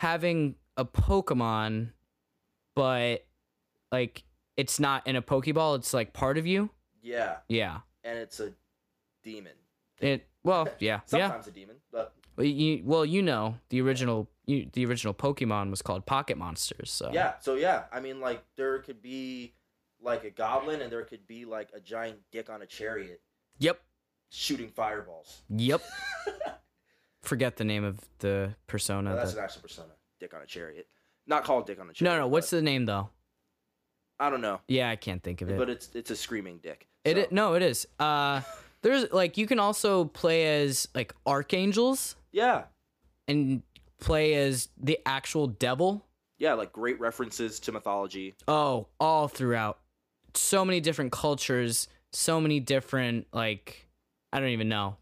having 0.00 0.54
a 0.76 0.84
Pokemon, 0.84 1.90
but 2.74 3.24
like 3.90 4.22
it's 4.56 4.78
not 4.80 5.06
in 5.06 5.16
a 5.16 5.22
Pokeball. 5.22 5.76
It's 5.76 5.92
like 5.94 6.12
part 6.12 6.38
of 6.38 6.46
you. 6.46 6.70
Yeah, 7.02 7.36
Yeah. 7.48 7.78
and 8.04 8.18
it's 8.18 8.40
a 8.40 8.52
demon. 9.22 9.52
It 10.00 10.26
well, 10.42 10.64
yeah, 10.78 10.94
yeah. 10.94 11.00
Sometimes 11.06 11.46
a 11.46 11.50
demon, 11.50 11.76
but 11.92 12.14
Well, 12.36 12.46
you 12.46 12.82
well, 12.84 13.04
you 13.04 13.22
know 13.22 13.56
the 13.70 13.80
original 13.80 14.28
you, 14.46 14.68
the 14.72 14.84
original 14.86 15.12
Pokemon 15.14 15.70
was 15.70 15.82
called 15.82 16.06
Pocket 16.06 16.36
Monsters. 16.38 16.90
So 16.90 17.10
Yeah, 17.12 17.34
so 17.40 17.54
yeah, 17.54 17.84
I 17.92 18.00
mean, 18.00 18.20
like 18.20 18.44
there 18.56 18.78
could 18.80 19.02
be 19.02 19.54
like 20.00 20.24
a 20.24 20.30
goblin, 20.30 20.80
and 20.82 20.92
there 20.92 21.02
could 21.04 21.26
be 21.26 21.44
like 21.44 21.70
a 21.74 21.80
giant 21.80 22.18
dick 22.30 22.48
on 22.50 22.62
a 22.62 22.66
chariot 22.66 23.20
Yep. 23.58 23.80
shooting 24.30 24.68
fireballs. 24.70 25.42
Yep. 25.48 25.82
Forget 27.22 27.56
the 27.56 27.64
name 27.64 27.82
of 27.84 27.98
the 28.18 28.54
persona. 28.66 29.10
No, 29.10 29.16
that's 29.16 29.32
that- 29.32 29.38
an 29.38 29.44
actual 29.44 29.62
persona. 29.62 29.88
Dick 30.20 30.32
on 30.32 30.40
a 30.42 30.46
chariot, 30.46 30.86
not 31.26 31.44
called 31.44 31.66
dick 31.66 31.78
on 31.80 31.90
a 31.90 31.92
chariot. 31.92 32.14
no, 32.16 32.20
no. 32.22 32.28
What's 32.28 32.50
the 32.50 32.62
name 32.62 32.86
though? 32.86 33.10
I 34.18 34.30
don't 34.30 34.40
know, 34.40 34.60
Yeah, 34.68 34.88
I 34.90 34.96
can't 34.96 35.22
think 35.22 35.42
of 35.42 35.50
it. 35.50 35.58
but 35.58 35.68
it's 35.68 35.90
it's 35.94 36.10
a 36.10 36.16
screaming 36.16 36.58
dick. 36.62 36.86
It 37.04 37.16
So, 37.16 37.22
i- 37.22 37.26
no, 37.30 37.54
it 37.54 37.62
is. 37.62 37.86
Uh, 37.98 38.40
there's 38.82 39.10
like 39.12 39.36
you 39.36 39.46
can 39.46 39.58
also 39.58 40.04
play 40.06 40.62
as 40.62 40.88
like 40.94 41.14
archangels 41.26 42.16
yeah, 42.32 42.64
and 43.28 43.62
play 44.00 44.34
as 44.34 44.68
the 44.80 44.98
actual 45.06 45.46
devil. 45.46 46.04
yeah, 46.38 46.54
like 46.54 46.72
great 46.72 46.98
references 47.00 47.58
to 47.60 47.72
mythology. 47.72 48.34
Oh, 48.48 48.88
all 49.00 49.28
throughout. 49.28 49.78
So 50.34 50.64
many 50.64 50.80
different 50.80 51.12
cultures, 51.12 51.88
so 52.12 52.40
many 52.40 52.60
different 52.60 53.26
like 53.32 53.88
I 54.32 54.40
don't 54.40 54.50
even 54.50 54.68
know. 54.68 54.96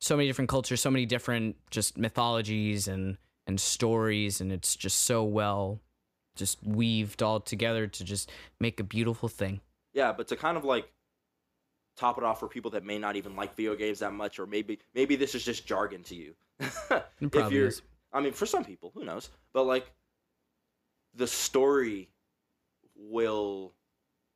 So 0.00 0.16
many 0.16 0.28
different 0.28 0.48
cultures, 0.48 0.80
so 0.80 0.90
many 0.90 1.06
different 1.06 1.56
just 1.70 1.98
mythologies 1.98 2.86
and 2.88 3.18
and 3.46 3.58
stories 3.60 4.40
and 4.42 4.52
it's 4.52 4.76
just 4.76 5.00
so 5.04 5.24
well 5.24 5.80
just 6.38 6.58
weaved 6.64 7.22
all 7.22 7.40
together 7.40 7.86
to 7.86 8.04
just 8.04 8.30
make 8.60 8.80
a 8.80 8.84
beautiful 8.84 9.28
thing. 9.28 9.60
Yeah, 9.92 10.12
but 10.12 10.28
to 10.28 10.36
kind 10.36 10.56
of 10.56 10.64
like 10.64 10.90
top 11.96 12.16
it 12.16 12.24
off 12.24 12.38
for 12.40 12.48
people 12.48 12.70
that 12.70 12.84
may 12.84 12.98
not 12.98 13.16
even 13.16 13.34
like 13.36 13.54
video 13.56 13.74
games 13.74 13.98
that 13.98 14.12
much, 14.12 14.38
or 14.38 14.46
maybe 14.46 14.78
maybe 14.94 15.16
this 15.16 15.34
is 15.34 15.44
just 15.44 15.66
jargon 15.66 16.02
to 16.04 16.14
you. 16.14 16.34
If 17.20 17.52
you're, 17.52 17.66
is. 17.66 17.82
I 18.12 18.20
mean, 18.20 18.32
for 18.32 18.46
some 18.46 18.64
people, 18.64 18.92
who 18.94 19.04
knows? 19.04 19.28
But 19.52 19.64
like, 19.64 19.90
the 21.14 21.26
story 21.26 22.08
will 22.96 23.74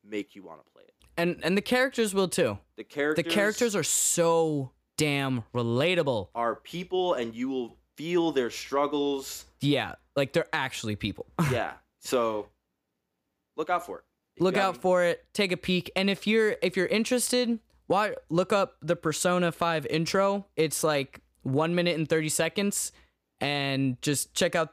make 0.04 0.34
you 0.34 0.42
want 0.42 0.64
to 0.64 0.70
play 0.72 0.82
it. 0.82 0.94
And 1.16 1.38
and 1.42 1.56
the 1.56 1.62
characters 1.62 2.14
will 2.14 2.28
too. 2.28 2.58
The 2.76 2.84
characters, 2.84 3.24
The 3.24 3.30
characters 3.30 3.76
are 3.76 3.82
so 3.82 4.72
damn 4.96 5.44
relatable. 5.54 6.28
are 6.34 6.56
people, 6.56 7.14
and 7.14 7.34
you 7.34 7.48
will 7.48 7.76
feel 7.96 8.32
their 8.32 8.50
struggles. 8.50 9.46
Yeah, 9.60 9.94
like 10.16 10.32
they're 10.32 10.48
actually 10.52 10.96
people. 10.96 11.26
yeah, 11.52 11.72
so 12.02 12.48
look 13.56 13.70
out 13.70 13.86
for 13.86 13.98
it. 13.98 14.04
If 14.36 14.42
look 14.42 14.56
out 14.56 14.76
for 14.78 15.04
it 15.04 15.24
take 15.34 15.52
a 15.52 15.56
peek 15.56 15.90
and 15.94 16.08
if 16.10 16.26
you're 16.26 16.56
if 16.62 16.76
you're 16.76 16.86
interested 16.86 17.58
why 17.86 18.14
look 18.30 18.50
up 18.52 18.76
the 18.80 18.96
persona 18.96 19.52
5 19.52 19.84
intro 19.86 20.46
it's 20.56 20.82
like 20.82 21.20
1 21.42 21.74
minute 21.74 21.98
and 21.98 22.08
30 22.08 22.28
seconds 22.30 22.92
and 23.40 24.00
just 24.00 24.32
check 24.34 24.54
out 24.54 24.70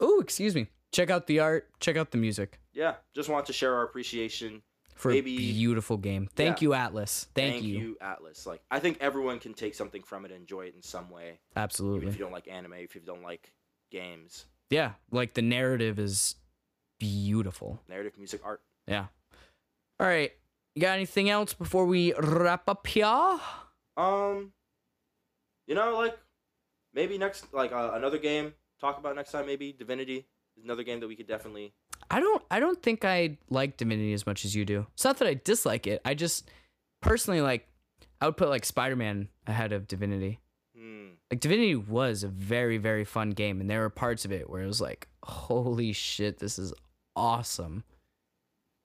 oh 0.00 0.20
excuse 0.20 0.54
me 0.56 0.66
check 0.92 1.08
out 1.08 1.28
the 1.28 1.38
art 1.38 1.68
check 1.78 1.96
out 1.96 2.10
the 2.10 2.18
music 2.18 2.58
Yeah, 2.72 2.94
just 3.14 3.28
want 3.28 3.46
to 3.46 3.52
share 3.52 3.74
our 3.76 3.84
appreciation. 3.84 4.62
for 4.96 5.10
Maybe- 5.12 5.34
a 5.36 5.38
beautiful 5.52 5.96
game 5.96 6.28
thank 6.34 6.60
Yeah. 6.60 6.64
you 6.66 6.70
Atlus 6.74 7.26
thank, 7.34 7.62
you. 7.62 7.96
Atlus. 8.02 8.44
Like, 8.44 8.60
I 8.72 8.80
think 8.80 8.98
everyone 9.00 9.38
can 9.38 9.54
take 9.54 9.74
something 9.76 10.02
from 10.02 10.24
it 10.24 10.32
and 10.32 10.40
enjoy 10.40 10.62
it 10.66 10.74
in 10.74 10.82
some 10.82 11.08
way. 11.10 11.26
Even 11.28 11.38
absolutely 11.62 12.08
if 12.08 12.14
you 12.18 12.24
don't 12.24 12.32
like 12.32 12.48
anime, 12.48 12.72
if 12.74 12.94
you 12.96 13.00
don't 13.02 13.22
like 13.22 13.52
games, 13.92 14.46
yeah 14.68 14.92
like 15.12 15.34
the 15.34 15.42
narrative 15.42 15.98
is 16.00 16.34
beautiful 17.00 17.80
narrative, 17.88 18.12
music, 18.16 18.40
art. 18.44 18.60
yeah 18.86 19.06
all 19.98 20.06
right 20.06 20.32
you 20.76 20.80
got 20.82 20.94
anything 20.94 21.28
else 21.28 21.52
before 21.52 21.84
we 21.86 22.14
wrap 22.14 22.68
up 22.68 22.86
here 22.86 23.04
Um, 23.96 24.52
you 25.66 25.74
know, 25.74 25.96
like 25.98 26.16
maybe 26.94 27.18
next, 27.18 27.52
like 27.52 27.72
uh, 27.72 27.90
another 27.94 28.18
game. 28.18 28.54
Talk 28.80 28.98
about 28.98 29.16
next 29.16 29.32
time. 29.32 29.46
Maybe 29.46 29.72
Divinity 29.72 30.26
is 30.56 30.64
another 30.64 30.84
game 30.84 31.00
that 31.00 31.08
we 31.08 31.16
could 31.16 31.26
definitely. 31.26 31.74
I 32.10 32.20
don't 32.20 32.42
I 32.50 32.60
don't 32.60 32.80
think 32.82 33.04
I 33.04 33.36
like 33.50 33.76
Divinity 33.76 34.12
as 34.12 34.26
much 34.26 34.44
as 34.44 34.54
you 34.54 34.64
do. 34.64 34.86
It's 34.94 35.04
not 35.04 35.18
that 35.18 35.28
I 35.28 35.34
dislike 35.34 35.86
it. 35.86 36.00
I 36.04 36.14
just 36.14 36.48
personally 37.02 37.40
like 37.40 37.66
I 38.20 38.26
would 38.26 38.36
put 38.36 38.48
like 38.48 38.64
Spider-Man 38.64 39.28
ahead 39.46 39.72
of 39.72 39.86
Divinity. 39.88 40.40
Hmm. 40.76 41.08
Like 41.30 41.40
Divinity 41.40 41.74
was 41.76 42.22
a 42.22 42.28
very 42.28 42.78
very 42.78 43.04
fun 43.04 43.30
game 43.30 43.60
and 43.60 43.68
there 43.68 43.80
were 43.80 43.90
parts 43.90 44.24
of 44.24 44.32
it 44.32 44.48
where 44.48 44.62
it 44.62 44.66
was 44.66 44.80
like 44.80 45.08
holy 45.24 45.92
shit 45.92 46.38
this 46.38 46.58
is 46.58 46.72
awesome. 47.16 47.84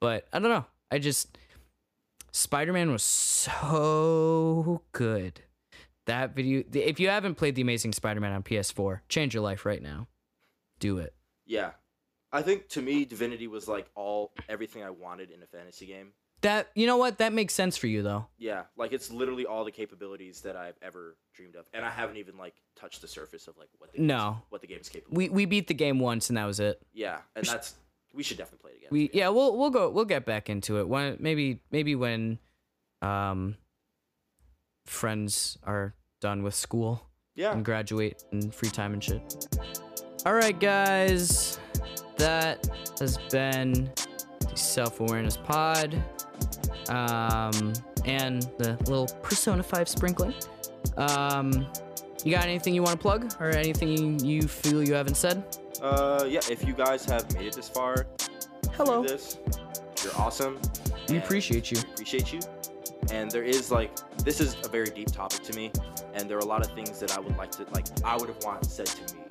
But 0.01 0.27
I 0.33 0.39
don't 0.39 0.49
know. 0.49 0.65
I 0.91 0.99
just 0.99 1.37
Spider-Man 2.31 2.91
was 2.91 3.03
so 3.03 4.81
good. 4.91 5.41
That 6.05 6.35
video 6.35 6.63
if 6.73 6.99
you 6.99 7.09
haven't 7.09 7.35
played 7.35 7.55
The 7.55 7.61
Amazing 7.61 7.93
Spider-Man 7.93 8.31
on 8.31 8.43
PS4, 8.43 8.99
change 9.09 9.33
your 9.33 9.41
life 9.43 9.65
right 9.65 9.81
now. 9.81 10.07
Do 10.79 10.99
it. 10.99 11.13
Yeah. 11.45 11.71
I 12.31 12.41
think 12.41 12.67
to 12.69 12.81
me 12.81 13.05
Divinity 13.05 13.47
was 13.47 13.67
like 13.67 13.87
all 13.95 14.33
everything 14.49 14.83
I 14.83 14.89
wanted 14.89 15.31
in 15.31 15.41
a 15.41 15.47
fantasy 15.47 15.85
game. 15.85 16.11
That 16.41 16.67
you 16.75 16.85
know 16.85 16.97
what? 16.97 17.17
That 17.19 17.31
makes 17.33 17.53
sense 17.53 17.77
for 17.77 17.87
you 17.87 18.03
though. 18.03 18.27
Yeah, 18.37 18.63
like 18.77 18.91
it's 18.91 19.09
literally 19.09 19.45
all 19.45 19.63
the 19.63 19.71
capabilities 19.71 20.41
that 20.41 20.55
I've 20.57 20.75
ever 20.81 21.15
dreamed 21.33 21.55
of. 21.55 21.65
And 21.73 21.83
I 21.85 21.89
haven't 21.89 22.17
even 22.17 22.37
like 22.37 22.53
touched 22.75 23.01
the 23.01 23.07
surface 23.07 23.47
of 23.47 23.57
like 23.57 23.69
what 23.77 23.93
the 23.93 24.01
No. 24.01 24.41
what 24.49 24.61
the 24.61 24.67
game's 24.67 24.89
capable. 24.89 25.15
We 25.15 25.29
we 25.29 25.45
beat 25.45 25.67
the 25.67 25.73
game 25.73 25.97
once 25.97 26.29
and 26.29 26.37
that 26.37 26.45
was 26.45 26.59
it. 26.59 26.81
yeah, 26.93 27.19
and 27.37 27.45
that's 27.45 27.75
we 28.15 28.23
should 28.23 28.37
definitely 28.37 28.61
play 28.61 28.71
it 28.71 28.77
again. 28.77 28.89
We 28.91 29.09
yeah, 29.13 29.29
we'll 29.29 29.57
we'll 29.57 29.69
go 29.69 29.89
we'll 29.89 30.05
get 30.05 30.25
back 30.25 30.49
into 30.49 30.79
it. 30.79 30.87
When 30.87 31.17
maybe 31.19 31.59
maybe 31.71 31.95
when 31.95 32.39
um 33.01 33.57
friends 34.85 35.57
are 35.63 35.93
done 36.21 36.43
with 36.43 36.55
school 36.55 37.01
yeah. 37.35 37.51
and 37.51 37.65
graduate 37.65 38.23
and 38.31 38.53
free 38.53 38.69
time 38.69 38.93
and 38.93 39.03
shit. 39.03 39.47
All 40.25 40.33
right, 40.33 40.59
guys. 40.59 41.59
That 42.17 42.67
has 42.99 43.17
been 43.29 43.91
the 44.39 44.55
Self 44.55 45.01
Awareness 45.01 45.37
Pod. 45.37 46.01
Um, 46.87 47.73
and 48.05 48.43
the 48.57 48.77
little 48.85 49.07
Persona 49.21 49.63
5 49.63 49.89
sprinkling. 49.89 50.33
Um, 50.97 51.67
you 52.25 52.31
got 52.31 52.43
anything 52.43 52.73
you 52.73 52.81
want 52.81 52.99
to 52.99 53.01
plug 53.01 53.33
or 53.39 53.49
anything 53.51 53.89
you, 53.89 54.17
you 54.27 54.47
feel 54.47 54.83
you 54.83 54.95
haven't 54.95 55.15
said? 55.15 55.43
Uh, 55.81 56.25
yeah. 56.27 56.41
If 56.49 56.65
you 56.65 56.73
guys 56.73 57.05
have 57.05 57.31
made 57.35 57.45
it 57.45 57.55
this 57.55 57.69
far, 57.69 58.07
Hello. 58.73 59.03
this, 59.03 59.37
you're 60.03 60.15
awesome. 60.17 60.59
We 61.07 61.17
appreciate 61.17 61.71
you. 61.71 61.79
appreciate 61.93 62.33
you. 62.33 62.39
And 63.11 63.29
there 63.29 63.43
is 63.43 63.71
like 63.71 63.91
this 64.17 64.41
is 64.41 64.57
a 64.65 64.69
very 64.69 64.87
deep 64.89 65.11
topic 65.11 65.43
to 65.43 65.55
me, 65.55 65.71
and 66.15 66.27
there 66.27 66.37
are 66.37 66.41
a 66.41 66.45
lot 66.45 66.65
of 66.65 66.73
things 66.73 66.99
that 66.99 67.15
I 67.15 67.19
would 67.19 67.37
like 67.37 67.51
to 67.51 67.65
like 67.71 67.85
I 68.03 68.17
would 68.17 68.29
have 68.29 68.43
wanted 68.43 68.69
said 68.71 68.87
to 68.87 69.15
me, 69.15 69.21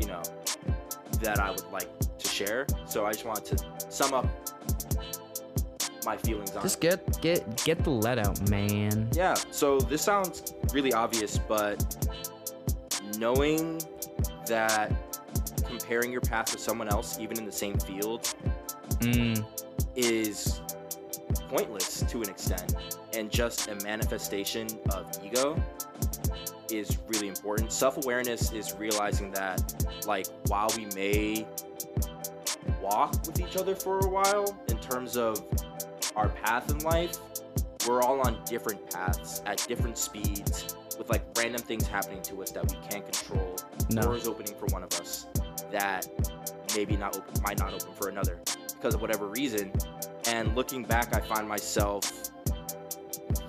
you 0.00 0.06
know, 0.06 0.22
that 1.20 1.38
I 1.38 1.50
would 1.50 1.70
like 1.70 1.90
to 2.18 2.28
share. 2.28 2.66
So 2.86 3.04
I 3.04 3.12
just 3.12 3.26
want 3.26 3.44
to 3.44 3.58
sum 3.90 4.14
up 4.14 4.26
my 6.08 6.16
feelings 6.16 6.56
on 6.56 6.62
Just 6.62 6.80
get 6.80 7.20
get 7.20 7.64
get 7.64 7.84
the 7.84 7.90
let 7.90 8.18
out, 8.18 8.48
man. 8.48 9.08
Yeah. 9.12 9.34
So 9.50 9.78
this 9.78 10.02
sounds 10.02 10.54
really 10.72 10.92
obvious, 10.92 11.38
but 11.38 11.76
knowing 13.18 13.80
that 14.46 14.92
comparing 15.66 16.10
your 16.10 16.22
path 16.22 16.52
with 16.52 16.62
someone 16.62 16.88
else, 16.88 17.18
even 17.20 17.38
in 17.38 17.44
the 17.44 17.52
same 17.52 17.78
field, 17.78 18.34
Mm, 19.00 19.44
is 19.94 20.60
pointless 21.48 22.02
to 22.08 22.20
an 22.20 22.28
extent 22.28 22.74
and 23.14 23.30
just 23.30 23.68
a 23.68 23.76
manifestation 23.76 24.66
of 24.90 25.08
ego 25.24 25.62
is 26.70 26.98
really 27.06 27.28
important. 27.28 27.72
Self-awareness 27.72 28.52
is 28.52 28.74
realizing 28.74 29.30
that 29.32 29.86
like 30.06 30.26
while 30.48 30.68
we 30.76 30.86
may 30.96 31.46
walk 32.82 33.12
with 33.26 33.40
each 33.40 33.56
other 33.56 33.74
for 33.74 34.00
a 34.00 34.08
while 34.08 34.58
in 34.68 34.78
terms 34.78 35.16
of 35.16 35.40
our 36.18 36.28
path 36.28 36.70
in 36.70 36.78
life, 36.80 37.16
we're 37.86 38.02
all 38.02 38.20
on 38.20 38.42
different 38.44 38.90
paths 38.90 39.40
at 39.46 39.64
different 39.68 39.96
speeds 39.96 40.74
with 40.98 41.08
like 41.08 41.24
random 41.38 41.62
things 41.62 41.86
happening 41.86 42.20
to 42.22 42.42
us 42.42 42.50
that 42.50 42.70
we 42.70 42.76
can't 42.88 43.04
control. 43.04 43.56
No. 43.90 44.02
Doors 44.02 44.26
opening 44.26 44.54
for 44.54 44.66
one 44.66 44.82
of 44.82 44.92
us 44.94 45.26
that 45.70 46.06
maybe 46.74 46.96
not 46.96 47.16
open 47.16 47.42
might 47.42 47.58
not 47.58 47.72
open 47.72 47.92
for 47.94 48.08
another 48.08 48.40
because 48.74 48.94
of 48.94 49.00
whatever 49.00 49.28
reason. 49.28 49.72
And 50.26 50.54
looking 50.56 50.82
back, 50.82 51.14
I 51.14 51.20
find 51.20 51.48
myself 51.48 52.10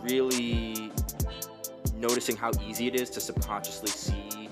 really 0.01 0.91
noticing 1.95 2.35
how 2.35 2.51
easy 2.63 2.87
it 2.87 2.95
is 2.95 3.09
to 3.09 3.19
subconsciously 3.19 3.89
see 3.89 4.49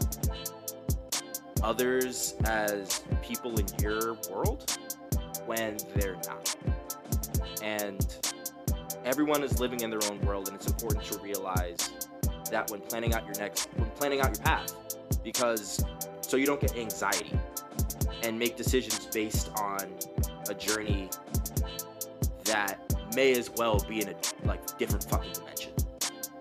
others 1.63 2.35
as 2.45 3.03
people 3.21 3.57
in 3.59 3.65
your 3.79 4.17
world 4.31 4.77
when 5.45 5.77
they're 5.95 6.15
not. 6.27 6.55
And 7.61 8.05
everyone 9.05 9.43
is 9.43 9.59
living 9.59 9.81
in 9.81 9.89
their 9.89 10.03
own 10.09 10.19
world, 10.21 10.47
and 10.47 10.55
it's 10.55 10.67
important 10.67 11.03
to 11.05 11.19
realize 11.19 11.91
that 12.51 12.69
when 12.71 12.79
planning 12.81 13.13
out 13.13 13.25
your 13.25 13.35
next, 13.35 13.69
when 13.75 13.89
planning 13.91 14.21
out 14.21 14.35
your 14.35 14.43
path, 14.45 14.73
because 15.23 15.83
so 16.21 16.37
you 16.37 16.45
don't 16.45 16.61
get 16.61 16.75
anxiety 16.77 17.31
and 18.23 18.37
make 18.37 18.55
decisions 18.57 19.05
based 19.07 19.49
on 19.59 19.93
a 20.49 20.53
journey 20.53 21.09
that 22.45 22.79
may 23.15 23.33
as 23.37 23.49
well 23.51 23.79
be 23.87 24.01
in 24.01 24.09
a 24.09 24.15
like 24.45 24.77
different 24.77 25.03
fucking 25.09 25.31
dimension. 25.33 25.71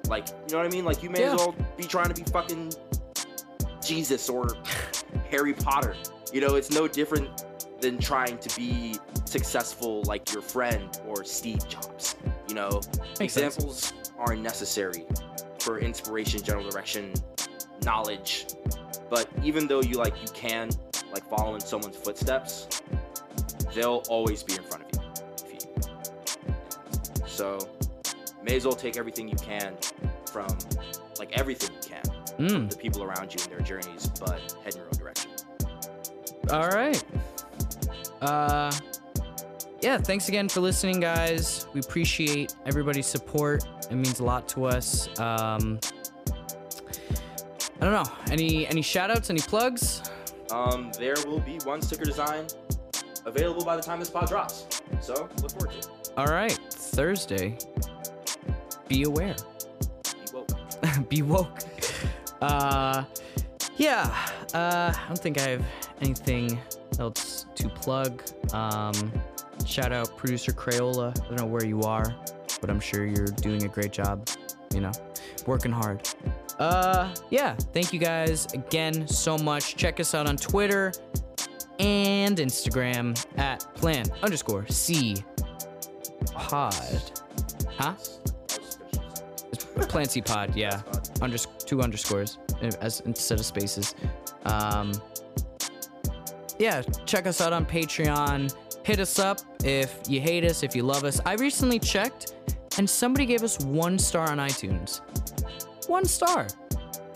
Like, 0.09 0.29
you 0.29 0.53
know 0.53 0.59
what 0.59 0.67
I 0.67 0.71
mean? 0.71 0.85
Like 0.85 1.03
you 1.03 1.11
may 1.11 1.21
Yeah. 1.21 1.33
as 1.35 1.39
well 1.41 1.55
be 1.77 1.85
trying 1.85 2.12
to 2.12 2.14
be 2.14 2.29
fucking 2.31 2.73
Jesus 3.85 4.29
or 4.29 4.49
Harry 5.31 5.53
Potter. 5.53 5.97
You 6.33 6.41
know, 6.41 6.55
it's 6.55 6.71
no 6.71 6.87
different 6.89 7.45
than 7.81 7.99
trying 7.99 8.39
to 8.39 8.57
be 8.57 8.97
successful 9.24 10.03
like 10.05 10.33
your 10.33 10.43
friend 10.43 10.99
or 11.07 11.24
Steve 11.24 11.66
Jobs. 11.68 12.16
You 12.49 12.55
know, 12.55 12.81
Makes 13.20 13.35
sense. 13.35 13.57
examples 13.57 13.93
are 14.18 14.35
necessary 14.35 15.05
for 15.61 15.79
inspiration, 15.79 16.43
general 16.43 16.68
direction, 16.68 17.12
knowledge. 17.85 18.47
But 19.11 19.29
even 19.43 19.66
though 19.66 19.83
you 19.83 19.97
like 19.97 20.14
you 20.22 20.29
can 20.35 20.70
like 21.12 21.29
follow 21.29 21.55
in 21.55 21.61
someone's 21.61 21.97
footsteps, 21.97 22.68
they'll 23.74 24.03
always 24.09 24.43
be 24.43 24.55
in 24.55 24.62
front 24.62 24.85
of 24.85 24.91
you. 24.93 25.47
if 25.47 25.64
you- 27.22 27.29
So, 27.29 27.59
may 28.43 28.57
as 28.57 28.64
well 28.64 28.74
take 28.74 28.97
everything 28.97 29.29
you 29.29 29.37
can 29.37 29.77
from 30.33 30.47
like 31.18 31.37
everything 31.39 31.70
you 31.74 31.89
can, 31.89 32.03
mm. 32.39 32.70
the 32.70 32.77
people 32.77 33.03
around 33.03 33.35
you 33.35 33.41
and 33.43 33.53
their 33.53 33.61
journeys, 33.61 34.09
but 34.20 34.41
head 34.64 34.74
in 34.74 34.81
your 34.81 34.87
own 34.87 34.99
direction. 34.99 35.31
All 36.51 36.68
right. 36.68 37.03
Uh, 38.21 38.73
yeah. 39.81 39.99
Thanks 39.99 40.29
again 40.29 40.49
for 40.49 40.61
listening, 40.61 41.01
guys. 41.01 41.67
We 41.73 41.81
appreciate 41.81 42.55
everybody's 42.64 43.07
support. 43.07 43.67
It 43.91 43.95
means 43.95 44.21
a 44.21 44.25
lot 44.25 44.49
to 44.51 44.64
us. 44.64 45.09
Um, 45.21 45.79
I 47.81 47.85
don't 47.85 47.93
know. 47.93 48.11
Any 48.31 48.67
any 48.67 48.83
shout 48.83 49.11
outs? 49.11 49.31
Any 49.31 49.41
plugs? 49.41 50.03
Um, 50.51 50.91
there 50.99 51.14
will 51.27 51.41
be 51.41 51.59
one 51.64 51.83
sticker 51.83 52.05
design 52.05 52.47
available 53.27 53.64
by 53.64 53.77
the 53.77 53.83
time 53.83 53.99
this 53.99 54.11
pod 54.11 54.29
drops. 54.29 54.67
So 55.01 55.29
look 55.43 55.51
forward 55.51 55.73
to 55.73 55.79
it. 55.79 56.11
All 56.17 56.27
right. 56.27 56.59
Thursday. 56.71 57.59
Be 58.89 59.03
aware. 59.03 59.37
Be 60.14 60.33
woke. 60.33 61.09
be 61.09 61.23
woke. 61.23 61.59
Uh, 62.41 63.05
yeah. 63.77 64.29
Uh, 64.55 64.95
I 64.97 65.05
don't 65.09 65.19
think 65.19 65.39
I 65.39 65.49
have 65.49 65.64
anything 66.01 66.59
else 66.99 67.36
to 67.57 67.68
plug. 67.68 68.22
Um, 68.52 69.12
shout 69.66 69.92
out 69.92 70.16
producer 70.16 70.52
Crayola. 70.52 71.18
I 71.24 71.26
don't 71.28 71.38
know 71.38 71.46
where 71.46 71.64
you 71.64 71.82
are, 71.82 72.14
but 72.61 72.70
I'm 72.70 72.80
sure 72.80 73.04
you're 73.07 73.26
doing 73.26 73.64
a 73.64 73.68
great 73.68 73.92
job. 73.92 74.28
You 74.72 74.80
know, 74.80 74.92
working 75.46 75.72
hard. 75.72 76.09
Uh, 76.59 77.14
yeah. 77.30 77.54
Thank 77.72 77.92
you 77.92 77.98
guys 77.98 78.46
again 78.54 79.07
so 79.09 79.36
much. 79.38 79.76
Check 79.76 80.00
us 80.00 80.14
out 80.14 80.26
on 80.26 80.36
Twitter 80.36 80.92
and 81.78 82.38
Instagram 82.38 83.22
at 83.36 83.61
plan 83.74 84.07
underscore 84.22 84.66
C 84.68 85.16
pod. 86.34 86.74
Huh? 87.78 87.94
Plan 89.88 90.07
C 90.09 90.22
pod, 90.22 90.57
yeah. 90.57 90.80
Unders- 91.20 91.64
two 91.66 91.82
underscores 91.82 92.38
as 92.80 93.00
instead 93.00 93.38
of 93.38 93.44
spaces. 93.44 93.94
Um, 94.44 94.92
yeah, 96.59 96.82
check 97.04 97.26
us 97.26 97.40
out 97.40 97.52
on 97.52 97.66
Patreon. 97.66 98.54
Hit 98.84 99.00
us 99.00 99.18
up 99.18 99.40
if 99.64 99.98
you 100.09 100.20
hate 100.20 100.44
us, 100.44 100.62
if 100.62 100.76
you 100.76 100.82
love 100.82 101.04
us. 101.04 101.20
I 101.26 101.34
recently 101.34 101.78
checked, 101.78 102.34
and 102.78 102.88
somebody 102.88 103.26
gave 103.26 103.42
us 103.42 103.59
one 103.64 103.98
star 103.98 104.30
on 104.30 104.38
iTunes. 104.38 105.00
One 105.88 106.04
star. 106.04 106.46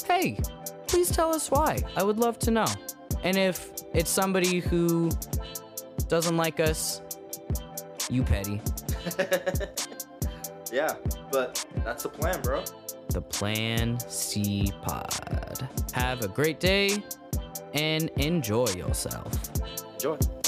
Hey, 0.06 0.38
please 0.86 1.10
tell 1.10 1.32
us 1.34 1.50
why. 1.50 1.78
I 1.96 2.02
would 2.02 2.18
love 2.18 2.38
to 2.40 2.50
know. 2.50 2.66
And 3.22 3.36
if 3.36 3.70
it's 3.94 4.10
somebody 4.10 4.60
who 4.60 5.10
doesn't 6.08 6.36
like 6.36 6.58
us, 6.60 7.00
you 8.10 8.22
petty. 8.24 8.60
yeah, 10.72 10.96
but 11.30 11.64
that's 11.84 12.02
the 12.02 12.08
plan, 12.08 12.40
bro. 12.42 12.64
the 13.08 13.22
Plan 13.22 13.98
C 14.08 14.72
Pod. 14.82 15.68
Have 15.92 16.22
a 16.22 16.28
great 16.28 16.58
day 16.60 17.02
and 17.74 18.08
enjoy 18.16 18.68
yourself. 18.68 19.32
Enjoy. 19.94 20.39